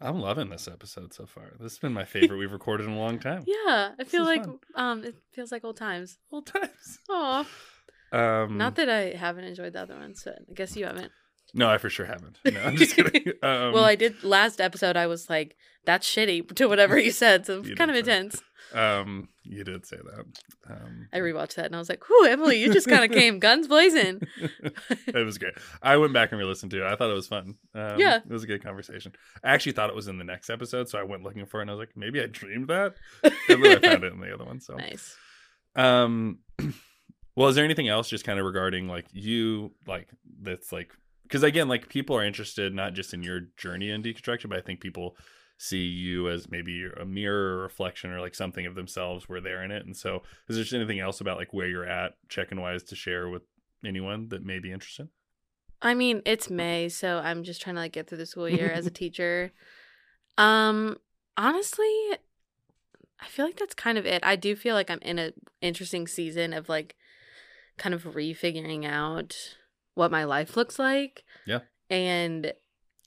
I'm 0.00 0.18
loving 0.20 0.48
this 0.48 0.66
episode 0.66 1.12
so 1.12 1.26
far. 1.26 1.52
This 1.60 1.72
has 1.72 1.78
been 1.78 1.92
my 1.92 2.04
favorite 2.06 2.38
we've 2.38 2.52
recorded 2.52 2.86
in 2.86 2.92
a 2.94 2.98
long 2.98 3.18
time. 3.18 3.44
Yeah. 3.46 3.92
I 3.98 4.04
feel 4.04 4.24
like 4.24 4.44
fun. 4.44 4.58
um 4.74 5.04
it 5.04 5.14
feels 5.32 5.52
like 5.52 5.64
old 5.64 5.76
times. 5.76 6.18
Old 6.32 6.46
times. 6.46 6.98
Aw. 7.08 7.46
Um, 8.12 8.58
Not 8.58 8.74
that 8.74 8.88
I 8.88 9.12
haven't 9.16 9.44
enjoyed 9.44 9.72
the 9.74 9.82
other 9.82 9.94
ones, 9.94 10.22
but 10.24 10.34
I 10.50 10.52
guess 10.52 10.74
you 10.76 10.84
haven't. 10.84 11.12
No, 11.54 11.68
I 11.68 11.78
for 11.78 11.90
sure 11.90 12.06
haven't. 12.06 12.38
No, 12.44 12.60
I'm 12.60 12.76
just 12.76 12.96
kidding. 12.96 13.32
Um, 13.42 13.72
well, 13.72 13.84
I 13.84 13.94
did 13.94 14.22
last 14.22 14.60
episode. 14.60 14.96
I 14.96 15.06
was 15.06 15.30
like, 15.30 15.56
"That's 15.86 16.06
shitty" 16.06 16.54
to 16.56 16.66
whatever 16.68 16.98
you 16.98 17.10
said, 17.10 17.46
so 17.46 17.60
it's 17.60 17.70
kind 17.74 17.90
of 17.90 17.96
intense. 17.96 18.42
Um, 18.74 19.28
you 19.44 19.64
did 19.64 19.84
say 19.86 19.96
that. 19.96 20.24
Um, 20.70 21.08
I 21.12 21.18
rewatched 21.18 21.54
that 21.54 21.66
and 21.66 21.74
I 21.74 21.78
was 21.78 21.88
like, 21.88 22.06
"Whew, 22.08 22.26
Emily, 22.28 22.60
you 22.60 22.72
just 22.72 22.86
kind 22.88 23.04
of 23.04 23.10
came 23.10 23.38
guns 23.46 23.66
blazing." 23.66 24.20
it 25.06 25.24
was 25.24 25.38
great. 25.38 25.54
I 25.82 25.96
went 25.96 26.12
back 26.12 26.30
and 26.32 26.38
re-listened 26.38 26.70
to 26.72 26.84
it. 26.86 26.86
I 26.86 26.94
thought 26.96 27.10
it 27.10 27.14
was 27.14 27.26
fun. 27.28 27.56
Um, 27.74 27.98
Yeah. 27.98 28.18
it 28.18 28.30
was 28.30 28.44
a 28.44 28.46
good 28.46 28.62
conversation. 28.62 29.12
I 29.42 29.52
actually 29.54 29.72
thought 29.72 29.88
it 29.90 29.96
was 29.96 30.06
in 30.08 30.18
the 30.18 30.24
next 30.24 30.50
episode, 30.50 30.88
so 30.88 30.98
I 30.98 31.02
went 31.02 31.22
looking 31.24 31.46
for 31.46 31.58
it, 31.60 31.62
and 31.62 31.70
I 31.70 31.74
was 31.74 31.80
like, 31.80 31.96
maybe 31.96 32.20
I 32.20 32.26
dreamed 32.26 32.68
that, 32.68 32.94
and 33.22 33.64
then 33.64 33.78
I 33.78 33.80
found 33.80 34.04
it 34.04 34.12
in 34.12 34.20
the 34.20 34.32
other 34.34 34.44
one. 34.44 34.60
So, 34.60 34.74
nice. 34.74 35.16
um, 35.74 36.38
well, 37.34 37.48
is 37.48 37.56
there 37.56 37.64
anything 37.64 37.88
else 37.88 38.08
just 38.08 38.24
kind 38.24 38.38
of 38.38 38.44
regarding 38.46 38.86
like 38.86 39.06
you, 39.12 39.72
like 39.86 40.08
that's 40.42 40.70
like 40.72 40.92
because 41.30 41.44
again, 41.44 41.68
like 41.68 41.88
people 41.88 42.16
are 42.16 42.24
interested 42.24 42.74
not 42.74 42.92
just 42.92 43.14
in 43.14 43.22
your 43.22 43.42
journey 43.56 43.90
in 43.90 44.02
deconstruction, 44.02 44.48
but 44.48 44.58
I 44.58 44.62
think 44.62 44.80
people 44.80 45.16
see 45.58 45.84
you 45.84 46.28
as 46.28 46.50
maybe 46.50 46.86
a 47.00 47.04
mirror 47.04 47.58
or 47.58 47.62
reflection 47.62 48.10
or 48.10 48.20
like 48.20 48.34
something 48.34 48.66
of 48.66 48.74
themselves 48.74 49.28
where 49.28 49.40
they're 49.40 49.62
in 49.62 49.70
it. 49.70 49.86
And 49.86 49.96
so, 49.96 50.22
is 50.48 50.56
there 50.56 50.64
just 50.64 50.74
anything 50.74 50.98
else 50.98 51.20
about 51.20 51.38
like 51.38 51.54
where 51.54 51.68
you're 51.68 51.88
at, 51.88 52.14
check-in 52.28 52.60
wise, 52.60 52.82
to 52.84 52.96
share 52.96 53.28
with 53.28 53.42
anyone 53.86 54.28
that 54.30 54.44
may 54.44 54.58
be 54.58 54.72
interested? 54.72 55.08
I 55.80 55.94
mean, 55.94 56.20
it's 56.26 56.50
May, 56.50 56.88
so 56.88 57.18
I'm 57.18 57.44
just 57.44 57.62
trying 57.62 57.76
to 57.76 57.82
like 57.82 57.92
get 57.92 58.08
through 58.08 58.18
the 58.18 58.26
school 58.26 58.48
year 58.48 58.68
as 58.72 58.86
a 58.86 58.90
teacher. 58.90 59.52
Um, 60.36 60.96
honestly, 61.36 61.94
I 63.20 63.26
feel 63.28 63.44
like 63.44 63.56
that's 63.56 63.74
kind 63.74 63.98
of 63.98 64.04
it. 64.04 64.20
I 64.24 64.34
do 64.34 64.56
feel 64.56 64.74
like 64.74 64.90
I'm 64.90 64.98
in 65.02 65.20
a 65.20 65.32
interesting 65.60 66.08
season 66.08 66.52
of 66.52 66.68
like 66.68 66.96
kind 67.78 67.94
of 67.94 68.02
refiguring 68.02 68.84
out 68.84 69.36
what 70.00 70.10
my 70.10 70.24
life 70.24 70.56
looks 70.56 70.78
like. 70.78 71.24
Yeah. 71.46 71.60
And 71.90 72.46
Is 72.46 72.52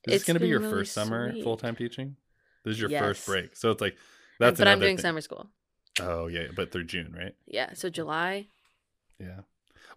this 0.05 0.15
It's 0.15 0.23
going 0.25 0.35
to 0.35 0.39
be 0.39 0.47
your 0.47 0.59
really 0.59 0.71
first 0.71 0.93
summer 0.93 1.33
full 1.43 1.57
time 1.57 1.75
teaching? 1.75 2.15
This 2.63 2.75
is 2.75 2.79
your 2.79 2.89
Yes. 2.91 3.01
first 3.01 3.25
break, 3.25 3.55
so 3.57 3.71
it's 3.71 3.81
like 3.81 3.97
that's. 4.39 4.59
but 4.59 4.67
I'm 4.67 4.79
doing 4.79 4.95
thing. 4.95 5.01
summer 5.01 5.19
school. 5.21 5.49
Oh 5.99 6.27
yeah, 6.27 6.47
but 6.55 6.71
through 6.71 6.85
June, 6.85 7.13
right? 7.17 7.35
Yeah, 7.45 7.73
so 7.73 7.89
July. 7.89 8.47
Yeah. 9.19 9.41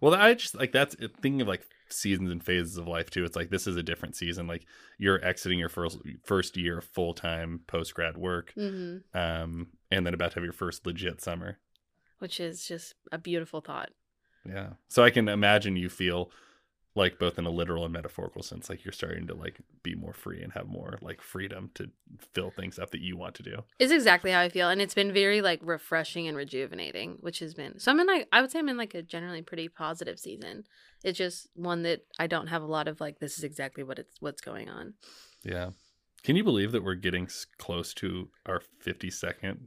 Well, 0.01 0.13
I 0.13 0.33
just 0.33 0.55
like 0.55 0.71
that's 0.71 0.95
thinking 1.21 1.41
of 1.41 1.47
like 1.47 1.61
seasons 1.89 2.31
and 2.31 2.43
phases 2.43 2.77
of 2.77 2.87
life 2.87 3.09
too. 3.09 3.23
It's 3.23 3.35
like 3.35 3.49
this 3.49 3.67
is 3.67 3.77
a 3.77 3.83
different 3.83 4.15
season. 4.15 4.47
Like 4.47 4.65
you're 4.97 5.23
exiting 5.23 5.59
your 5.59 5.69
first 5.69 5.99
first 6.25 6.57
year 6.57 6.79
of 6.79 6.83
full 6.83 7.13
time 7.13 7.61
post 7.67 7.93
grad 7.93 8.17
work, 8.17 8.53
hmm 8.55 8.97
um, 9.13 9.67
and 9.91 10.05
then 10.05 10.13
about 10.13 10.31
to 10.31 10.35
have 10.35 10.43
your 10.43 10.53
first 10.53 10.85
legit 10.85 11.21
summer. 11.21 11.59
Which 12.19 12.39
is 12.39 12.65
just 12.67 12.95
a 13.11 13.17
beautiful 13.17 13.61
thought. 13.61 13.91
Yeah. 14.45 14.71
So 14.89 15.03
I 15.03 15.09
can 15.09 15.27
imagine 15.29 15.75
you 15.77 15.89
feel 15.89 16.31
like 16.97 17.19
both 17.19 17.37
in 17.37 17.45
a 17.45 17.49
literal 17.49 17.83
and 17.83 17.93
metaphorical 17.93 18.41
sense, 18.41 18.69
like 18.69 18.83
you're 18.83 18.91
starting 18.91 19.27
to 19.27 19.33
like 19.33 19.59
be 19.83 19.95
more 19.95 20.13
free 20.13 20.41
and 20.41 20.51
have 20.53 20.67
more 20.67 20.97
like 21.01 21.21
freedom 21.21 21.69
to 21.75 21.89
fill 22.33 22.49
things 22.49 22.79
up 22.79 22.89
that 22.91 23.01
you 23.01 23.15
want 23.15 23.35
to 23.35 23.43
do. 23.43 23.63
It's 23.79 23.91
exactly 23.91 24.31
how 24.31 24.41
I 24.41 24.49
feel, 24.49 24.69
and 24.69 24.81
it's 24.81 24.95
been 24.95 25.13
very 25.13 25.41
like 25.41 25.59
refreshing 25.63 26.27
and 26.27 26.35
rejuvenating, 26.35 27.17
which 27.21 27.39
has 27.39 27.53
been. 27.53 27.79
So 27.79 27.91
I'm 27.91 27.99
in 27.99 28.07
like 28.07 28.27
I 28.31 28.41
would 28.41 28.51
say 28.51 28.59
I'm 28.59 28.67
in 28.67 28.77
like 28.77 28.95
a 28.95 29.01
generally 29.03 29.43
pretty 29.43 29.69
positive 29.69 30.19
season. 30.19 30.63
It's 31.03 31.17
just 31.17 31.47
one 31.53 31.83
that 31.83 32.01
I 32.19 32.27
don't 32.27 32.47
have 32.47 32.63
a 32.63 32.67
lot 32.67 32.87
of 32.87 32.99
like 32.99 33.19
this 33.19 33.37
is 33.37 33.43
exactly 33.43 33.83
what 33.83 33.99
it's 33.99 34.15
what's 34.19 34.41
going 34.41 34.67
on. 34.67 34.95
Yeah. 35.43 35.69
Can 36.23 36.35
you 36.35 36.43
believe 36.43 36.71
that 36.71 36.83
we're 36.83 36.95
getting 36.95 37.29
close 37.57 37.93
to 37.95 38.27
our 38.47 38.61
52nd 38.83 39.59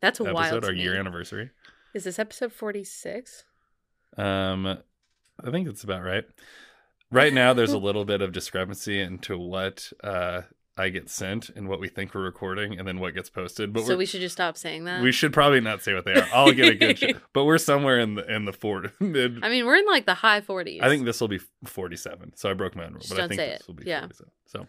That's 0.00 0.20
wild. 0.20 0.38
episode, 0.38 0.60
to 0.60 0.66
our 0.68 0.72
year 0.72 0.92
me. 0.92 0.98
anniversary? 1.00 1.50
Is 1.94 2.04
this 2.04 2.18
episode 2.18 2.52
46? 2.52 3.44
Um, 4.16 4.66
I 4.66 5.50
think 5.50 5.68
it's 5.68 5.84
about 5.84 6.02
right. 6.02 6.24
Right 7.10 7.32
now, 7.32 7.52
there's 7.54 7.72
a 7.72 7.78
little 7.88 8.04
bit 8.04 8.20
of 8.22 8.32
discrepancy 8.32 9.00
into 9.00 9.38
what 9.38 9.92
uh, 10.02 10.42
I 10.76 10.88
get 10.90 11.08
sent 11.08 11.48
and 11.50 11.68
what 11.68 11.80
we 11.80 11.88
think 11.88 12.14
we're 12.14 12.22
recording, 12.22 12.78
and 12.78 12.86
then 12.86 12.98
what 12.98 13.14
gets 13.14 13.30
posted. 13.30 13.72
But 13.72 13.84
so 13.86 13.96
we're, 13.96 14.06
should 14.06 14.20
just 14.20 14.34
stop 14.34 14.56
saying 14.56 14.84
that. 14.84 15.02
we 15.02 15.12
should 15.12 15.32
probably 15.32 15.60
not 15.60 15.82
say 15.82 15.94
what 15.94 16.04
they 16.04 16.14
are. 16.14 16.26
I'll 16.34 16.52
get 16.52 16.68
a 16.68 16.74
good, 16.74 16.98
sh- 16.98 17.12
but 17.32 17.44
we're 17.44 17.58
somewhere 17.58 17.98
in 18.00 18.14
the 18.16 18.34
in 18.34 18.44
the 18.44 18.52
four 18.52 18.92
mid. 19.00 19.42
I 19.44 19.48
mean, 19.48 19.64
we're 19.66 19.76
in 19.76 19.86
like 19.86 20.04
the 20.06 20.14
high 20.14 20.40
40s. 20.40 20.82
I 20.82 20.88
think 20.88 21.04
this 21.04 21.20
will 21.20 21.28
be 21.28 21.40
47. 21.64 22.32
So 22.36 22.50
I 22.50 22.54
broke 22.54 22.74
my 22.76 22.84
own 22.86 22.92
rule, 22.92 23.00
Just 23.00 23.14
but 23.14 23.20
I 23.22 23.28
think 23.28 23.40
say 23.40 23.48
this 23.50 23.60
it. 23.60 23.68
will 23.68 23.74
be 23.74 23.84
Yeah. 23.86 24.00
47. 24.00 24.30
So, 24.46 24.66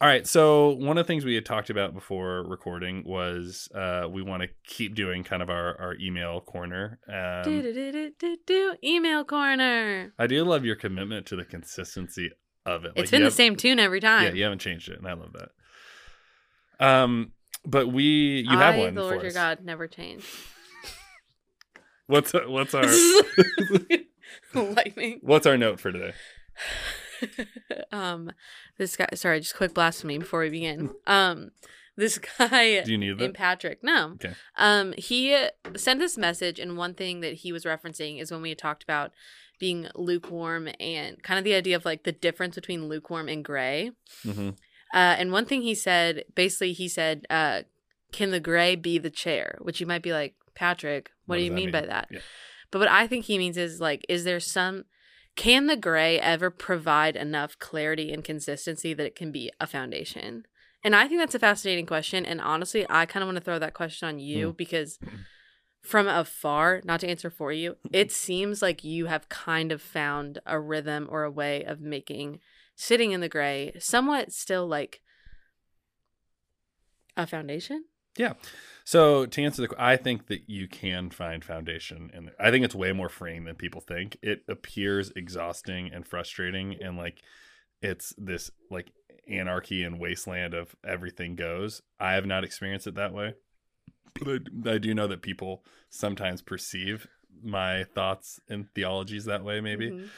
all 0.00 0.08
right. 0.08 0.26
So 0.26 0.70
one 0.70 0.98
of 0.98 1.06
the 1.06 1.08
things 1.08 1.24
we 1.24 1.34
had 1.34 1.46
talked 1.46 1.70
about 1.70 1.94
before 1.94 2.42
recording 2.42 3.04
was 3.06 3.68
uh, 3.74 4.06
we 4.10 4.22
want 4.22 4.42
to 4.42 4.48
keep 4.66 4.94
doing 4.94 5.22
kind 5.24 5.42
of 5.42 5.48
our, 5.48 5.80
our 5.80 5.94
email 6.00 6.40
corner. 6.40 6.98
Um, 7.08 7.44
do, 7.44 7.62
do, 7.62 8.10
do, 8.18 8.36
do, 8.44 8.74
email 8.82 9.24
corner. 9.24 10.12
I 10.18 10.26
do 10.26 10.44
love 10.44 10.64
your 10.64 10.76
commitment 10.76 11.26
to 11.26 11.36
the 11.36 11.44
consistency 11.44 12.30
of 12.66 12.84
it. 12.84 12.92
It's 12.96 12.98
Like, 12.98 13.10
been 13.12 13.24
the 13.24 13.30
same 13.30 13.56
tune 13.56 13.78
every 13.78 14.00
time. 14.00 14.24
Yeah, 14.24 14.32
you 14.32 14.42
haven't 14.42 14.58
changed 14.58 14.88
it, 14.88 14.98
and 14.98 15.06
I 15.06 15.12
love 15.12 15.32
that. 15.34 16.84
Um, 16.84 17.32
but 17.64 17.88
we 17.88 18.44
you 18.48 18.58
have 18.58 18.74
I, 18.74 18.78
one 18.78 18.94
the 18.94 19.02
Lord 19.02 19.22
your 19.22 19.28
us. 19.28 19.34
God, 19.34 19.64
never 19.64 19.86
change. 19.86 20.24
What's 22.06 22.32
what's 22.32 22.74
our 22.74 22.84
Lightning. 24.54 25.20
what's 25.22 25.46
our 25.46 25.56
note 25.56 25.80
for 25.80 25.92
today? 25.92 26.12
um, 27.92 28.30
this 28.78 28.96
guy. 28.96 29.08
Sorry, 29.14 29.40
just 29.40 29.56
quick 29.56 29.74
blasphemy 29.74 30.18
before 30.18 30.40
we 30.40 30.50
begin. 30.50 30.90
Um, 31.06 31.50
this 31.96 32.18
guy 32.38 32.82
Do 32.82 32.90
you 32.92 32.98
need 32.98 33.20
in? 33.20 33.32
Patrick. 33.32 33.82
No. 33.84 34.12
Okay. 34.14 34.34
Um, 34.58 34.94
he 34.98 35.46
sent 35.76 36.00
this 36.00 36.18
message, 36.18 36.58
and 36.58 36.76
one 36.76 36.94
thing 36.94 37.20
that 37.20 37.34
he 37.34 37.52
was 37.52 37.64
referencing 37.64 38.20
is 38.20 38.32
when 38.32 38.42
we 38.42 38.48
had 38.48 38.58
talked 38.58 38.82
about 38.82 39.12
being 39.60 39.86
lukewarm 39.94 40.68
and 40.80 41.22
kind 41.22 41.38
of 41.38 41.44
the 41.44 41.54
idea 41.54 41.76
of 41.76 41.84
like 41.84 42.02
the 42.02 42.10
difference 42.12 42.56
between 42.56 42.88
lukewarm 42.88 43.28
and 43.28 43.44
gray. 43.44 43.92
hmm 44.24 44.50
Uh, 44.92 45.14
and 45.18 45.30
one 45.32 45.44
thing 45.46 45.62
he 45.62 45.74
said, 45.74 46.24
basically, 46.34 46.72
he 46.72 46.88
said, 46.88 47.26
uh, 47.30 47.62
"Can 48.12 48.30
the 48.32 48.40
gray 48.40 48.74
be 48.76 48.98
the 48.98 49.10
chair?" 49.10 49.58
Which 49.60 49.80
you 49.80 49.86
might 49.86 50.02
be 50.02 50.12
like, 50.12 50.34
Patrick, 50.54 51.10
what, 51.26 51.34
What 51.34 51.38
do 51.38 51.44
you 51.44 51.50
mean, 51.52 51.66
mean? 51.66 51.72
by 51.72 51.86
that? 51.86 52.08
Yeah. 52.10 52.20
But 52.70 52.78
what 52.80 52.88
I 52.88 53.06
think 53.06 53.24
he 53.26 53.38
means 53.38 53.56
is 53.56 53.80
like, 53.80 54.04
is 54.08 54.24
there 54.24 54.40
some? 54.40 54.84
Can 55.36 55.66
the 55.66 55.76
gray 55.76 56.18
ever 56.20 56.50
provide 56.50 57.16
enough 57.16 57.58
clarity 57.58 58.12
and 58.12 58.22
consistency 58.22 58.94
that 58.94 59.06
it 59.06 59.16
can 59.16 59.32
be 59.32 59.50
a 59.60 59.66
foundation? 59.66 60.46
And 60.84 60.94
I 60.94 61.08
think 61.08 61.20
that's 61.20 61.34
a 61.34 61.40
fascinating 61.40 61.86
question. 61.86 62.24
And 62.26 62.40
honestly, 62.40 62.86
I 62.88 63.06
kind 63.06 63.22
of 63.22 63.28
want 63.28 63.38
to 63.38 63.44
throw 63.44 63.58
that 63.58 63.74
question 63.74 64.06
on 64.08 64.18
you 64.18 64.52
Mm. 64.52 64.56
because 64.56 64.98
from 65.82 66.06
afar, 66.06 66.82
not 66.84 67.00
to 67.00 67.08
answer 67.08 67.30
for 67.30 67.52
you, 67.52 67.76
it 67.92 68.12
seems 68.12 68.62
like 68.62 68.84
you 68.84 69.06
have 69.06 69.28
kind 69.28 69.72
of 69.72 69.82
found 69.82 70.40
a 70.46 70.60
rhythm 70.60 71.08
or 71.10 71.24
a 71.24 71.30
way 71.30 71.64
of 71.64 71.80
making 71.80 72.40
sitting 72.76 73.12
in 73.12 73.20
the 73.20 73.28
gray 73.28 73.72
somewhat 73.78 74.32
still 74.32 74.66
like 74.66 75.00
a 77.16 77.26
foundation. 77.26 77.84
So 78.86 79.24
to 79.24 79.42
answer 79.42 79.66
the, 79.66 79.74
I 79.78 79.96
think 79.96 80.26
that 80.26 80.48
you 80.48 80.68
can 80.68 81.10
find 81.10 81.42
foundation, 81.42 82.10
and 82.12 82.30
I 82.38 82.50
think 82.50 82.64
it's 82.66 82.74
way 82.74 82.92
more 82.92 83.08
freeing 83.08 83.44
than 83.44 83.54
people 83.56 83.80
think. 83.80 84.18
It 84.22 84.42
appears 84.46 85.10
exhausting 85.16 85.90
and 85.92 86.06
frustrating, 86.06 86.76
and 86.82 86.98
like 86.98 87.22
it's 87.80 88.14
this 88.18 88.50
like 88.70 88.92
anarchy 89.28 89.82
and 89.82 89.98
wasteland 89.98 90.52
of 90.52 90.76
everything 90.86 91.34
goes. 91.34 91.80
I 91.98 92.12
have 92.12 92.26
not 92.26 92.44
experienced 92.44 92.86
it 92.86 92.94
that 92.96 93.14
way, 93.14 93.34
but 94.22 94.28
I, 94.66 94.72
I 94.74 94.78
do 94.78 94.94
know 94.94 95.06
that 95.06 95.22
people 95.22 95.64
sometimes 95.88 96.42
perceive 96.42 97.06
my 97.42 97.84
thoughts 97.84 98.38
and 98.50 98.68
theologies 98.74 99.24
that 99.24 99.44
way. 99.44 99.62
Maybe, 99.62 99.90
Mhm. 99.90 100.08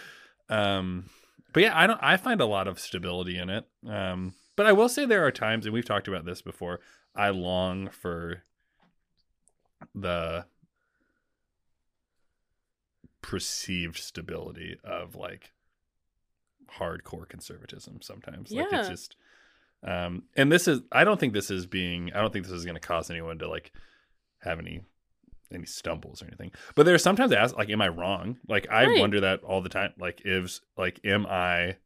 um, 0.48 1.08
but 1.52 1.62
yeah, 1.62 1.78
I 1.78 1.86
don't. 1.86 2.00
I 2.02 2.16
find 2.16 2.40
a 2.40 2.46
lot 2.46 2.66
of 2.66 2.80
stability 2.80 3.38
in 3.38 3.48
it. 3.48 3.64
Um, 3.86 4.34
but 4.56 4.66
I 4.66 4.72
will 4.72 4.88
say 4.88 5.04
there 5.06 5.24
are 5.24 5.30
times, 5.30 5.66
and 5.66 5.72
we've 5.72 5.84
talked 5.84 6.08
about 6.08 6.24
this 6.24 6.42
before. 6.42 6.80
I 7.14 7.28
long 7.30 7.90
for 7.90 8.42
the 9.94 10.46
perceived 13.22 13.96
stability 13.98 14.76
of 14.84 15.16
like 15.16 15.52
hardcore 16.78 17.28
conservatism 17.28 18.00
sometimes. 18.02 18.52
Like 18.52 18.66
it's 18.80 18.88
just 18.88 19.16
um 19.86 20.22
and 20.36 20.50
this 20.50 20.66
is 20.66 20.80
i 20.90 21.04
don't 21.04 21.20
think 21.20 21.34
this 21.34 21.50
is 21.50 21.66
being 21.66 22.10
i 22.14 22.20
don't 22.22 22.32
think 22.32 22.46
this 22.46 22.54
is 22.54 22.64
going 22.64 22.74
to 22.76 22.80
cause 22.80 23.10
anyone 23.10 23.38
to 23.38 23.46
like 23.46 23.72
have 24.40 24.58
any 24.58 24.80
any 25.52 25.66
stumbles 25.66 26.22
or 26.22 26.26
anything. 26.26 26.50
But 26.74 26.86
there's 26.86 27.02
sometimes 27.04 27.30
I 27.32 27.36
ask 27.36 27.56
like 27.56 27.70
am 27.70 27.80
i 27.82 27.88
wrong? 27.88 28.38
Like 28.48 28.66
i 28.70 28.86
Right. 28.86 29.00
wonder 29.00 29.20
that 29.20 29.42
all 29.42 29.60
the 29.60 29.68
time. 29.68 29.92
Like 29.98 30.22
if 30.24 30.60
like 30.76 31.00
am 31.04 31.26
i 31.26 31.76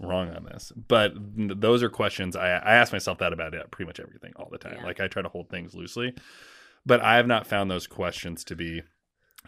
wrong 0.00 0.30
on 0.30 0.44
this? 0.44 0.72
But 0.76 1.12
those 1.16 1.82
are 1.82 1.90
questions 1.90 2.34
i 2.36 2.48
i 2.48 2.74
ask 2.74 2.92
myself 2.92 3.18
that 3.18 3.32
about 3.32 3.54
it 3.54 3.70
pretty 3.70 3.86
much 3.88 4.00
everything 4.00 4.32
all 4.36 4.48
the 4.50 4.58
time. 4.58 4.76
Yeah. 4.78 4.84
like 4.86 5.00
i 5.00 5.06
try 5.08 5.22
to 5.22 5.28
hold 5.28 5.48
things 5.50 5.74
loosely 5.74 6.14
but 6.88 7.00
i 7.02 7.16
have 7.16 7.26
not 7.26 7.46
found 7.46 7.70
those 7.70 7.86
questions 7.86 8.42
to 8.44 8.56
be 8.56 8.82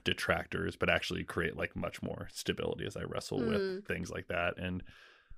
detractors 0.04 0.76
but 0.76 0.88
actually 0.88 1.24
create 1.24 1.56
like 1.56 1.74
much 1.76 2.02
more 2.02 2.28
stability 2.32 2.86
as 2.86 2.96
i 2.96 3.02
wrestle 3.02 3.40
Mm. 3.40 3.48
with 3.48 3.86
things 3.86 4.10
like 4.10 4.28
that 4.28 4.56
and 4.58 4.82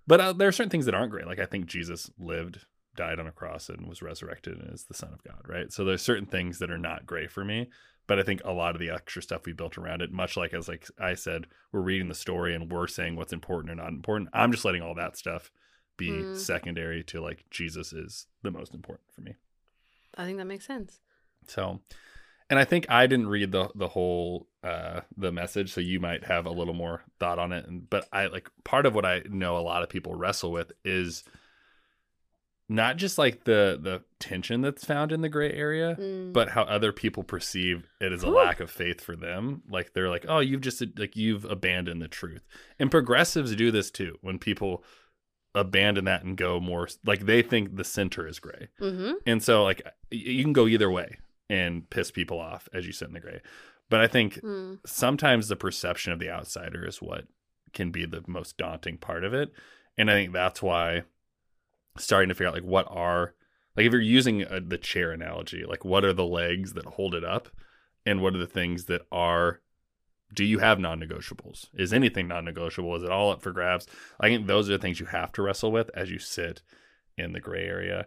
but 0.06 0.20
uh, 0.20 0.32
there 0.32 0.48
are 0.48 0.52
certain 0.52 0.70
things 0.70 0.86
that 0.86 0.94
aren't 0.94 1.10
great 1.10 1.26
like 1.26 1.38
i 1.40 1.46
think 1.46 1.66
jesus 1.66 2.10
lived 2.18 2.66
died 2.94 3.18
on 3.18 3.26
a 3.26 3.32
cross 3.32 3.68
and 3.68 3.86
was 3.86 4.02
resurrected 4.02 4.58
and 4.58 4.72
is 4.72 4.84
the 4.84 4.94
son 4.94 5.12
of 5.12 5.22
god 5.24 5.42
right 5.48 5.72
so 5.72 5.84
there's 5.84 6.02
certain 6.02 6.26
things 6.26 6.58
that 6.58 6.70
are 6.70 6.78
not 6.78 7.06
great 7.06 7.30
for 7.30 7.44
me 7.44 7.68
but 8.06 8.18
i 8.18 8.22
think 8.22 8.40
a 8.44 8.52
lot 8.52 8.74
of 8.74 8.80
the 8.80 8.90
extra 8.90 9.22
stuff 9.22 9.46
we 9.46 9.52
built 9.52 9.78
around 9.78 10.02
it 10.02 10.12
much 10.12 10.36
like 10.36 10.52
as 10.52 10.68
like 10.68 10.86
i 11.00 11.14
said 11.14 11.46
we're 11.72 11.80
reading 11.80 12.08
the 12.08 12.14
story 12.14 12.54
and 12.54 12.70
we're 12.70 12.86
saying 12.86 13.16
what's 13.16 13.32
important 13.32 13.70
or 13.72 13.74
not 13.74 13.88
important 13.88 14.28
i'm 14.32 14.52
just 14.52 14.64
letting 14.64 14.82
all 14.82 14.94
that 14.94 15.16
stuff 15.16 15.50
be 15.96 16.10
Mm. 16.10 16.36
secondary 16.36 17.02
to 17.04 17.20
like 17.20 17.44
jesus 17.50 17.92
is 17.92 18.26
the 18.42 18.50
most 18.50 18.74
important 18.74 19.10
for 19.14 19.22
me 19.22 19.34
I 20.14 20.26
think 20.26 20.36
that 20.36 20.44
makes 20.46 20.66
sense. 20.66 21.00
So, 21.46 21.80
and 22.50 22.58
I 22.58 22.64
think 22.64 22.86
I 22.88 23.06
didn't 23.06 23.28
read 23.28 23.52
the 23.52 23.70
the 23.74 23.88
whole 23.88 24.48
uh 24.62 25.00
the 25.16 25.32
message, 25.32 25.72
so 25.72 25.80
you 25.80 26.00
might 26.00 26.24
have 26.24 26.46
a 26.46 26.50
little 26.50 26.74
more 26.74 27.02
thought 27.18 27.38
on 27.38 27.52
it. 27.52 27.66
And 27.66 27.88
but 27.88 28.06
I 28.12 28.26
like 28.26 28.48
part 28.64 28.86
of 28.86 28.94
what 28.94 29.04
I 29.04 29.22
know 29.28 29.56
a 29.56 29.60
lot 29.60 29.82
of 29.82 29.88
people 29.88 30.14
wrestle 30.14 30.52
with 30.52 30.72
is 30.84 31.24
not 32.68 32.96
just 32.96 33.18
like 33.18 33.44
the 33.44 33.78
the 33.80 34.02
tension 34.18 34.60
that's 34.62 34.84
found 34.84 35.12
in 35.12 35.20
the 35.20 35.28
gray 35.28 35.52
area, 35.52 35.96
Mm. 35.98 36.32
but 36.32 36.48
how 36.50 36.62
other 36.62 36.92
people 36.92 37.22
perceive 37.22 37.86
it 38.00 38.12
as 38.12 38.22
a 38.22 38.26
Whew. 38.26 38.36
lack 38.36 38.60
of 38.60 38.70
faith 38.70 39.00
for 39.00 39.14
them. 39.16 39.62
Like 39.68 39.92
they're 39.92 40.08
like, 40.08 40.24
"Oh, 40.28 40.38
you've 40.40 40.60
just 40.62 40.82
like 40.96 41.16
you've 41.16 41.44
abandoned 41.44 42.00
the 42.00 42.08
truth." 42.08 42.46
And 42.78 42.90
progressives 42.90 43.54
do 43.56 43.70
this 43.70 43.90
too. 43.90 44.16
When 44.22 44.38
people 44.38 44.84
abandon 45.54 46.06
that 46.06 46.22
and 46.24 46.36
go 46.36 46.58
more 46.60 46.88
like 47.04 47.26
they 47.26 47.42
think 47.42 47.76
the 47.76 47.84
center 47.84 48.26
is 48.26 48.38
gray. 48.40 48.68
Mhm. 48.80 49.14
And 49.26 49.42
so 49.42 49.64
like 49.64 49.82
you 50.10 50.42
can 50.42 50.54
go 50.54 50.66
either 50.66 50.90
way 50.90 51.18
and 51.48 51.88
piss 51.90 52.10
people 52.10 52.40
off 52.40 52.68
as 52.72 52.86
you 52.86 52.92
sit 52.92 53.08
in 53.08 53.14
the 53.14 53.20
gray. 53.20 53.40
But 53.90 54.00
I 54.00 54.06
think 54.06 54.40
Mm. 54.42 54.78
sometimes 54.86 55.48
the 55.48 55.56
perception 55.56 56.12
of 56.12 56.18
the 56.18 56.30
outsider 56.30 56.86
is 56.86 57.02
what 57.02 57.26
can 57.72 57.90
be 57.90 58.06
the 58.06 58.22
most 58.26 58.56
daunting 58.56 58.98
part 58.98 59.24
of 59.24 59.34
it. 59.34 59.52
And 59.98 60.10
I 60.10 60.14
think 60.14 60.32
that's 60.32 60.62
why 60.62 61.02
starting 61.98 62.28
to 62.28 62.34
figure 62.34 62.48
out 62.48 62.54
like 62.54 62.64
what 62.64 62.86
are 62.88 63.34
like 63.76 63.86
if 63.86 63.92
you're 63.92 64.00
using 64.00 64.42
a, 64.42 64.60
the 64.60 64.78
chair 64.78 65.12
analogy, 65.12 65.64
like 65.64 65.84
what 65.84 66.04
are 66.04 66.12
the 66.12 66.24
legs 66.26 66.72
that 66.74 66.84
hold 66.84 67.14
it 67.14 67.24
up 67.24 67.48
and 68.06 68.20
what 68.20 68.34
are 68.34 68.38
the 68.38 68.46
things 68.46 68.84
that 68.86 69.02
are 69.10 69.60
do 70.34 70.44
you 70.44 70.60
have 70.60 70.78
non-negotiables? 70.78 71.66
Is 71.74 71.92
anything 71.92 72.28
non-negotiable? 72.28 72.96
Is 72.96 73.02
it 73.02 73.10
all 73.10 73.30
up 73.30 73.42
for 73.42 73.52
grabs? 73.52 73.86
I 74.18 74.28
think 74.28 74.46
those 74.46 74.68
are 74.70 74.72
the 74.72 74.78
things 74.78 74.98
you 74.98 75.06
have 75.06 75.30
to 75.32 75.42
wrestle 75.42 75.70
with 75.70 75.90
as 75.94 76.10
you 76.10 76.18
sit 76.18 76.62
in 77.18 77.32
the 77.32 77.40
gray 77.40 77.64
area. 77.66 78.06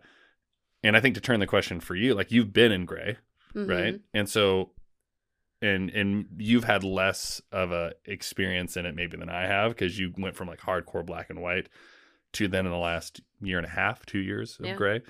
And 0.86 0.95
I 0.95 1.00
think 1.02 1.15
to 1.15 1.21
turn 1.21 1.39
the 1.39 1.48
question 1.48 1.80
for 1.80 1.95
you, 1.95 2.13
like 2.13 2.32
you've 2.32 2.54
been 2.54 2.71
in 2.71 2.86
gray, 2.86 3.17
Mhm. 3.56 3.69
right? 3.69 4.02
And 4.13 4.30
so 4.30 4.71
and 5.62 5.89
and 5.89 6.28
you've 6.38 6.65
had 6.65 6.84
less 6.84 7.41
of 7.52 7.71
a 7.71 7.93
experience 8.06 8.78
in 8.78 8.86
it 8.86 8.93
maybe 8.95 9.17
than 9.17 9.30
I 9.30 9.48
have 9.48 9.71
because 9.71 9.98
you 9.98 10.13
went 10.17 10.36
from 10.36 10.48
like 10.48 10.60
hardcore 10.60 11.06
black 11.06 11.30
and 11.30 11.41
white 11.41 11.69
to 12.34 12.48
then 12.48 12.65
in 12.65 12.71
the 12.71 12.78
last 12.78 13.21
year 13.41 13.58
and 13.58 13.65
a 13.65 13.69
half, 13.69 14.06
two 14.06 14.19
years 14.19 14.58
of 14.60 14.65
Yeah. 14.65 14.76
gray. 14.76 15.02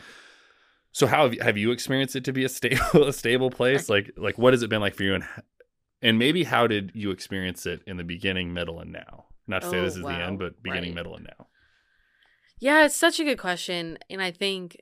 So 0.92 1.08
how 1.08 1.24
have 1.24 1.34
you, 1.34 1.42
have 1.42 1.58
you 1.58 1.72
experienced 1.72 2.16
it 2.16 2.24
to 2.26 2.32
be 2.32 2.46
a 2.46 2.50
stable 2.50 3.04
a 3.08 3.12
stable 3.14 3.50
place? 3.50 3.90
Like 3.90 4.12
like 4.16 4.38
what 4.38 4.54
has 4.54 4.64
it 4.64 4.70
been 4.70 4.82
like 4.82 4.96
for 4.96 5.04
you 5.04 5.14
and 5.16 5.26
and 6.02 6.18
maybe 6.20 6.44
how 6.44 6.68
did 6.68 6.92
you 6.94 7.12
experience 7.12 7.66
it 7.66 7.82
in 7.88 7.98
the 7.98 8.04
beginning, 8.04 8.54
middle, 8.54 8.80
and 8.80 8.92
now? 8.94 9.26
Not 9.48 9.62
to 9.64 9.70
say 9.70 9.80
Oh, 9.80 9.84
this 9.84 9.96
is 9.96 10.04
the 10.04 10.10
end, 10.10 10.40
but 10.40 10.62
beginning, 10.64 10.92
Right. 10.92 10.96
middle, 10.96 11.16
and 11.16 11.26
now. 11.38 11.48
Yeah, 12.60 12.86
it's 12.86 12.96
such 12.96 13.20
a 13.20 13.24
good 13.24 13.38
question. 13.40 13.98
And 14.10 14.22
I 14.22 14.32
think, 14.32 14.82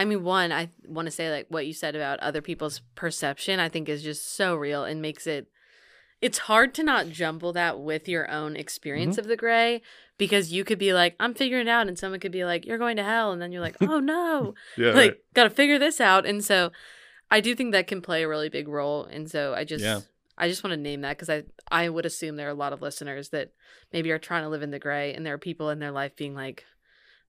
I 0.00 0.04
mean, 0.04 0.24
one, 0.24 0.50
I 0.50 0.70
want 0.88 1.06
to 1.06 1.12
say 1.12 1.30
like 1.30 1.46
what 1.50 1.66
you 1.66 1.72
said 1.74 1.94
about 1.94 2.18
other 2.20 2.40
people's 2.42 2.80
perception, 2.94 3.60
I 3.60 3.68
think 3.68 3.88
is 3.88 4.02
just 4.02 4.34
so 4.34 4.56
real 4.56 4.82
and 4.84 5.02
makes 5.02 5.26
it, 5.26 5.48
it's 6.22 6.38
hard 6.38 6.74
to 6.74 6.82
not 6.82 7.08
jumble 7.10 7.52
that 7.52 7.80
with 7.80 8.08
your 8.08 8.30
own 8.30 8.56
experience 8.56 9.14
Mm-hmm. 9.16 9.20
of 9.20 9.26
the 9.28 9.36
gray 9.36 9.82
because 10.18 10.52
you 10.52 10.64
could 10.64 10.78
be 10.78 10.92
like, 10.92 11.16
I'm 11.20 11.34
figuring 11.34 11.66
it 11.66 11.70
out. 11.70 11.86
And 11.88 11.98
someone 11.98 12.20
could 12.20 12.32
be 12.32 12.44
like, 12.44 12.64
you're 12.66 12.78
going 12.78 12.96
to 12.96 13.04
hell. 13.04 13.32
And 13.32 13.40
then 13.42 13.52
you're 13.52 13.60
like, 13.62 13.76
oh 13.82 14.00
no, 14.00 14.54
Yeah. 14.78 14.92
like, 14.92 15.20
got 15.34 15.44
to 15.44 15.50
figure 15.50 15.78
this 15.78 16.00
out. 16.00 16.24
And 16.26 16.42
so 16.44 16.72
I 17.30 17.40
do 17.40 17.54
think 17.54 17.72
that 17.72 17.86
can 17.86 18.00
play 18.02 18.22
a 18.22 18.28
really 18.28 18.48
big 18.48 18.68
role. 18.68 19.04
And 19.04 19.30
so 19.30 19.54
I 19.54 19.64
just, 19.64 19.84
Yeah. 19.84 20.00
I 20.38 20.48
just 20.48 20.64
want 20.64 20.72
to 20.72 20.80
name 20.80 21.02
that 21.02 21.18
because 21.18 21.28
I, 21.30 21.42
I 21.70 21.88
would 21.90 22.06
assume 22.06 22.36
there 22.36 22.48
are 22.48 22.50
a 22.50 22.54
lot 22.54 22.72
of 22.72 22.80
listeners 22.80 23.28
that 23.30 23.52
maybe 23.92 24.10
are 24.10 24.18
trying 24.18 24.42
to 24.44 24.48
live 24.48 24.62
in 24.62 24.70
the 24.70 24.78
gray 24.78 25.12
and 25.12 25.24
there 25.26 25.34
are 25.34 25.38
people 25.38 25.68
in 25.68 25.78
their 25.78 25.90
life 25.90 26.16
being 26.16 26.34
like, 26.34 26.64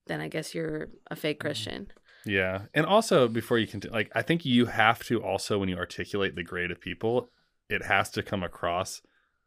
then 0.08 0.22
I 0.22 0.30
guess 0.30 0.56
you're 0.56 0.88
a 1.10 1.16
fake 1.18 1.40
Mm-hmm. 1.40 1.48
Christian. 1.48 1.92
Yeah. 2.26 2.64
And 2.74 2.86
also 2.86 3.28
before 3.28 3.58
you 3.58 3.68
continue, 3.68 3.94
like 3.94 4.12
I 4.14 4.22
think 4.22 4.46
you 4.46 4.66
have 4.68 5.04
to 5.06 5.22
also 5.24 5.58
when 5.60 5.70
you 5.70 5.78
articulate 5.78 6.36
the 6.36 6.44
grade 6.44 6.72
of 6.72 6.80
people, 6.80 7.30
it 7.70 7.84
has 7.84 8.10
to 8.12 8.24
come 8.24 8.44
across 8.44 9.02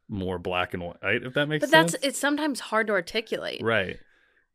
more 0.08 0.38
black 0.38 0.74
and 0.74 0.82
white, 0.82 1.22
if 1.22 1.34
that 1.34 1.46
makes 1.48 1.62
But 1.62 1.70
sense. 1.70 1.92
But 1.92 2.00
that's 2.00 2.04
it's 2.06 2.18
sometimes 2.18 2.60
hard 2.60 2.86
to 2.88 2.92
articulate. 2.92 3.60
right. 3.62 3.98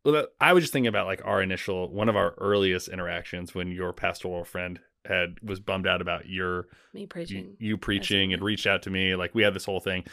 Well, 0.06 0.14
that, 0.14 0.30
I 0.40 0.54
was 0.54 0.64
just 0.64 0.72
thinking 0.72 0.88
about 0.88 1.08
like 1.08 1.22
our 1.26 1.42
initial 1.42 1.92
one 1.92 2.08
of 2.08 2.16
our 2.16 2.34
earliest 2.38 2.88
interactions 2.88 3.54
when 3.54 3.70
your 3.72 3.92
pastoral 3.92 4.46
friend 4.46 4.80
had 5.06 5.38
was 5.42 5.60
bummed 5.60 5.88
out 5.88 6.02
about 6.02 6.28
your 6.28 6.68
Me 6.94 7.02
you, 7.02 7.08
preaching. 7.08 7.56
you 7.60 7.78
preaching 7.78 8.34
and 8.34 8.42
reached 8.42 8.66
out 8.66 8.84
to 8.84 8.90
me. 8.90 9.16
Like 9.16 9.36
we 9.36 9.44
had 9.44 9.54
this 9.54 9.66
whole 9.66 9.82
thing. 9.82 10.06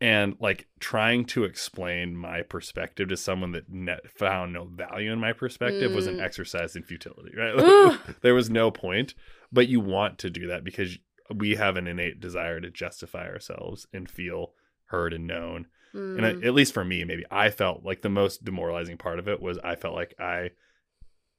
And 0.00 0.36
like 0.40 0.66
trying 0.80 1.24
to 1.24 1.44
explain 1.44 2.16
my 2.16 2.42
perspective 2.42 3.08
to 3.08 3.16
someone 3.16 3.52
that 3.52 3.70
net 3.70 4.10
found 4.10 4.52
no 4.52 4.64
value 4.64 5.10
in 5.12 5.18
my 5.18 5.32
perspective 5.32 5.92
was 5.94 6.06
an 6.06 6.16
Mm. 6.16 6.22
exercise 6.22 6.76
in 6.76 6.82
futility 6.82 7.32
right 7.36 7.98
there 8.20 8.34
was 8.34 8.50
no 8.50 8.70
point 8.70 9.14
but 9.52 9.68
you 9.68 9.80
want 9.80 10.18
to 10.18 10.28
do 10.30 10.46
that 10.48 10.64
because 10.64 10.98
we 11.34 11.54
have 11.56 11.76
an 11.76 11.86
innate 11.86 12.20
desire 12.20 12.60
to 12.60 12.70
justify 12.70 13.26
ourselves 13.26 13.86
and 13.92 14.10
feel 14.10 14.52
heard 14.86 15.12
and 15.12 15.26
known 15.26 15.66
and 15.94 16.20
Mm. 16.24 16.44
I, 16.44 16.46
at 16.46 16.52
least 16.54 16.74
for 16.74 16.84
me 16.84 17.04
maybe 17.04 17.24
i 17.30 17.48
felt 17.50 17.82
like 17.84 18.02
the 18.02 18.10
most 18.10 18.44
demoralizing 18.44 18.98
part 18.98 19.18
of 19.18 19.28
it 19.28 19.40
was 19.40 19.58
i 19.64 19.76
felt 19.76 19.94
like 19.94 20.14
i 20.20 20.50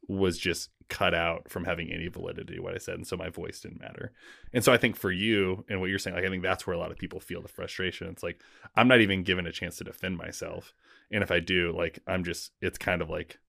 was 0.08 0.38
just 0.39 0.70
cut 0.90 1.14
out 1.14 1.50
from 1.50 1.66
having 1.66 1.92
any 1.92 2.08
validity 2.08 2.60
what 2.60 2.74
i 2.74 2.78
said 2.78 2.96
and 2.96 3.06
so 3.06 3.18
my 3.18 3.30
voice 3.30 3.60
didn't 3.60 3.82
matter. 3.82 4.14
And 4.54 4.64
so 4.64 4.72
i 4.72 4.78
think 4.78 4.96
for 4.96 5.12
you 5.12 5.66
and 5.70 5.80
what 5.80 5.90
you're 5.90 6.00
saying 6.00 6.16
like 6.16 6.26
i 6.26 6.30
think 6.30 6.44
that's 6.44 6.66
where 6.66 6.76
a 6.76 6.80
lot 6.80 6.92
of 6.92 6.98
people 6.98 7.20
feel 7.20 7.42
the 7.42 7.48
frustration. 7.48 8.08
It's 8.08 8.24
like 8.24 8.42
i'm 8.76 8.88
not 8.88 9.02
even 9.02 9.24
given 9.24 9.48
a 9.48 9.52
chance 9.52 9.78
to 9.78 9.84
defend 9.84 10.18
myself. 10.18 10.74
And 11.12 11.24
if 11.24 11.32
i 11.32 11.40
do 11.40 11.74
like 11.76 12.00
i'm 12.08 12.24
just 12.24 12.52
it's 12.62 12.78
kind 12.78 13.02
of 13.02 13.10
like 13.10 13.40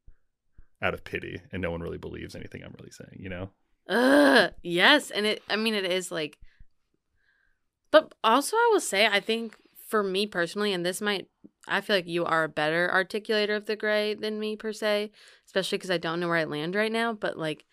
out 0.81 0.95
of 0.95 1.05
pity 1.05 1.41
and 1.53 1.61
no 1.61 1.71
one 1.71 1.81
really 1.81 1.99
believes 1.99 2.37
anything 2.37 2.63
i'm 2.63 2.75
really 2.79 2.93
saying 2.93 3.19
you 3.19 3.29
know? 3.29 3.51
Ugh, 3.89 4.53
yes, 4.63 5.11
and 5.11 5.25
it. 5.25 5.43
I 5.49 5.57
mean, 5.57 5.75
it 5.75 5.85
is 5.85 6.13
like, 6.13 6.39
but 7.91 8.13
also 8.23 8.57
I 8.57 8.69
will 8.73 8.81
say, 8.81 9.07
I 9.07 9.21
think 9.21 9.57
for 9.89 10.03
me 10.03 10.27
personally, 10.27 10.73
and 10.73 10.85
this 10.85 11.01
might, 11.01 11.29
I 11.69 11.81
feel 11.81 11.97
like 11.97 12.07
you 12.07 12.25
are 12.25 12.45
a 12.45 12.49
better 12.49 12.91
articulator 12.93 13.57
of 13.57 13.67
the 13.67 13.77
gray 13.77 14.15
than 14.15 14.39
me 14.39 14.57
per 14.57 14.73
se, 14.73 15.11
especially 15.47 15.79
because 15.79 15.91
I 15.91 15.99
don't 15.99 16.21
know 16.21 16.29
where 16.29 16.37
I 16.37 16.45
land 16.45 16.75
right 16.75 16.93
now. 16.93 17.13
But 17.13 17.39
like, 17.39 17.65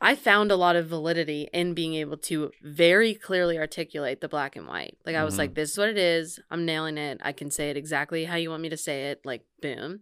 I 0.00 0.14
found 0.14 0.52
a 0.52 0.56
lot 0.56 0.76
of 0.76 0.86
validity 0.86 1.48
in 1.52 1.74
being 1.74 1.94
able 1.94 2.16
to 2.18 2.52
very 2.62 3.14
clearly 3.14 3.58
articulate 3.58 4.20
the 4.20 4.28
black 4.28 4.54
and 4.54 4.68
white. 4.68 4.96
Like 5.04 5.16
I 5.16 5.24
was 5.24 5.38
like, 5.38 5.50
mm-hmm. 5.50 5.54
this 5.54 5.72
is 5.72 5.78
what 5.78 5.88
it 5.88 5.98
is. 5.98 6.38
I'm 6.50 6.64
nailing 6.64 6.98
it. 6.98 7.20
I 7.22 7.32
can 7.32 7.50
say 7.50 7.70
it 7.70 7.76
exactly 7.76 8.24
how 8.24 8.36
you 8.36 8.50
want 8.50 8.62
me 8.62 8.68
to 8.68 8.76
say 8.76 9.10
it. 9.10 9.22
Like, 9.24 9.44
boom. 9.60 10.00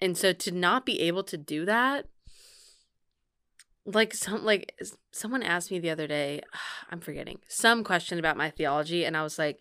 And 0.00 0.18
so 0.18 0.32
to 0.32 0.50
not 0.50 0.84
be 0.84 1.00
able 1.00 1.24
to 1.24 1.38
do 1.38 1.64
that 1.64 2.06
like 3.86 4.12
some 4.12 4.44
like 4.44 4.78
someone 5.12 5.42
asked 5.42 5.70
me 5.70 5.78
the 5.78 5.90
other 5.90 6.06
day 6.06 6.40
i'm 6.90 7.00
forgetting 7.00 7.38
some 7.48 7.84
question 7.84 8.18
about 8.18 8.36
my 8.36 8.50
theology 8.50 9.04
and 9.04 9.16
i 9.16 9.22
was 9.22 9.38
like 9.38 9.58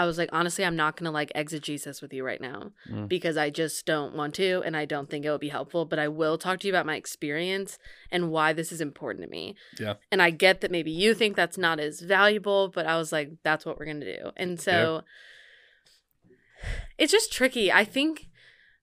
i 0.00 0.04
was 0.06 0.16
like 0.16 0.28
honestly 0.32 0.64
i'm 0.64 0.76
not 0.76 0.96
gonna 0.96 1.10
like 1.10 1.30
exegesis 1.34 2.00
with 2.02 2.12
you 2.16 2.22
right 2.24 2.40
now 2.40 2.70
Mm. 2.90 3.08
because 3.08 3.36
i 3.36 3.48
just 3.50 3.84
don't 3.84 4.14
want 4.14 4.34
to 4.36 4.62
and 4.64 4.76
i 4.76 4.84
don't 4.84 5.08
think 5.10 5.24
it 5.24 5.30
would 5.30 5.40
be 5.48 5.48
helpful 5.58 5.84
but 5.84 5.98
i 5.98 6.08
will 6.08 6.38
talk 6.38 6.60
to 6.60 6.66
you 6.68 6.72
about 6.72 6.86
my 6.86 6.96
experience 6.96 7.78
and 8.10 8.30
why 8.30 8.52
this 8.52 8.70
is 8.72 8.80
important 8.80 9.24
to 9.24 9.30
me 9.30 9.56
Yeah. 9.78 9.94
and 10.12 10.22
i 10.22 10.30
get 10.30 10.60
that 10.62 10.70
maybe 10.70 10.90
you 10.90 11.14
think 11.14 11.36
that's 11.36 11.58
not 11.58 11.80
as 11.80 12.00
valuable 12.00 12.68
but 12.68 12.86
i 12.86 12.96
was 12.96 13.12
like 13.12 13.28
that's 13.42 13.64
what 13.66 13.78
we're 13.78 13.86
gonna 13.92 14.04
do 14.18 14.30
and 14.36 14.60
so 14.60 15.02
it's 16.98 17.12
just 17.12 17.32
tricky 17.32 17.70
i 17.72 17.84
think 17.84 18.26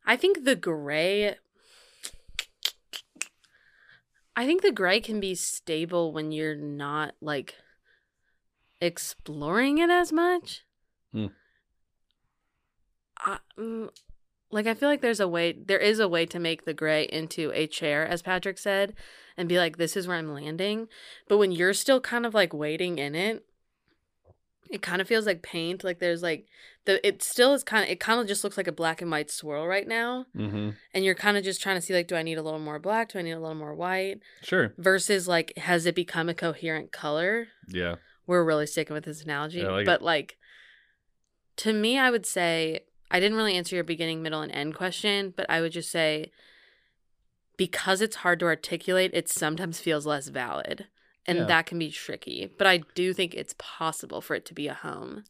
i 0.05 0.15
think 0.15 0.43
the 0.45 0.55
gray 0.55 1.35
I 4.37 4.45
think 4.45 4.63
the 4.63 4.71
gray 4.73 4.99
can 4.99 5.21
be 5.21 5.33
stable 5.33 6.11
when 6.11 6.33
you're 6.33 6.55
not 6.57 7.15
like 7.21 7.55
exploring 8.81 9.77
it 9.77 9.89
as 9.89 10.11
much. 10.11 10.65
Hmm. 11.15 11.27
I, 13.17 13.37
mm, 13.57 13.89
like 14.51 14.67
I 14.67 14.73
feel 14.73 14.89
like 14.89 15.01
there's 15.01 15.19
a 15.19 15.27
way 15.27 15.53
there 15.53 15.79
is 15.79 15.99
a 15.99 16.07
way 16.07 16.25
to 16.27 16.39
make 16.39 16.65
the 16.65 16.73
gray 16.73 17.03
into 17.05 17.51
a 17.53 17.67
chair 17.67 18.05
as 18.05 18.21
Patrick 18.21 18.57
said 18.57 18.93
and 19.37 19.49
be 19.49 19.57
like 19.57 19.77
this 19.77 19.95
is 19.97 20.07
where 20.07 20.17
I'm 20.17 20.33
landing. 20.33 20.87
But 21.27 21.37
when 21.37 21.51
you're 21.51 21.73
still 21.73 21.99
kind 22.01 22.25
of 22.25 22.33
like 22.33 22.53
waiting 22.53 22.97
in 22.99 23.15
it, 23.15 23.45
it 24.69 24.81
kind 24.81 25.01
of 25.01 25.07
feels 25.07 25.25
like 25.25 25.41
paint 25.41 25.83
like 25.83 25.99
there's 25.99 26.21
like 26.23 26.45
the 26.85 27.05
it 27.07 27.23
still 27.23 27.53
is 27.53 27.63
kind 27.63 27.83
of 27.83 27.89
it 27.89 27.99
kind 27.99 28.19
of 28.19 28.27
just 28.27 28.43
looks 28.43 28.57
like 28.57 28.67
a 28.67 28.71
black 28.71 29.01
and 29.01 29.09
white 29.11 29.29
swirl 29.31 29.65
right 29.67 29.87
now 29.87 30.25
Mm-hmm. 30.35 30.71
and 30.93 31.05
you're 31.05 31.15
kind 31.15 31.37
of 31.37 31.43
just 31.43 31.61
trying 31.61 31.75
to 31.77 31.81
see 31.81 31.93
like 31.93 32.07
do 32.07 32.15
I 32.15 32.23
need 32.23 32.37
a 32.37 32.43
little 32.43 32.59
more 32.59 32.79
black, 32.79 33.11
do 33.13 33.19
I 33.19 33.21
need 33.21 33.31
a 33.31 33.39
little 33.39 33.55
more 33.55 33.73
white? 33.75 34.19
Sure. 34.41 34.73
versus 34.77 35.27
like 35.27 35.53
has 35.57 35.85
it 35.85 35.95
become 35.95 36.29
a 36.29 36.33
coherent 36.33 36.91
color 36.91 37.47
Yeah. 37.67 37.95
we're 38.27 38.43
really 38.43 38.67
sticking 38.67 38.93
with 38.93 39.05
this 39.05 39.23
analogy 39.23 39.59
Yeah, 39.59 39.69
like 39.69 39.81
it. 39.81 39.85
but 39.85 40.01
like 40.01 40.37
to 41.57 41.73
me 41.73 41.97
i 41.97 42.09
would 42.11 42.25
say 42.25 42.79
i 43.11 43.19
didn't 43.19 43.37
really 43.37 43.55
answer 43.55 43.75
your 43.75 43.83
beginning 43.83 44.21
middle 44.21 44.41
and 44.41 44.51
end 44.51 44.75
question 44.75 45.33
but 45.35 45.45
i 45.49 45.61
would 45.61 45.71
just 45.71 45.91
say 45.91 46.31
because 47.57 48.01
it's 48.01 48.17
hard 48.17 48.39
to 48.39 48.45
articulate 48.45 49.11
it 49.13 49.29
sometimes 49.29 49.79
feels 49.79 50.05
less 50.05 50.27
valid 50.27 50.87
and 51.25 51.39
Yeah. 51.39 51.45
that 51.45 51.65
can 51.65 51.79
be 51.79 51.89
tricky 51.91 52.51
but 52.57 52.67
i 52.67 52.77
do 52.95 53.13
think 53.13 53.33
it's 53.33 53.55
possible 53.57 54.21
for 54.21 54.35
it 54.35 54.45
to 54.45 54.53
be 54.53 54.67
a 54.67 54.73
home 54.73 55.23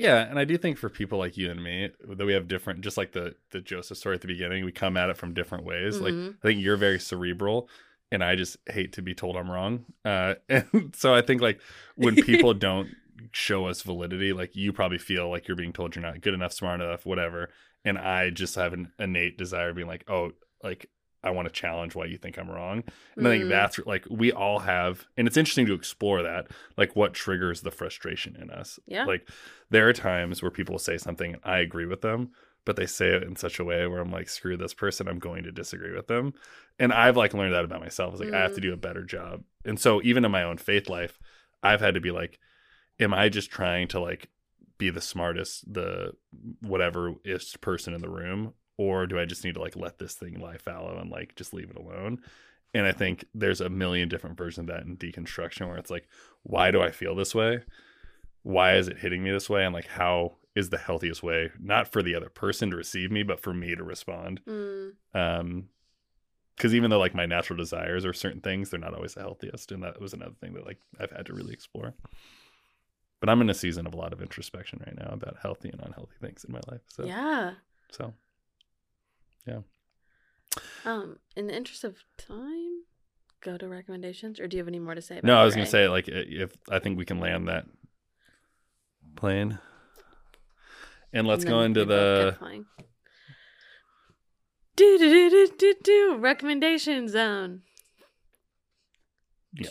Yeah, 0.00 0.30
and 0.30 0.38
I 0.38 0.44
do 0.44 0.56
think 0.56 0.78
for 0.78 0.88
people 0.88 1.18
like 1.18 1.36
you 1.36 1.50
and 1.50 1.60
me 1.60 1.90
that 2.08 2.24
we 2.24 2.32
have 2.32 2.46
different, 2.46 2.82
just 2.82 2.96
like 2.96 3.10
the 3.10 3.34
the 3.50 3.60
Joseph 3.60 3.98
story 3.98 4.14
at 4.14 4.20
the 4.20 4.28
beginning, 4.28 4.64
we 4.64 4.70
come 4.70 4.96
at 4.96 5.10
it 5.10 5.16
from 5.16 5.34
different 5.34 5.64
ways. 5.64 5.98
Like 6.00 6.14
Mhm. 6.14 6.36
I 6.40 6.46
think 6.46 6.60
you're 6.62 6.76
very 6.76 7.00
cerebral, 7.00 7.68
and 8.12 8.22
I 8.22 8.36
just 8.36 8.58
hate 8.70 8.92
to 8.92 9.02
be 9.02 9.12
told 9.12 9.36
I'm 9.36 9.50
wrong. 9.50 9.84
Uh, 10.04 10.36
and 10.48 10.94
so 10.94 11.12
I 11.16 11.20
think 11.20 11.40
like 11.42 11.58
when 11.96 12.14
people 12.14 12.54
don't 12.68 12.90
show 13.32 13.66
us 13.66 13.82
validity, 13.82 14.32
like 14.32 14.54
you 14.56 14.72
probably 14.72 14.98
feel 14.98 15.28
like 15.30 15.48
you're 15.48 15.56
being 15.56 15.72
told 15.72 15.94
you're 15.94 16.02
not 16.04 16.20
good 16.20 16.34
enough, 16.34 16.52
smart 16.52 16.80
enough, 16.80 17.04
whatever, 17.06 17.50
and 17.84 17.98
I 17.98 18.30
just 18.30 18.54
have 18.56 18.72
an 18.72 18.92
innate 18.98 19.38
desire 19.38 19.70
of 19.70 19.76
being 19.76 19.88
like, 19.88 20.04
oh, 20.08 20.32
like 20.62 20.90
I 21.22 21.30
want 21.30 21.48
to 21.48 21.52
challenge 21.52 21.94
why 21.96 22.04
you 22.06 22.16
think 22.16 22.38
I'm 22.38 22.48
wrong. 22.50 22.84
And 23.16 23.26
I 23.26 23.30
think 23.30 23.44
Mm. 23.44 23.48
that's 23.48 23.78
like 23.80 24.04
we 24.08 24.30
all 24.32 24.60
have, 24.60 25.04
and 25.16 25.26
it's 25.26 25.36
interesting 25.36 25.66
to 25.66 25.74
explore 25.74 26.22
that, 26.22 26.46
like 26.76 26.94
what 26.94 27.12
triggers 27.14 27.62
the 27.62 27.70
frustration 27.72 28.36
in 28.40 28.50
us. 28.50 28.78
Yeah. 28.86 29.04
Like 29.04 29.28
there 29.70 29.88
are 29.88 29.92
times 29.92 30.42
where 30.42 30.50
people 30.50 30.78
say 30.78 30.96
something 30.96 31.32
and 31.34 31.42
I 31.44 31.58
agree 31.58 31.86
with 31.86 32.02
them, 32.02 32.30
but 32.64 32.76
they 32.76 32.86
say 32.86 33.08
it 33.08 33.24
in 33.24 33.34
such 33.34 33.58
a 33.58 33.64
way 33.64 33.86
where 33.88 34.00
I'm 34.00 34.12
like, 34.12 34.28
screw 34.28 34.56
this 34.56 34.74
person, 34.74 35.08
I'm 35.08 35.18
going 35.18 35.42
to 35.42 35.50
disagree 35.52 35.94
with 35.94 36.06
them. 36.06 36.34
And 36.78 36.92
I've 36.92 37.16
like 37.16 37.34
learned 37.34 37.54
that 37.54 37.64
about 37.64 37.80
myself. 37.80 38.12
It's 38.14 38.22
like 38.22 38.32
I 38.32 38.40
have 38.42 38.54
to 38.54 38.60
Mm. 38.60 38.64
do 38.64 38.72
a 38.72 38.76
better 38.76 39.02
job. 39.04 39.42
And 39.64 39.78
so 39.80 40.00
even 40.04 40.24
in 40.24 40.30
my 40.30 40.44
own 40.44 40.56
faith 40.58 40.88
life, 40.88 41.18
I've 41.64 41.80
had 41.80 41.94
to 41.94 42.00
be 42.00 42.12
like, 42.12 42.38
am 43.00 43.14
I 43.14 43.28
just 43.28 43.50
trying 43.50 43.88
to 43.88 44.00
like 44.00 44.28
be 44.78 44.90
the 44.90 45.00
smartest, 45.00 45.72
the 45.72 46.12
whatever 46.60 47.14
is 47.24 47.56
person 47.60 47.94
in 47.94 48.00
the 48.00 48.08
room? 48.08 48.54
Or 48.76 49.06
do 49.06 49.18
I 49.18 49.24
just 49.24 49.44
need 49.44 49.54
to 49.54 49.60
like 49.60 49.76
let 49.76 49.98
this 49.98 50.14
thing 50.14 50.38
lie 50.38 50.58
fallow 50.58 50.98
and 50.98 51.10
like 51.10 51.34
just 51.34 51.52
leave 51.52 51.70
it 51.70 51.76
alone? 51.76 52.20
And 52.74 52.86
I 52.86 52.92
think 52.92 53.24
there's 53.34 53.60
a 53.60 53.68
million 53.68 54.08
different 54.08 54.36
versions 54.36 54.68
of 54.68 54.74
that 54.74 54.86
in 54.86 54.96
deconstruction 54.96 55.66
where 55.68 55.78
it's 55.78 55.90
like, 55.90 56.06
why 56.42 56.70
do 56.70 56.80
I 56.80 56.90
feel 56.90 57.14
this 57.16 57.34
way? 57.34 57.62
Why 58.42 58.76
is 58.76 58.88
it 58.88 58.98
hitting 58.98 59.22
me 59.22 59.30
this 59.30 59.50
way? 59.50 59.64
And 59.64 59.74
like, 59.74 59.88
how 59.88 60.36
is 60.54 60.70
the 60.70 60.78
healthiest 60.78 61.22
way, 61.22 61.50
not 61.58 61.90
for 61.90 62.02
the 62.02 62.14
other 62.14 62.28
person 62.28 62.70
to 62.70 62.76
receive 62.76 63.10
me, 63.10 63.22
but 63.22 63.40
for 63.40 63.52
me 63.52 63.74
to 63.74 63.82
respond? 63.82 64.40
Mm. 64.46 64.92
Um, 65.14 65.68
because 66.56 66.74
even 66.74 66.90
though 66.90 66.98
like 66.98 67.14
my 67.14 67.24
natural 67.24 67.56
desires 67.56 68.04
are 68.04 68.12
certain 68.12 68.40
things, 68.40 68.70
they're 68.70 68.80
not 68.80 68.92
always 68.92 69.14
the 69.14 69.20
healthiest. 69.20 69.70
And 69.70 69.82
that 69.84 70.00
was 70.00 70.12
another 70.12 70.34
thing 70.40 70.54
that 70.54 70.66
like 70.66 70.78
I've 70.98 71.12
had 71.12 71.26
to 71.26 71.32
really 71.32 71.52
explore. 71.52 71.94
But 73.20 73.28
I'm 73.28 73.40
in 73.40 73.50
a 73.50 73.54
season 73.54 73.86
of 73.86 73.94
a 73.94 73.96
lot 73.96 74.12
of 74.12 74.22
introspection 74.22 74.80
right 74.86 74.96
now 74.96 75.10
about 75.12 75.36
healthy 75.42 75.70
and 75.70 75.80
unhealthy 75.80 76.14
things 76.20 76.44
in 76.44 76.52
my 76.52 76.60
life. 76.70 76.82
So, 76.88 77.04
yeah 77.04 77.54
so 77.90 78.12
yeah. 79.46 79.60
um 80.84 81.18
in 81.36 81.46
the 81.46 81.56
interest 81.56 81.84
of 81.84 81.96
time 82.16 82.82
go 83.40 83.56
to 83.56 83.68
recommendations 83.68 84.38
or 84.38 84.46
do 84.46 84.56
you 84.56 84.60
have 84.60 84.68
any 84.68 84.78
more 84.78 84.94
to 84.94 85.02
say 85.02 85.18
about 85.18 85.26
no, 85.26 85.38
I 85.38 85.44
was 85.44 85.54
gonna 85.54 85.66
say 85.66 85.88
like 85.88 86.08
if 86.08 86.52
I 86.70 86.78
think 86.78 86.98
we 86.98 87.04
can 87.04 87.18
land 87.18 87.48
that 87.48 87.66
plane, 89.16 89.58
and 91.12 91.26
let's 91.26 91.44
And 91.44 91.50
go 91.50 91.60
into 91.62 91.84
the 91.84 92.36
kept. 92.38 92.88
Do 94.76 94.98
do 94.98 95.08
do 95.08 95.30
do 95.30 95.52
do 95.58 95.74
do 95.82 96.16
recommendation 96.18 97.08
zone. 97.08 97.62
Yeah. 99.52 99.70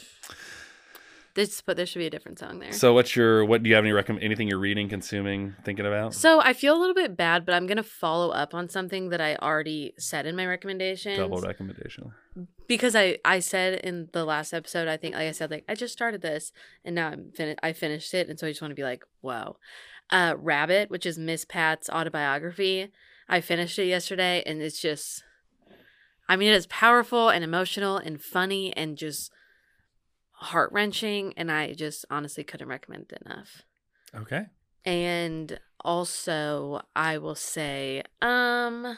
This, 1.38 1.62
but 1.62 1.78
there 1.78 1.86
should 1.86 2.00
be 2.00 2.08
a 2.08 2.10
different 2.10 2.40
song 2.40 2.58
there. 2.58 2.72
So 2.72 2.94
what's 2.96 3.16
your 3.16 3.46
what 3.46 3.62
do 3.62 3.70
you 3.70 3.76
have 3.76 3.86
any 3.86 3.92
recommend 3.92 4.24
anything 4.24 4.48
you're 4.48 4.58
reading, 4.58 4.90
consuming, 4.90 5.56
thinking 5.64 5.86
about? 5.86 6.16
So 6.16 6.42
I 6.42 6.54
feel 6.54 6.76
a 6.76 6.80
little 6.80 6.96
bit 6.96 7.16
bad, 7.16 7.46
but 7.46 7.54
I'm 7.54 7.68
gonna 7.68 7.84
follow 7.84 8.32
up 8.32 8.56
on 8.56 8.70
something 8.70 9.10
that 9.10 9.22
I 9.22 9.36
already 9.36 9.94
said 10.00 10.26
in 10.26 10.36
my 10.36 10.48
recommendations. 10.48 11.20
Double 11.20 11.40
recommendation. 11.40 12.12
because 12.68 12.96
I 12.96 13.20
I 13.24 13.40
said 13.40 13.82
in 13.82 14.10
the 14.14 14.26
last 14.26 14.52
episode, 14.52 14.88
I 14.88 14.98
think 14.98 15.14
like 15.14 15.28
I 15.28 15.32
said 15.32 15.52
like 15.52 15.64
I 15.70 15.76
just 15.76 15.94
started 15.94 16.22
this 16.24 16.52
and 16.84 16.96
now 16.96 17.10
I'm 17.10 17.32
fin- 17.34 17.56
I 17.62 17.72
finished 17.72 18.16
it, 18.16 18.28
and 18.30 18.40
so 18.40 18.48
I 18.48 18.50
just 18.50 18.62
want 18.64 18.72
to 18.72 18.76
be 18.76 18.84
like, 18.84 19.04
whoa, 19.22 19.58
uh, 20.10 20.34
Rabbit, 20.40 20.90
which 20.90 21.06
is 21.06 21.20
Miss 21.20 21.46
Pat's 21.46 21.88
autobiography. 21.88 22.92
I 23.30 23.42
finished 23.42 23.78
it 23.78 23.86
yesterday, 23.86 24.42
and 24.46 24.60
it's 24.60 24.82
just, 24.82 25.24
I 26.28 26.36
mean, 26.36 26.50
it 26.50 26.56
is 26.56 26.66
powerful 26.68 27.30
and 27.30 27.44
emotional 27.44 27.98
and 27.98 28.20
funny 28.20 28.76
and 28.76 28.98
just 28.98 29.32
heart 30.38 30.72
wrenching, 30.72 31.34
and 31.36 31.52
I 31.52 31.74
just 31.74 32.06
honestly 32.10 32.44
couldn't 32.44 32.68
recommend 32.68 33.12
it 33.12 33.22
enough. 33.26 33.64
Okay. 34.16 34.46
And 34.86 35.60
also, 35.82 36.82
I 36.96 37.18
will 37.18 37.36
say, 37.36 38.04
um, 38.22 38.98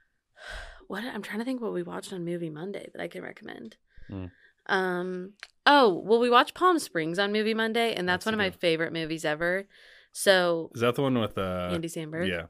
what 0.86 1.04
I'm 1.04 1.22
trying 1.22 1.40
to 1.40 1.44
think 1.44 1.60
what 1.60 1.72
we 1.72 1.82
watched 1.82 2.12
on 2.12 2.24
Movie 2.24 2.50
Monday 2.50 2.88
that 2.92 3.02
I 3.02 3.08
can 3.08 3.22
recommend. 3.22 3.76
Hmm. 4.08 4.26
Um, 4.68 5.32
oh, 5.66 6.02
well, 6.04 6.20
we 6.20 6.30
watched 6.30 6.54
Palm 6.54 6.78
Springs 6.78 7.18
on 7.18 7.32
Movie 7.32 7.54
Monday, 7.54 7.94
and 7.94 8.08
that's, 8.08 8.24
That's 8.24 8.26
one 8.26 8.34
of 8.34 8.38
my 8.38 8.50
favorite 8.50 8.92
movies 8.92 9.24
ever. 9.24 9.66
So 10.12 10.70
Is 10.74 10.80
that 10.80 10.94
the 10.94 11.02
one 11.02 11.18
with 11.18 11.36
uh 11.36 11.68
Andy 11.72 11.88
Samberg. 11.88 12.28
Yeah, 12.28 12.46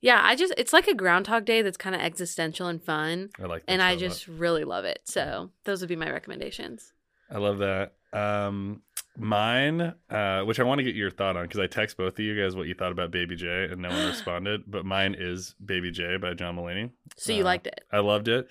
Yeah, 0.00 0.20
I 0.24 0.36
just 0.36 0.54
it's 0.56 0.72
like 0.72 0.88
a 0.88 0.94
Groundhog 0.94 1.44
Day 1.44 1.60
that's 1.62 1.76
kind 1.76 1.94
of 1.94 2.00
existential 2.00 2.66
and 2.66 2.82
fun, 2.82 3.28
I 3.38 3.44
like 3.46 3.64
and 3.68 3.82
I 3.82 3.90
show 3.90 3.92
a 3.92 3.96
lot. 3.96 4.00
just 4.00 4.28
really 4.28 4.64
love 4.64 4.84
it. 4.86 5.00
So 5.04 5.50
those 5.64 5.80
would 5.80 5.88
be 5.88 5.96
my 5.96 6.10
recommendations. 6.10 6.92
I 7.30 7.38
love 7.38 7.58
that. 7.58 7.94
Um, 8.12 8.82
mine, 9.16 9.94
uh, 10.10 10.42
which 10.42 10.58
I 10.58 10.64
want 10.64 10.78
to 10.78 10.84
get 10.84 10.94
your 10.94 11.10
thought 11.10 11.36
on 11.36 11.44
because 11.44 11.60
I 11.60 11.66
text 11.66 11.96
both 11.96 12.14
of 12.14 12.24
you 12.24 12.40
guys 12.40 12.56
what 12.56 12.66
you 12.66 12.74
thought 12.74 12.92
about 12.92 13.10
Baby 13.10 13.36
J 13.36 13.68
and 13.70 13.80
no 13.82 13.90
one 13.90 14.06
responded. 14.06 14.62
But 14.66 14.84
mine 14.84 15.14
is 15.18 15.54
Baby 15.64 15.90
J 15.90 16.16
by 16.16 16.34
John 16.34 16.56
Mulaney. 16.56 16.90
So 17.16 17.32
you 17.32 17.42
Uh, 17.42 17.46
liked 17.46 17.66
it? 17.66 17.84
I 17.92 17.98
loved 18.00 18.28
it. 18.28 18.48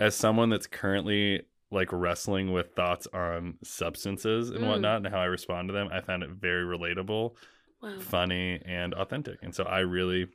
As 0.00 0.14
someone 0.14 0.48
that's 0.50 0.66
currently 0.66 1.42
like 1.70 1.88
wrestling 1.92 2.52
with 2.52 2.74
thoughts 2.74 3.06
on 3.12 3.58
substances 3.64 4.50
and 4.50 4.60
Mm. 4.60 4.68
whatnot 4.68 4.96
and 4.98 5.06
how 5.08 5.20
I 5.20 5.24
respond 5.26 5.68
to 5.68 5.72
them, 5.72 5.88
I 5.92 6.00
found 6.00 6.22
it 6.22 6.30
very 6.30 6.64
relatable, 6.64 7.34
Wow. 7.82 7.98
funny, 8.00 8.60
and 8.64 8.94
authentic. 8.94 9.38
And 9.42 9.54
so 9.54 9.64
I 9.64 9.80
really, 9.80 10.28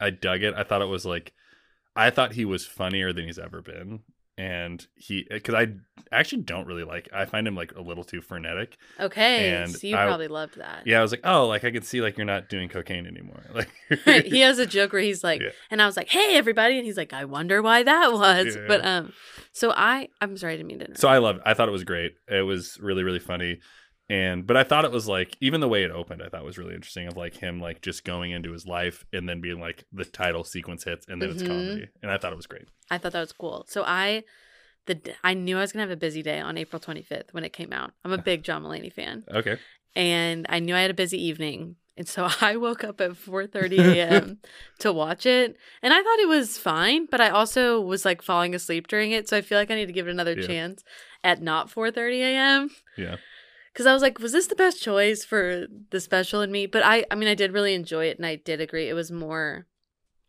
I 0.00 0.10
dug 0.10 0.42
it. 0.42 0.54
I 0.54 0.62
thought 0.64 0.82
it 0.82 0.86
was 0.88 1.06
like, 1.06 1.32
I 1.96 2.10
thought 2.10 2.32
he 2.34 2.44
was 2.44 2.66
funnier 2.66 3.12
than 3.12 3.24
he's 3.26 3.38
ever 3.38 3.62
been. 3.62 4.00
And 4.40 4.86
he, 4.94 5.26
because 5.28 5.54
I 5.54 5.66
actually 6.10 6.42
don't 6.42 6.66
really 6.66 6.82
like, 6.84 7.10
I 7.12 7.26
find 7.26 7.46
him 7.46 7.54
like 7.54 7.72
a 7.76 7.82
little 7.82 8.04
too 8.04 8.22
frenetic. 8.22 8.78
Okay, 8.98 9.50
And 9.54 9.70
so 9.70 9.86
you 9.86 9.96
I- 9.96 10.06
probably 10.06 10.28
loved 10.28 10.56
that. 10.56 10.86
Yeah, 10.86 10.98
I 10.98 11.02
was 11.02 11.10
like, 11.10 11.20
oh, 11.24 11.46
like 11.46 11.62
I 11.64 11.70
can 11.70 11.82
see 11.82 12.00
like 12.00 12.16
you're 12.16 12.24
not 12.24 12.48
doing 12.48 12.70
cocaine 12.70 13.06
anymore. 13.06 13.42
Like, 14.06 14.24
he 14.24 14.40
has 14.40 14.58
a 14.58 14.64
joke 14.66 14.92
where 14.94 15.02
he's 15.02 15.22
like, 15.22 15.42
Yeah. 15.42 15.50
and 15.70 15.82
I 15.82 15.86
was 15.86 15.96
like, 15.96 16.08
"Hey, 16.08 16.36
everybody," 16.36 16.76
and 16.78 16.86
he's 16.86 16.96
like, 16.96 17.12
"I 17.12 17.24
wonder 17.26 17.60
why 17.60 17.82
that 17.82 18.12
was." 18.12 18.54
Yeah. 18.56 18.62
But 18.68 18.84
um, 18.86 19.12
so 19.52 19.72
I, 19.76 20.08
I'm 20.20 20.36
sorry, 20.36 20.54
I 20.54 20.56
didn't 20.56 20.68
mean 20.68 20.78
to. 20.78 20.96
So 20.96 21.08
I 21.08 21.18
loved. 21.18 21.40
I 21.44 21.52
thought 21.54 21.68
it 21.68 21.72
was 21.72 21.84
great. 21.84 22.12
It 22.28 22.42
was 22.42 22.78
really 22.80 23.02
really 23.02 23.18
funny, 23.18 23.58
and 24.10 24.46
but 24.46 24.56
I 24.56 24.64
thought 24.64 24.84
it 24.84 24.90
was 24.90 25.06
like 25.08 25.36
even 25.40 25.60
the 25.60 25.68
way 25.68 25.84
it 25.84 25.90
opened, 25.90 26.22
I 26.22 26.28
thought 26.28 26.44
was 26.44 26.58
really 26.58 26.74
interesting. 26.74 27.06
Of 27.06 27.16
like 27.16 27.36
him 27.36 27.60
like 27.60 27.80
just 27.80 28.04
going 28.04 28.32
into 28.32 28.52
his 28.52 28.66
life 28.66 29.04
and 29.12 29.28
then 29.28 29.40
being 29.40 29.60
like 29.60 29.84
the 29.92 30.04
title 30.04 30.44
sequence 30.44 30.84
hits 30.84 31.06
and 31.08 31.22
then 31.22 31.30
it's 31.30 31.42
Mhm. 31.42 31.48
comedy, 31.48 31.88
and 32.02 32.10
I 32.10 32.18
thought 32.18 32.32
it 32.32 32.36
was 32.36 32.46
great. 32.46 32.68
I 32.90 32.98
thought 32.98 33.12
that 33.12 33.20
was 33.20 33.32
cool. 33.32 33.64
So 33.68 33.84
I, 33.86 34.24
the 34.86 35.00
i 35.22 35.32
knew 35.34 35.56
I 35.56 35.60
was 35.60 35.72
gonna 35.72 35.84
have 35.84 35.90
a 35.90 35.96
busy 35.96 36.22
day 36.22 36.40
on 36.40 36.58
April 36.58 36.80
25th 36.80 37.32
when 37.32 37.44
it 37.44 37.52
came 37.52 37.72
out. 37.72 37.92
I'm 38.04 38.12
a 38.12 38.18
big 38.30 38.42
John 38.42 38.64
Mulaney 38.64 38.92
fan, 38.92 39.24
Okay, 39.30 39.58
and 39.94 40.46
I 40.48 40.58
knew 40.58 40.74
I 40.74 40.80
had 40.82 40.90
a 40.90 40.94
busy 40.94 41.22
evening, 41.22 41.76
and 41.96 42.08
so 42.08 42.28
I 42.40 42.56
woke 42.56 42.82
up 42.82 43.00
at 43.00 43.16
4:30 43.16 43.78
a.m. 43.80 44.38
to 44.80 44.92
watch 44.92 45.24
it, 45.26 45.56
and 45.82 45.92
I 45.92 46.02
thought 46.02 46.18
it 46.18 46.28
was 46.28 46.58
fine, 46.58 47.06
but 47.06 47.20
I 47.20 47.28
also 47.30 47.80
was 47.80 48.04
like 48.04 48.22
falling 48.22 48.54
asleep 48.54 48.88
during 48.88 49.12
it, 49.12 49.28
so 49.28 49.36
I 49.36 49.40
feel 49.42 49.58
like 49.58 49.70
I 49.70 49.76
need 49.76 49.86
to 49.86 49.92
give 49.92 50.08
it 50.08 50.12
another 50.12 50.34
Yeah. 50.34 50.46
chance 50.46 50.82
at 51.22 51.40
not 51.42 51.70
4:30 51.70 52.22
a.m. 52.22 52.70
yeah, 52.96 53.16
because 53.72 53.86
I 53.86 53.92
was 53.92 54.02
like, 54.02 54.18
was 54.18 54.32
this 54.32 54.46
the 54.48 54.54
best 54.54 54.82
choice 54.82 55.24
for 55.24 55.66
the 55.90 56.00
special 56.00 56.40
in 56.40 56.50
me? 56.50 56.66
But 56.66 56.82
I, 56.84 57.04
I 57.10 57.14
mean, 57.14 57.28
I 57.28 57.34
did 57.34 57.52
really 57.52 57.74
enjoy 57.74 58.06
it, 58.06 58.16
and 58.16 58.26
I 58.26 58.36
did 58.36 58.60
agree 58.60 58.88
it 58.88 58.94
was 58.94 59.10
more, 59.12 59.66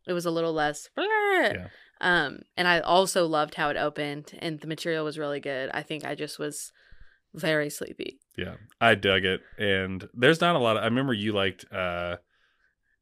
it 0.08 0.14
was 0.14 0.26
a 0.26 0.32
little 0.32 0.54
less. 0.54 0.90
Yeah. 1.44 1.68
Um, 2.02 2.42
and 2.58 2.68
I 2.68 2.82
also 2.82 3.26
loved 3.26 3.56
how 3.56 3.70
it 3.70 3.78
opened, 3.78 4.38
and 4.40 4.60
the 4.60 4.68
material 4.68 5.06
was 5.06 5.18
really 5.18 5.40
good. 5.40 5.72
I 5.74 5.82
think 5.82 6.06
I 6.06 6.14
just 6.14 6.38
was 6.38 6.72
very 7.34 7.70
sleepy. 7.70 8.20
yeah. 8.38 8.56
I 8.80 8.96
dug 8.96 9.24
it, 9.26 9.42
and 9.58 10.08
there's 10.14 10.42
not 10.42 10.56
a 10.56 10.60
lot. 10.60 10.78
Of, 10.78 10.84
I 10.84 10.86
remember 10.86 11.14
you 11.14 11.32
liked 11.32 11.66
uh 11.72 12.18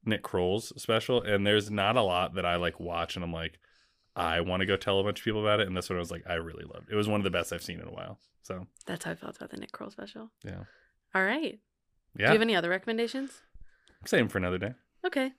Nick 0.05 0.23
Kroll's 0.23 0.71
special, 0.81 1.21
and 1.21 1.45
there's 1.45 1.69
not 1.69 1.97
a 1.97 2.01
lot 2.01 2.35
that 2.35 2.45
I 2.45 2.55
like 2.55 2.79
watch, 2.79 3.15
and 3.15 3.23
I'm 3.23 3.33
like. 3.33 3.59
I 4.15 4.41
want 4.41 4.59
to 4.59 4.65
go 4.65 4.75
tell 4.75 4.99
a 4.99 5.03
bunch 5.03 5.19
of 5.19 5.23
people 5.23 5.39
about 5.39 5.61
it, 5.61 5.67
and 5.67 5.77
this 5.77 5.89
one 5.89 5.95
I 5.95 6.01
was 6.01 6.11
like, 6.11 6.23
I 6.27 6.33
really 6.33 6.65
loved. 6.65 6.89
It 6.91 6.95
was 6.95 7.07
one 7.07 7.21
of 7.21 7.23
the 7.23 7.29
best 7.29 7.53
I've 7.53 7.63
seen 7.63 7.79
in 7.79 7.87
a 7.87 7.91
while. 7.91 8.19
So 8.43 8.67
That's 8.85 9.05
how 9.05 9.11
I 9.11 9.15
felt 9.15 9.37
about 9.37 9.51
the 9.51 9.57
Nick 9.57 9.71
Kroll 9.71 9.91
special. 9.91 10.31
Yeah. 10.43 10.63
All 11.13 11.23
right. 11.23 11.59
Yeah. 12.17 12.27
Do 12.27 12.33
you 12.33 12.39
have 12.39 12.41
any 12.41 12.55
other 12.55 12.69
recommendations? 12.69 13.41
same 14.05 14.27
for 14.29 14.37
another 14.37 14.57
day. 14.57 14.73
Okay. 15.05 15.33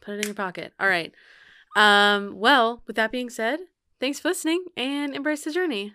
Put 0.00 0.14
it 0.14 0.20
in 0.20 0.26
your 0.26 0.34
pocket. 0.34 0.72
All 0.80 0.88
right. 0.88 1.12
Um, 1.76 2.38
well, 2.38 2.82
with 2.86 2.96
that 2.96 3.12
being 3.12 3.30
said, 3.30 3.60
thanks 4.00 4.18
for 4.18 4.28
listening 4.28 4.64
and 4.76 5.14
embrace 5.14 5.44
the 5.44 5.52
journey. 5.52 5.92